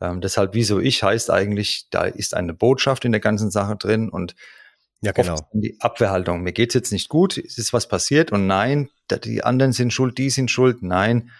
ähm, 0.00 0.20
deshalb, 0.20 0.54
wieso 0.54 0.78
ich 0.78 1.02
heißt 1.02 1.30
eigentlich, 1.30 1.88
da 1.90 2.04
ist 2.04 2.34
eine 2.34 2.54
Botschaft 2.54 3.04
in 3.04 3.12
der 3.12 3.20
ganzen 3.20 3.50
Sache 3.50 3.76
drin 3.76 4.08
und 4.08 4.34
ja, 5.00 5.12
genau. 5.12 5.36
die 5.52 5.76
Abwehrhaltung. 5.80 6.42
Mir 6.42 6.52
geht's 6.52 6.74
jetzt 6.74 6.92
nicht 6.92 7.08
gut, 7.08 7.38
es 7.38 7.58
ist 7.58 7.72
was 7.72 7.88
passiert 7.88 8.32
und 8.32 8.46
nein, 8.46 8.90
die 9.24 9.44
anderen 9.44 9.72
sind 9.72 9.92
schuld, 9.92 10.18
die 10.18 10.30
sind 10.30 10.50
schuld, 10.50 10.82
nein, 10.82 11.30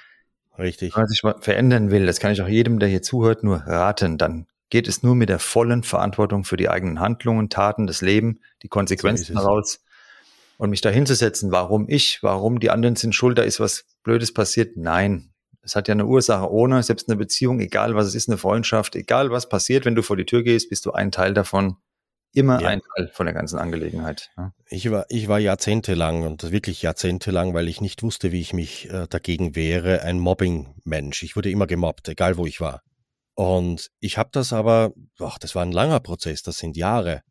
Richtig. 0.59 0.95
Wenn 0.95 1.03
man 1.03 1.09
sich 1.09 1.23
verändern 1.41 1.91
will, 1.91 2.07
das 2.07 2.21
kann 2.21 2.33
ich 2.33 2.43
auch 2.43 2.49
jedem, 2.49 2.79
der 2.79 2.89
hier 2.89 3.03
zuhört, 3.03 3.45
nur 3.45 3.59
raten, 3.59 4.19
dann 4.19 4.47
geht 4.71 4.89
es 4.89 5.03
nur 5.03 5.15
mit 5.15 5.29
der 5.29 5.39
vollen 5.39 5.83
Verantwortung 5.83 6.45
für 6.45 6.57
die 6.57 6.69
eigenen 6.69 7.01
Handlungen, 7.01 7.49
Taten, 7.49 7.87
das 7.87 8.01
Leben, 8.01 8.41
die 8.63 8.69
Konsequenzen 8.69 9.35
so 9.35 9.35
daraus. 9.35 9.81
Und 10.59 10.71
mich 10.71 10.81
da 10.81 10.91
hinzusetzen, 10.91 11.53
warum 11.53 11.89
ich, 11.89 12.23
warum 12.23 12.59
die 12.59 12.71
anderen 12.71 12.97
sind 12.97 13.15
schuld, 13.15 13.39
da 13.39 13.43
ist 13.43 13.61
was 13.61 13.87
Blödes 14.03 14.35
passiert. 14.35 14.77
Nein, 14.77 15.33
es 15.63 15.77
hat 15.77 15.87
ja 15.87 15.93
eine 15.93 16.07
Ursache 16.07 16.51
ohne, 16.51 16.83
selbst 16.83 17.09
eine 17.09 17.17
Beziehung, 17.17 17.61
egal 17.61 17.95
was 17.95 18.09
es 18.09 18.17
ist, 18.17 18.29
eine 18.29 18.39
Freundschaft, 18.39 18.97
egal 18.97 19.31
was 19.31 19.49
passiert, 19.49 19.85
wenn 19.85 19.95
du 19.95 20.03
vor 20.03 20.17
die 20.17 20.25
Tür 20.25 20.43
gehst, 20.43 20.69
bist 20.69 20.85
du 20.85 20.93
ein 20.93 21.13
Teil 21.13 21.33
davon 21.33 21.77
immer 22.39 22.61
ja. 22.61 22.69
ein 22.69 22.81
Teil 22.97 23.09
von 23.09 23.27
der 23.27 23.35
ganzen 23.35 23.59
Angelegenheit. 23.59 24.31
Ja. 24.37 24.53
Ich 24.69 24.91
war, 24.91 25.07
ich 25.09 25.29
war 25.29 25.39
jahrzehntelang 25.39 26.23
und 26.23 26.51
wirklich 26.51 26.83
jahrzehntelang, 26.83 27.55
weil 27.55 27.69
ich 27.69 27.81
nicht 27.81 28.03
wusste, 28.03 28.33
wie 28.33 28.41
ich 28.41 28.53
mich 28.53 28.91
äh, 28.91 29.07
dagegen 29.09 29.55
wehre, 29.55 30.03
ein 30.03 30.19
Mobbing-Mensch. 30.19 31.23
Ich 31.23 31.37
wurde 31.37 31.51
immer 31.51 31.67
gemobbt, 31.67 32.09
egal 32.09 32.37
wo 32.37 32.47
ich 32.47 32.61
war. 32.61 32.83
Und 33.35 33.91
ich 34.01 34.19
habe 34.19 34.31
das 34.33 34.53
aber, 34.53 34.93
ach, 35.21 35.39
das 35.39 35.55
war 35.55 35.63
ein 35.63 35.73
langer 35.73 36.01
Prozess, 36.01 36.43
das 36.43 36.59
sind 36.59 36.77
Jahre, 36.77 37.23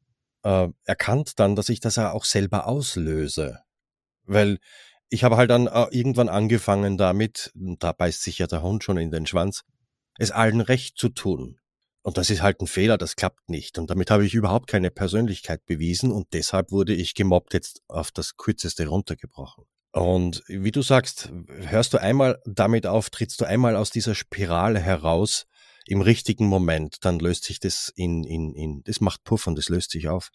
äh, 0.44 0.68
erkannt 0.86 1.40
dann, 1.40 1.56
dass 1.56 1.70
ich 1.70 1.80
das 1.80 1.98
ja 1.98 2.12
auch 2.12 2.26
selber 2.26 2.68
auslöse. 2.68 3.60
Weil 4.24 4.60
ich 5.10 5.24
habe 5.24 5.38
halt 5.38 5.50
dann 5.50 5.68
äh, 5.68 5.88
irgendwann 5.92 6.30
angefangen 6.30 6.98
damit, 6.98 7.52
da 7.56 7.92
beißt 7.92 8.22
sich 8.22 8.40
ja 8.40 8.48
der 8.48 8.62
Hund 8.62 8.84
schon 8.84 8.98
in 8.98 9.12
den 9.12 9.26
Schwanz, 9.26 9.64
es 10.18 10.32
allen 10.32 10.62
recht 10.62 10.98
zu 10.98 11.10
tun. 11.10 11.60
Und 12.08 12.18
das 12.18 12.30
ist 12.30 12.42
halt 12.42 12.62
ein 12.62 12.68
Fehler, 12.68 12.98
das 12.98 13.18
klappt 13.18 13.50
nicht. 13.50 13.78
Und 13.78 13.90
damit 13.90 14.12
habe 14.12 14.26
ich 14.26 14.34
überhaupt 14.34 14.68
keine 14.68 14.92
Persönlichkeit 14.92 15.66
bewiesen 15.66 16.10
und 16.10 16.28
deshalb 16.32 16.72
wurde 16.72 16.94
ich 16.94 17.16
gemobbt 17.16 17.54
jetzt 17.54 17.82
auf 17.90 18.12
das 18.12 18.38
Kürzeste 18.38 18.88
runtergebrochen. 18.88 19.66
Und 19.92 20.42
wie 20.48 20.72
du 20.72 20.82
sagst, 20.82 21.30
hörst 21.66 21.94
du 21.94 21.98
einmal 21.98 22.42
damit 22.46 22.88
auf, 22.88 23.10
trittst 23.10 23.42
du 23.42 23.46
einmal 23.46 23.76
aus 23.76 23.90
dieser 23.90 24.16
Spirale 24.16 24.80
heraus 24.80 25.48
im 25.86 26.00
richtigen 26.00 26.48
Moment, 26.48 27.04
dann 27.04 27.20
löst 27.20 27.44
sich 27.44 27.60
das 27.60 27.92
in, 27.94 28.24
in, 28.24 28.54
in, 28.54 28.84
das 28.86 29.02
macht 29.02 29.26
Puff 29.26 29.46
und 29.46 29.58
das 29.58 29.68
löst 29.68 29.92
sich 29.92 30.08
auf. 30.08 30.30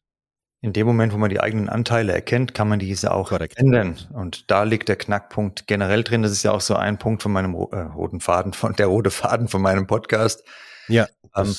In 0.60 0.74
dem 0.74 0.86
Moment, 0.86 1.14
wo 1.14 1.16
man 1.16 1.30
die 1.30 1.40
eigenen 1.40 1.70
Anteile 1.70 2.12
erkennt, 2.12 2.52
kann 2.52 2.68
man 2.68 2.80
diese 2.80 3.14
auch 3.14 3.30
Correct. 3.30 3.56
ändern. 3.56 3.96
Und 4.12 4.50
da 4.50 4.64
liegt 4.64 4.90
der 4.90 4.96
Knackpunkt 4.96 5.66
generell 5.66 6.04
drin. 6.04 6.20
Das 6.20 6.32
ist 6.32 6.42
ja 6.42 6.52
auch 6.52 6.60
so 6.60 6.76
ein 6.76 6.98
Punkt 6.98 7.22
von 7.22 7.32
meinem 7.32 7.54
äh, 7.54 7.78
roten 7.80 8.20
Faden, 8.20 8.52
von 8.52 8.74
der 8.74 8.88
rote 8.88 9.10
Faden 9.10 9.48
von 9.48 9.62
meinem 9.62 9.86
Podcast 9.86 10.44
ja. 10.92 11.08
Ähm, 11.34 11.54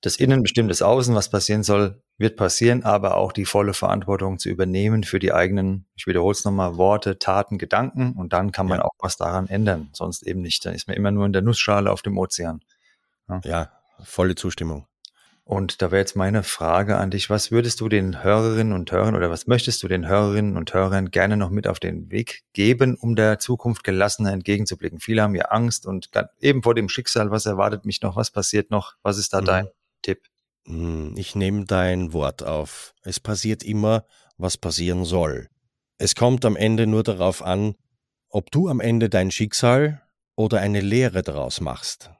das 0.00 0.16
Innen 0.16 0.42
bestimmt 0.42 0.70
das 0.70 0.82
Außen, 0.82 1.14
was 1.14 1.28
passieren 1.28 1.64
soll, 1.64 2.00
wird 2.18 2.36
passieren, 2.36 2.84
aber 2.84 3.16
auch 3.16 3.32
die 3.32 3.44
volle 3.44 3.74
Verantwortung 3.74 4.38
zu 4.38 4.48
übernehmen 4.48 5.02
für 5.02 5.18
die 5.18 5.32
eigenen, 5.32 5.86
ich 5.96 6.06
wiederhole 6.06 6.32
es 6.32 6.44
nochmal, 6.44 6.76
Worte, 6.76 7.18
Taten, 7.18 7.58
Gedanken 7.58 8.12
und 8.12 8.32
dann 8.32 8.52
kann 8.52 8.66
man 8.66 8.78
ja. 8.78 8.84
auch 8.84 8.92
was 9.00 9.16
daran 9.16 9.48
ändern, 9.48 9.90
sonst 9.92 10.22
eben 10.22 10.40
nicht. 10.40 10.64
Dann 10.64 10.74
ist 10.74 10.86
man 10.86 10.96
immer 10.96 11.10
nur 11.10 11.26
in 11.26 11.32
der 11.32 11.42
Nussschale 11.42 11.90
auf 11.90 12.02
dem 12.02 12.16
Ozean. 12.16 12.60
Ja, 13.28 13.40
ja 13.44 13.72
volle 14.04 14.36
Zustimmung. 14.36 14.86
Und 15.48 15.80
da 15.80 15.90
wäre 15.90 16.00
jetzt 16.00 16.14
meine 16.14 16.42
Frage 16.42 16.98
an 16.98 17.10
dich, 17.10 17.30
was 17.30 17.50
würdest 17.50 17.80
du 17.80 17.88
den 17.88 18.22
Hörerinnen 18.22 18.74
und 18.74 18.92
Hörern 18.92 19.16
oder 19.16 19.30
was 19.30 19.46
möchtest 19.46 19.82
du 19.82 19.88
den 19.88 20.06
Hörerinnen 20.06 20.58
und 20.58 20.74
Hörern 20.74 21.10
gerne 21.10 21.38
noch 21.38 21.48
mit 21.48 21.66
auf 21.66 21.80
den 21.80 22.10
Weg 22.10 22.42
geben, 22.52 22.98
um 23.00 23.16
der 23.16 23.38
Zukunft 23.38 23.82
gelassener 23.82 24.30
entgegenzublicken? 24.30 25.00
Viele 25.00 25.22
haben 25.22 25.34
ja 25.34 25.46
Angst 25.46 25.86
und 25.86 26.10
eben 26.38 26.62
vor 26.62 26.74
dem 26.74 26.90
Schicksal, 26.90 27.30
was 27.30 27.46
erwartet 27.46 27.86
mich 27.86 28.02
noch, 28.02 28.14
was 28.14 28.30
passiert 28.30 28.70
noch, 28.70 28.96
was 29.02 29.16
ist 29.16 29.32
da 29.32 29.40
mhm. 29.40 29.46
dein 29.46 29.68
Tipp? 30.02 30.20
Hm, 30.66 31.14
ich 31.16 31.34
nehme 31.34 31.64
dein 31.64 32.12
Wort 32.12 32.42
auf. 32.42 32.92
Es 33.02 33.18
passiert 33.18 33.62
immer, 33.62 34.04
was 34.36 34.58
passieren 34.58 35.06
soll. 35.06 35.48
Es 35.96 36.14
kommt 36.14 36.44
am 36.44 36.56
Ende 36.56 36.86
nur 36.86 37.04
darauf 37.04 37.42
an, 37.42 37.74
ob 38.28 38.50
du 38.50 38.68
am 38.68 38.80
Ende 38.80 39.08
dein 39.08 39.30
Schicksal 39.30 40.02
oder 40.36 40.60
eine 40.60 40.82
Lehre 40.82 41.22
daraus 41.22 41.62
machst. 41.62 42.10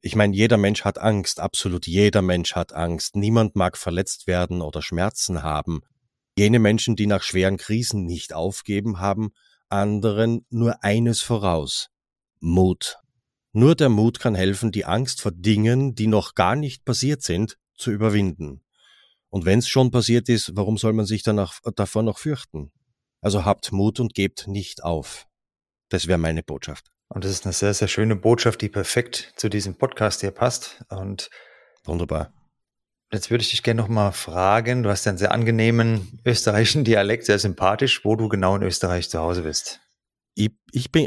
Ich 0.00 0.14
meine, 0.14 0.34
jeder 0.34 0.58
Mensch 0.58 0.84
hat 0.84 0.98
Angst, 0.98 1.40
absolut 1.40 1.86
jeder 1.86 2.22
Mensch 2.22 2.54
hat 2.54 2.72
Angst. 2.72 3.16
Niemand 3.16 3.56
mag 3.56 3.76
verletzt 3.76 4.26
werden 4.26 4.62
oder 4.62 4.80
Schmerzen 4.80 5.42
haben. 5.42 5.80
Jene 6.36 6.60
Menschen, 6.60 6.94
die 6.94 7.06
nach 7.06 7.22
schweren 7.22 7.56
Krisen 7.56 8.04
nicht 8.04 8.32
aufgeben, 8.32 9.00
haben 9.00 9.30
anderen 9.68 10.46
nur 10.50 10.84
eines 10.84 11.20
voraus. 11.20 11.88
Mut. 12.38 12.98
Nur 13.52 13.74
der 13.74 13.88
Mut 13.88 14.20
kann 14.20 14.36
helfen, 14.36 14.70
die 14.70 14.84
Angst 14.84 15.20
vor 15.20 15.32
Dingen, 15.32 15.96
die 15.96 16.06
noch 16.06 16.34
gar 16.34 16.54
nicht 16.54 16.84
passiert 16.84 17.22
sind, 17.22 17.58
zu 17.74 17.90
überwinden. 17.90 18.62
Und 19.30 19.44
wenn 19.46 19.58
es 19.58 19.68
schon 19.68 19.90
passiert 19.90 20.28
ist, 20.28 20.52
warum 20.54 20.78
soll 20.78 20.92
man 20.92 21.06
sich 21.06 21.22
danach, 21.24 21.58
davor 21.74 22.04
noch 22.04 22.18
fürchten? 22.18 22.70
Also 23.20 23.44
habt 23.44 23.72
Mut 23.72 23.98
und 23.98 24.14
gebt 24.14 24.46
nicht 24.46 24.84
auf. 24.84 25.26
Das 25.88 26.06
wäre 26.06 26.18
meine 26.18 26.44
Botschaft. 26.44 26.86
Und 27.08 27.24
das 27.24 27.30
ist 27.30 27.44
eine 27.44 27.52
sehr, 27.52 27.74
sehr 27.74 27.88
schöne 27.88 28.16
Botschaft, 28.16 28.60
die 28.60 28.68
perfekt 28.68 29.32
zu 29.36 29.48
diesem 29.48 29.76
Podcast 29.76 30.20
hier 30.20 30.30
passt. 30.30 30.84
Und 30.88 31.30
wunderbar. 31.84 32.32
Jetzt 33.10 33.30
würde 33.30 33.42
ich 33.42 33.50
dich 33.50 33.62
gerne 33.62 33.80
noch 33.80 33.88
mal 33.88 34.12
fragen. 34.12 34.82
Du 34.82 34.90
hast 34.90 35.06
ja 35.06 35.10
einen 35.10 35.18
sehr 35.18 35.32
angenehmen 35.32 36.20
österreichischen 36.26 36.84
Dialekt, 36.84 37.24
sehr 37.24 37.38
sympathisch, 37.38 38.04
wo 38.04 38.16
du 38.16 38.28
genau 38.28 38.56
in 38.56 38.62
Österreich 38.62 39.08
zu 39.08 39.18
Hause 39.18 39.42
bist. 39.42 39.80
Ich, 40.34 40.50
ich, 40.70 40.92
bin, 40.92 41.06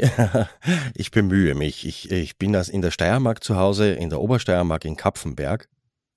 ich 0.94 1.10
bemühe 1.12 1.54
mich. 1.54 1.86
Ich, 1.86 2.10
ich 2.10 2.36
bin 2.36 2.52
in 2.52 2.82
der 2.82 2.90
Steiermark 2.90 3.42
zu 3.44 3.56
Hause, 3.56 3.92
in 3.92 4.10
der 4.10 4.20
Obersteiermark 4.20 4.84
in 4.84 4.96
Kapfenberg. 4.96 5.68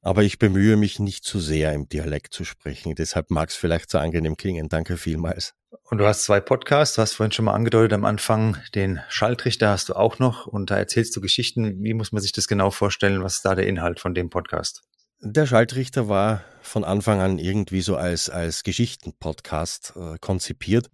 Aber 0.05 0.21
ich 0.21 0.37
bemühe 0.37 0.77
mich 0.77 0.99
nicht 0.99 1.25
zu 1.25 1.39
sehr 1.39 1.73
im 1.73 1.89
Dialekt 1.89 2.31
zu 2.31 2.45
sprechen. 2.45 2.93
Deshalb 2.93 3.31
mag 3.31 3.49
es 3.49 3.55
vielleicht 3.55 3.89
so 3.89 3.97
angenehm 3.97 4.37
klingen. 4.37 4.69
Danke 4.69 4.97
vielmals. 4.97 5.55
Und 5.89 5.97
du 5.97 6.05
hast 6.05 6.23
zwei 6.23 6.39
Podcasts, 6.39 6.95
du 6.95 7.01
hast 7.01 7.13
vorhin 7.13 7.31
schon 7.31 7.45
mal 7.45 7.53
angedeutet 7.53 7.93
am 7.93 8.05
Anfang, 8.05 8.57
den 8.75 9.01
Schalltrichter 9.09 9.69
hast 9.69 9.89
du 9.89 9.93
auch 9.95 10.19
noch 10.19 10.45
und 10.45 10.69
da 10.69 10.77
erzählst 10.77 11.15
du 11.15 11.21
Geschichten. 11.21 11.83
Wie 11.83 11.95
muss 11.95 12.11
man 12.11 12.21
sich 12.21 12.31
das 12.33 12.47
genau 12.47 12.69
vorstellen? 12.69 13.23
Was 13.23 13.37
ist 13.37 13.45
da 13.45 13.55
der 13.55 13.65
Inhalt 13.65 13.99
von 13.99 14.13
dem 14.13 14.29
Podcast? 14.29 14.83
Der 15.21 15.47
Schalltrichter 15.47 16.07
war 16.07 16.43
von 16.61 16.83
Anfang 16.83 17.19
an 17.19 17.39
irgendwie 17.39 17.81
so 17.81 17.95
als, 17.95 18.29
als 18.29 18.61
Geschichtenpodcast 18.61 19.93
äh, 19.95 20.17
konzipiert 20.19 20.91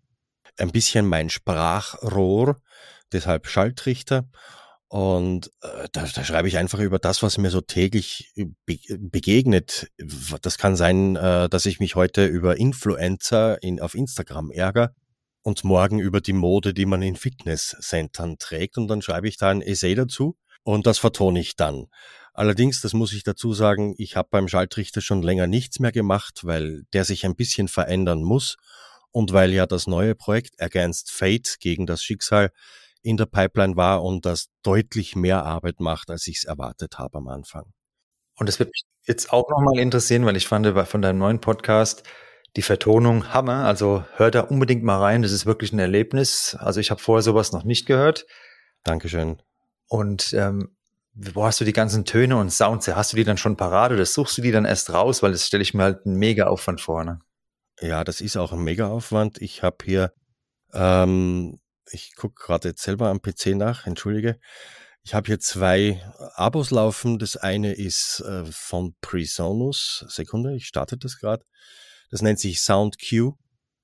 ein 0.58 0.72
bisschen 0.72 1.06
mein 1.06 1.30
Sprachrohr, 1.30 2.56
deshalb 3.12 3.48
Schalltrichter. 3.48 4.30
Und 4.92 5.48
äh, 5.62 5.88
da, 5.94 6.06
da 6.06 6.26
schreibe 6.26 6.50
ich 6.50 6.58
einfach 6.58 6.80
über 6.80 7.00
das, 7.00 7.24
was 7.24 7.38
mir 7.38 7.50
so 7.50 7.62
täglich 7.62 8.34
be 8.66 8.78
begegnet. 9.00 9.90
Das 10.42 10.58
kann 10.58 10.76
sein, 10.76 11.16
äh, 11.16 11.48
dass 11.48 11.66
ich 11.66 11.80
mich 11.80 11.96
heute 11.96 12.26
über 12.26 12.58
Influencer 12.58 13.64
in, 13.64 13.80
auf 13.80 13.96
Instagram 13.96 14.52
ärgere 14.52 14.94
und 15.44 15.64
morgen 15.64 16.00
über 16.00 16.20
die 16.20 16.34
Mode, 16.34 16.74
die 16.74 16.86
man 16.86 17.02
in 17.02 17.16
Fitnesscentern 17.16 18.38
trägt. 18.38 18.78
Und 18.78 18.90
dann 18.90 19.02
schreibe 19.02 19.30
ich 19.30 19.38
da 19.38 19.48
ein 19.48 19.62
Essay 19.62 19.96
dazu 19.96 20.36
und 20.64 20.86
das 20.86 20.98
vertone 20.98 21.40
ich 21.40 21.56
dann. 21.56 21.86
Allerdings, 22.34 22.82
das 22.82 22.92
muss 22.92 23.14
ich 23.14 23.24
dazu 23.24 23.54
sagen, 23.54 23.96
ich 23.98 24.18
habe 24.18 24.28
beim 24.30 24.50
Schalltrichter 24.50 25.00
schon 25.00 25.22
länger 25.22 25.48
nichts 25.48 25.80
mehr 25.80 25.94
gemacht, 25.94 26.42
weil 26.44 26.84
der 26.92 27.06
sich 27.06 27.26
ein 27.26 27.38
bisschen 27.38 27.70
verändern 27.70 28.24
muss 28.24 28.58
und 29.12 29.32
weil 29.32 29.54
ja 29.54 29.66
das 29.68 29.88
neue 29.88 30.16
Projekt 30.16 30.62
Against 30.62 31.12
Fate 31.12 31.62
gegen 31.62 31.86
das 31.86 32.04
Schicksal 32.04 32.52
in 33.02 33.18
der 33.18 33.26
Pipeline 33.26 33.76
war 33.76 34.04
und 34.04 34.26
das 34.26 34.48
deutlich 34.64 35.16
mehr 35.16 35.44
Arbeit 35.44 35.80
macht, 35.80 36.10
als 36.10 36.28
ich 36.28 36.38
es 36.38 36.44
erwartet 36.44 36.98
habe 36.98 37.18
am 37.18 37.28
Anfang. 37.28 37.72
Und 38.38 38.48
es 38.50 38.60
wird 38.60 38.70
mich 38.70 38.84
jetzt 39.06 39.34
auch 39.34 39.50
nochmal 39.50 39.80
interessieren, 39.80 40.26
weil 40.26 40.38
ich 40.38 40.48
fand 40.48 40.68
von 40.88 41.02
deinem 41.02 41.20
neuen 41.20 41.42
Podcast 41.42 42.04
die 42.56 42.62
Vertonung 42.62 43.34
Hammer. 43.34 43.66
Also 43.66 44.04
hör 44.16 44.32
da 44.32 44.42
unbedingt 44.42 44.84
mal 44.84 45.00
rein. 45.00 45.22
Das 45.22 45.32
ist 45.32 45.46
wirklich 45.46 45.74
ein 45.74 45.80
Erlebnis. 45.80 46.56
Also 46.60 46.80
ich 46.80 46.92
habe 46.92 47.02
vorher 47.02 47.24
sowas 47.24 47.52
noch 47.52 47.64
nicht 47.64 47.86
gehört. 47.86 48.26
Dankeschön. 48.84 49.42
Und 49.88 50.34
ähm, 50.34 50.76
wo 51.14 51.44
hast 51.44 51.60
du 51.60 51.66
die 51.66 51.74
ganzen 51.74 52.06
Töne 52.06 52.38
und 52.38 52.52
Sounds? 52.52 52.88
Hast 52.88 53.12
du 53.14 53.18
die 53.18 53.24
dann 53.24 53.38
schon 53.38 53.58
parat 53.58 53.92
oder 53.92 54.06
suchst 54.06 54.38
du 54.38 54.42
die 54.42 54.52
dann 54.52 54.66
erst 54.66 54.94
raus? 54.94 55.22
Weil 55.22 55.32
das 55.32 55.48
stelle 55.48 55.64
ich 55.64 55.74
mir 55.74 55.84
halt 55.84 56.06
einen 56.06 56.16
mega 56.16 56.48
Aufwand 56.48 56.82
vor. 56.82 57.04
Ne? 57.04 57.20
Ja, 57.82 58.04
das 58.04 58.22
ist 58.22 58.38
auch 58.38 58.52
ein 58.52 58.64
Mega-Aufwand. 58.64 59.42
Ich 59.42 59.64
habe 59.64 59.78
hier, 59.84 60.14
ähm, 60.74 61.60
ich 61.92 62.16
gucke 62.16 62.44
gerade 62.44 62.70
jetzt 62.70 62.84
selber 62.84 63.10
am 63.10 63.22
PC 63.22 63.56
nach, 63.56 63.86
entschuldige. 63.88 64.40
Ich 65.04 65.14
habe 65.14 65.28
hier 65.28 65.40
zwei 65.40 66.02
Abos 66.36 66.72
laufen. 66.72 67.18
Das 67.18 67.36
eine 67.36 67.74
ist 67.74 68.20
äh, 68.22 68.46
von 68.46 68.96
Presonus. 69.02 70.06
Sekunde, 70.10 70.56
ich 70.56 70.68
starte 70.68 70.98
das 70.98 71.18
gerade. 71.18 71.44
Das 72.12 72.22
nennt 72.22 72.40
sich 72.40 72.62
SoundQ. 72.62 73.34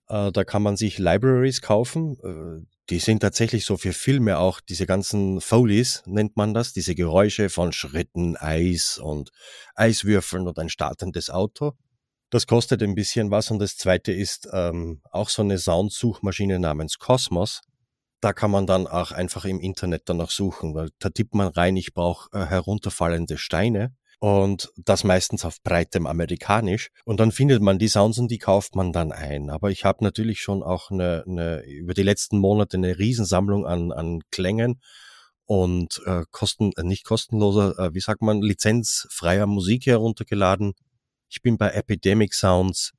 Äh, 0.10 0.32
da 0.32 0.44
kann 0.44 0.62
man 0.62 0.78
sich 0.78 1.00
Libraries 1.00 1.62
kaufen. 1.62 2.18
Äh, 2.24 2.68
die 2.90 3.00
sind 3.00 3.20
tatsächlich 3.20 3.66
so 3.66 3.76
für 3.76 3.92
Filme 3.92 4.38
auch, 4.38 4.62
diese 4.62 4.86
ganzen 4.86 5.42
Folies 5.42 6.04
nennt 6.06 6.38
man 6.38 6.54
das, 6.54 6.72
diese 6.72 6.96
Geräusche 6.96 7.50
von 7.50 7.74
Schritten, 7.74 8.38
Eis 8.38 8.98
und 8.98 9.32
Eiswürfeln 9.76 10.48
und 10.48 10.58
ein 10.58 10.70
startendes 10.70 11.30
Auto. 11.30 11.74
Das 12.30 12.48
kostet 12.48 12.82
ein 12.84 12.96
bisschen 12.96 13.30
was 13.30 13.52
und 13.52 13.60
das 13.60 13.78
zweite 13.78 14.14
ist 14.14 14.48
ähm, 14.54 15.02
auch 15.12 15.30
so 15.30 15.42
eine 15.42 15.58
Soundsuchmaschine 15.58 16.60
namens 16.60 16.98
Cosmos. 16.98 17.62
Da 18.22 18.34
kann 18.34 18.52
man 18.52 18.66
dann 18.66 18.88
auch 18.88 19.12
einfach 19.12 19.46
im 19.46 19.60
Internet 19.60 20.04
danach 20.06 20.32
suchen, 20.32 20.74
weil 20.74 20.90
da 21.00 21.10
tippt 21.10 21.36
man 21.36 21.50
rein, 21.50 21.78
ich 21.78 21.94
brauche 21.94 22.30
äh, 22.34 22.46
herunterfallende 22.46 23.38
Steine 23.38 23.96
und 24.20 24.72
das 24.78 25.04
meistens 25.04 25.46
auf 25.46 25.62
breitem 25.62 26.08
Amerikanisch 26.08 26.90
und 27.06 27.20
dann 27.20 27.32
findet 27.32 27.62
man 27.62 27.78
die 27.78 27.88
Sounds 27.88 28.18
und 28.18 28.32
die 28.32 28.40
kauft 28.40 28.76
man 28.76 28.92
dann 28.92 29.12
ein. 29.12 29.52
Aber 29.52 29.70
ich 29.70 29.86
habe 29.86 30.04
natürlich 30.04 30.42
schon 30.42 30.64
auch 30.64 30.90
eine, 30.90 31.24
eine, 31.28 31.64
über 31.66 31.94
die 31.94 32.04
letzten 32.04 32.40
Monate 32.40 32.78
eine 32.78 32.98
Riesensammlung 32.98 33.68
an, 33.68 33.92
an 33.92 34.22
Klängen 34.32 34.82
und 35.46 36.02
äh, 36.06 36.24
kosten, 36.32 36.72
äh, 36.78 36.84
nicht 36.84 37.06
kostenloser, 37.06 37.78
äh, 37.78 37.94
wie 37.94 38.00
sagt 38.00 38.22
man, 38.24 38.42
lizenzfreier 38.42 39.46
Musik 39.46 39.86
heruntergeladen 39.86 40.74
ich 41.30 41.42
bin 41.42 41.58
bei 41.58 41.70
Epidemic 41.72 42.34
Sounds, 42.34 42.94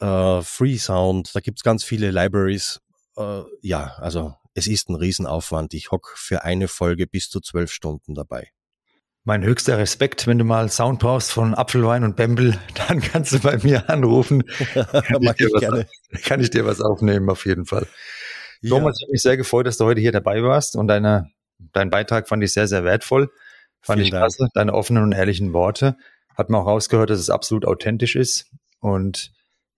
äh, 0.00 0.42
Free 0.42 0.78
Sound, 0.78 1.34
da 1.34 1.40
gibt's 1.40 1.62
ganz 1.62 1.84
viele 1.84 2.10
Libraries. 2.10 2.80
Äh, 3.16 3.42
ja, 3.60 3.94
also 3.98 4.34
es 4.54 4.66
ist 4.66 4.88
ein 4.88 4.94
Riesenaufwand. 4.94 5.74
Ich 5.74 5.90
hock 5.90 6.14
für 6.16 6.44
eine 6.44 6.68
Folge 6.68 7.06
bis 7.06 7.28
zu 7.28 7.40
zwölf 7.40 7.72
Stunden 7.72 8.14
dabei. 8.14 8.48
Mein 9.24 9.44
höchster 9.44 9.78
Respekt, 9.78 10.26
wenn 10.26 10.38
du 10.38 10.44
mal 10.44 10.68
Sound 10.68 10.98
brauchst 10.98 11.30
von 11.30 11.54
Apfelwein 11.54 12.02
und 12.02 12.16
Bembel, 12.16 12.58
dann 12.88 13.00
kannst 13.00 13.32
du 13.32 13.38
bei 13.38 13.58
mir 13.58 13.88
anrufen. 13.88 14.42
kann, 14.74 15.22
ich 15.22 15.30
ich 15.38 15.52
was, 15.52 15.86
kann, 16.22 16.40
ich 16.40 16.50
dir 16.50 16.66
was 16.66 16.80
aufnehmen, 16.80 17.30
auf 17.30 17.46
jeden 17.46 17.66
Fall. 17.66 17.86
Ja. 18.60 18.70
Thomas, 18.70 18.96
ich 18.98 19.04
habe 19.04 19.12
mich 19.12 19.22
sehr 19.22 19.36
gefreut, 19.36 19.66
dass 19.66 19.76
du 19.76 19.84
heute 19.84 20.00
hier 20.00 20.12
dabei 20.12 20.42
warst 20.42 20.76
und 20.76 20.88
deine, 20.88 21.30
dein 21.72 21.90
Beitrag 21.90 22.28
fand 22.28 22.42
ich 22.42 22.52
sehr, 22.52 22.66
sehr 22.66 22.84
wertvoll. 22.84 23.30
Fand 23.80 23.98
Vielen 23.98 24.06
ich 24.06 24.10
klasse, 24.10 24.48
deine 24.54 24.74
offenen 24.74 25.02
und 25.02 25.12
ehrlichen 25.12 25.52
Worte 25.52 25.96
hat 26.36 26.50
man 26.50 26.62
auch 26.62 26.66
rausgehört, 26.66 27.10
dass 27.10 27.18
es 27.18 27.30
absolut 27.30 27.64
authentisch 27.66 28.16
ist. 28.16 28.50
Und 28.80 29.32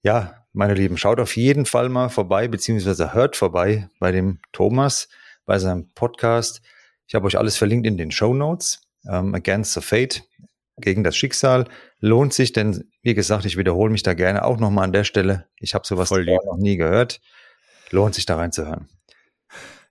ja, 0.05 0.47
meine 0.53 0.75
Lieben, 0.75 0.99
schaut 0.99 1.19
auf 1.19 1.35
jeden 1.35 1.65
Fall 1.67 1.89
mal 1.89 2.11
vorbei, 2.11 2.47
beziehungsweise 2.47 3.15
hört 3.15 3.37
vorbei 3.37 3.89
bei 3.99 4.13
dem 4.13 4.39
Thomas, 4.53 5.09
bei 5.47 5.59
seinem 5.59 5.91
Podcast. 5.95 6.61
Ich 7.07 7.15
habe 7.15 7.27
euch 7.27 7.39
alles 7.39 7.57
verlinkt 7.57 7.87
in 7.87 7.97
den 7.97 8.11
Show 8.11 8.35
Notes. 8.35 8.83
Ähm, 9.11 9.35
Against 9.35 9.73
the 9.73 9.81
Fate, 9.81 10.23
gegen 10.77 11.05
das 11.05 11.17
Schicksal. 11.17 11.67
Lohnt 12.01 12.35
sich, 12.35 12.53
denn 12.53 12.85
wie 13.03 13.15
gesagt, 13.15 13.47
ich 13.47 13.57
wiederhole 13.57 13.91
mich 13.91 14.03
da 14.03 14.13
gerne 14.13 14.45
auch 14.45 14.59
nochmal 14.59 14.85
an 14.85 14.93
der 14.93 15.05
Stelle. 15.05 15.47
Ich 15.59 15.75
habe 15.75 15.87
sowas 15.87 16.11
noch 16.11 16.57
nie 16.59 16.77
gehört. 16.77 17.21
Lohnt 17.91 18.15
sich 18.15 18.27
da 18.27 18.37
reinzuhören. 18.37 18.89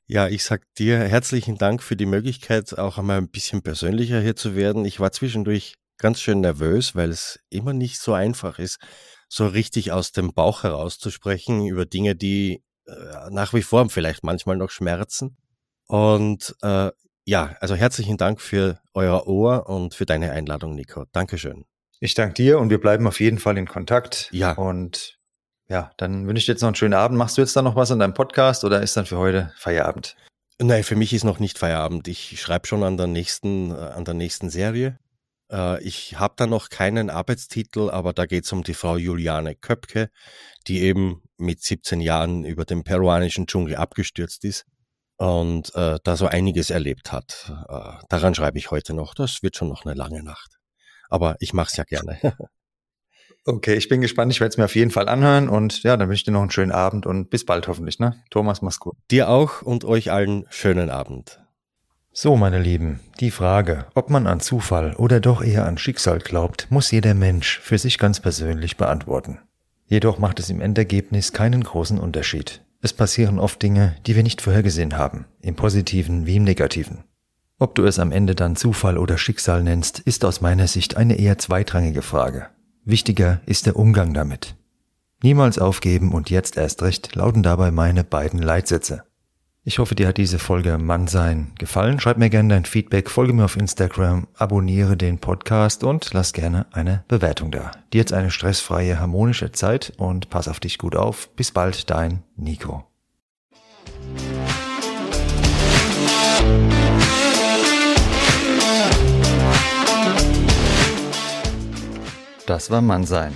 Ja, 0.05 0.28
ich 0.28 0.43
sag 0.43 0.61
dir 0.76 0.99
herzlichen 0.99 1.57
Dank 1.57 1.82
für 1.82 1.95
die 1.95 2.05
Möglichkeit, 2.05 2.78
auch 2.78 2.99
einmal 2.99 3.18
ein 3.18 3.30
bisschen 3.30 3.64
persönlicher 3.64 4.20
hier 4.20 4.36
zu 4.36 4.55
werden. 4.55 4.86
Ich 4.86 4.99
war 4.99 5.11
zwischendurch 5.11 5.76
ganz 5.97 6.22
schön 6.22 6.41
nervös, 6.41 6.95
weil 6.95 7.09
es 7.09 7.39
immer 7.49 7.74
nicht 7.74 7.99
so 7.99 8.14
einfach 8.14 8.59
ist, 8.59 8.80
so 9.34 9.48
richtig 9.48 9.92
aus 9.92 10.12
dem 10.12 10.34
Bauch 10.34 10.62
herauszusprechen 10.62 11.66
über 11.66 11.88
Dinge, 11.88 12.16
die 12.16 12.64
äh, 12.86 13.30
nach 13.32 13.54
wie 13.54 13.64
vor 13.64 13.90
vielleicht 13.90 14.24
manchmal 14.24 14.58
noch 14.58 14.70
schmerzen. 14.70 15.38
Und 15.88 16.56
äh, 16.62 16.92
ja, 17.26 17.56
also 17.60 17.74
herzlichen 17.74 18.18
Dank 18.18 18.40
für 18.40 18.80
euer 18.94 19.26
Ohr 19.26 19.68
und 19.68 19.96
für 19.96 20.06
deine 20.06 20.32
Einladung, 20.32 20.76
Nico. 20.76 21.06
Dankeschön. 21.14 21.66
Ich 22.00 22.14
danke 22.14 22.36
dir 22.36 22.60
und 22.60 22.70
wir 22.70 22.80
bleiben 22.80 23.08
auf 23.08 23.20
jeden 23.20 23.40
Fall 23.40 23.58
in 23.58 23.66
Kontakt. 23.66 24.30
Ja. 24.32 24.52
Und 24.52 25.18
ja, 25.68 25.92
dann 25.98 26.28
wünsche 26.28 26.42
ich 26.42 26.46
dir 26.46 26.52
jetzt 26.52 26.62
noch 26.62 26.68
einen 26.68 26.76
schönen 26.76 26.94
Abend. 26.94 27.18
Machst 27.18 27.38
du 27.38 27.42
jetzt 27.42 27.56
dann 27.56 27.66
noch 27.66 27.76
was 27.76 27.90
an 27.90 28.00
deinem 28.00 28.14
Podcast 28.14 28.64
oder 28.64 28.84
ist 28.84 28.96
dann 28.96 29.08
für 29.08 29.18
heute 29.18 29.52
Feierabend? 29.58 30.16
Nein, 30.62 30.84
für 30.84 30.96
mich 30.96 31.12
ist 31.12 31.24
noch 31.24 31.40
nicht 31.40 31.58
Feierabend. 31.58 32.08
Ich 32.08 32.40
schreibe 32.40 32.68
schon 32.68 32.84
an 32.84 32.98
der 32.98 33.08
nächsten, 33.08 33.72
äh, 33.72 33.74
an 33.74 34.06
der 34.06 34.14
nächsten 34.14 34.52
Serie. 34.52 35.00
Äh, 35.54 35.82
ich 35.84 36.20
habe 36.20 36.34
da 36.36 36.47
noch 36.47 36.70
keinen 36.70 37.10
Arbeitstitel, 37.10 37.89
aber 37.89 38.12
da 38.12 38.26
geht 38.26 38.45
es 38.45 38.51
um 38.51 38.64
die 38.64 38.74
Frau 38.74 38.97
Juliane 38.97 39.56
Köpke, 39.56 40.10
die 40.68 40.82
eben 40.82 41.22
mit 41.38 41.62
17 41.62 42.01
Jahren 42.01 42.43
über 42.43 42.66
den 42.66 42.84
peruanischen 42.84 43.45
Dschungel 43.47 43.76
abgestürzt 43.76 44.43
ist 44.43 44.66
und 45.18 45.74
äh, 45.76 45.99
da 46.04 46.16
so 46.18 46.26
einiges 46.26 46.70
erlebt 46.70 47.12
hat. 47.12 47.54
Äh, 47.70 48.04
daran 48.10 48.36
schreibe 48.36 48.58
ich 48.58 48.72
heute 48.72 48.93
noch. 48.93 49.14
Das 49.14 49.43
wird 49.43 49.56
schon 49.56 49.70
noch 49.70 49.86
eine 49.86 49.93
lange 49.93 50.24
Nacht. 50.24 50.58
Aber 51.10 51.36
ich 51.39 51.54
mache 51.54 51.70
es 51.70 51.78
ja 51.78 51.84
gerne. 51.84 52.20
okay, 53.45 53.76
ich 53.76 53.88
bin 53.88 54.01
gespannt. 54.01 54.32
Ich 54.32 54.39
werde 54.39 54.49
es 54.49 54.58
mir 54.58 54.66
auf 54.66 54.76
jeden 54.76 54.91
Fall 54.91 55.08
anhören 55.08 55.49
und 55.49 55.84
ja, 55.84 55.95
dann 55.95 56.10
wünsche 56.10 56.22
ich 56.22 56.26
dir 56.26 56.32
noch 56.32 56.41
einen 56.41 56.51
schönen 56.51 56.72
Abend 56.72 57.06
und 57.06 57.30
bis 57.30 57.45
bald 57.45 57.68
hoffentlich. 57.68 57.99
Ne? 57.99 58.22
Thomas, 58.32 58.62
mach's 58.62 58.80
gut. 58.80 58.95
Dir 59.12 59.30
auch 59.30 59.62
und 59.62 59.86
euch 59.86 60.12
allen 60.12 60.45
schönen 60.49 60.89
Abend. 60.89 61.43
So, 62.16 62.38
meine 62.38 62.59
Lieben, 62.59 62.99
die 63.20 63.32
Frage, 63.32 63.88
ob 63.95 64.11
man 64.11 64.28
an 64.28 64.39
Zufall 64.39 64.93
oder 64.97 65.20
doch 65.20 65.41
eher 65.41 65.66
an 65.66 65.80
Schicksal 65.80 66.20
glaubt, 66.20 66.68
muss 66.70 66.91
jeder 66.91 67.16
Mensch 67.16 67.59
für 67.59 67.80
sich 67.80 67.97
ganz 67.97 68.20
persönlich 68.20 68.78
beantworten. 68.78 69.39
Jedoch 69.88 70.20
macht 70.20 70.39
es 70.39 70.51
im 70.51 70.61
Endergebnis 70.61 71.34
keinen 71.34 71.64
großen 71.64 71.97
Unterschied. 71.97 72.61
Es 72.82 72.93
passieren 72.93 73.39
oft 73.39 73.64
Dinge, 73.64 73.95
die 74.05 74.16
wir 74.16 74.22
nicht 74.22 74.41
vorhergesehen 74.41 74.95
haben, 74.95 75.26
im 75.41 75.55
positiven 75.55 76.28
wie 76.28 76.36
im 76.36 76.43
negativen. 76.43 77.03
Ob 77.57 77.74
du 77.74 77.84
es 77.84 77.97
am 77.97 78.11
Ende 78.11 78.36
dann 78.36 78.55
Zufall 78.55 78.99
oder 78.99 79.18
Schicksal 79.18 79.64
nennst, 79.64 79.97
ist 79.97 80.24
aus 80.24 80.39
meiner 80.39 80.68
Sicht 80.68 80.95
eine 80.95 81.18
eher 81.18 81.39
zweitrangige 81.39 82.03
Frage. 82.03 82.45
Wichtiger 82.86 83.41
ist 83.47 83.66
der 83.66 83.76
Umgang 83.76 84.14
damit. 84.14 84.55
Niemals 85.24 85.57
aufgeben 85.57 86.11
und 86.11 86.30
jetzt 86.30 86.57
erst 86.57 86.84
recht 86.84 87.16
lauten 87.16 87.41
dabei 87.41 87.72
meine 87.72 88.03
beiden 88.03 88.39
Leitsätze. 88.39 89.03
Ich 89.66 89.80
hoffe, 89.80 89.95
dir 89.95 90.09
hat 90.09 90.18
diese 90.18 90.39
Folge 90.39 90.78
Mannsein 90.78 91.53
gefallen. 91.57 91.97
Schreib 91.97 92.18
mir 92.18 92.30
gerne 92.30 92.49
dein 92.49 92.66
Feedback, 92.66 93.09
folge 93.09 93.32
mir 93.32 93.45
auf 93.45 93.55
Instagram, 93.55 94.28
abonniere 94.34 94.97
den 94.97 95.20
Podcast 95.20 95.86
und 95.86 96.11
lass 96.11 96.34
gerne 96.34 96.66
eine 96.74 97.05
Bewertung 97.07 97.49
da. 97.49 97.72
Dir 97.93 97.99
jetzt 97.99 98.11
eine 98.11 98.30
stressfreie, 98.30 98.99
harmonische 98.99 99.53
Zeit 99.53 99.93
und 99.95 100.30
pass 100.30 100.49
auf 100.49 100.59
dich 100.59 100.78
gut 100.78 100.97
auf. 100.97 101.30
Bis 101.38 101.51
bald, 101.51 101.89
dein 101.89 102.24
Nico. 102.36 102.84
Das 112.45 112.70
war 112.70 112.82
Mannsein. 112.82 113.34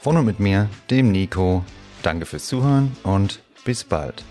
Von 0.00 0.16
und 0.16 0.24
mit 0.24 0.40
mir, 0.40 0.70
dem 0.88 1.12
Nico. 1.12 1.66
Danke 2.02 2.24
fürs 2.24 2.46
Zuhören 2.46 2.96
und 3.02 3.42
bis 3.66 3.84
bald. 3.84 4.24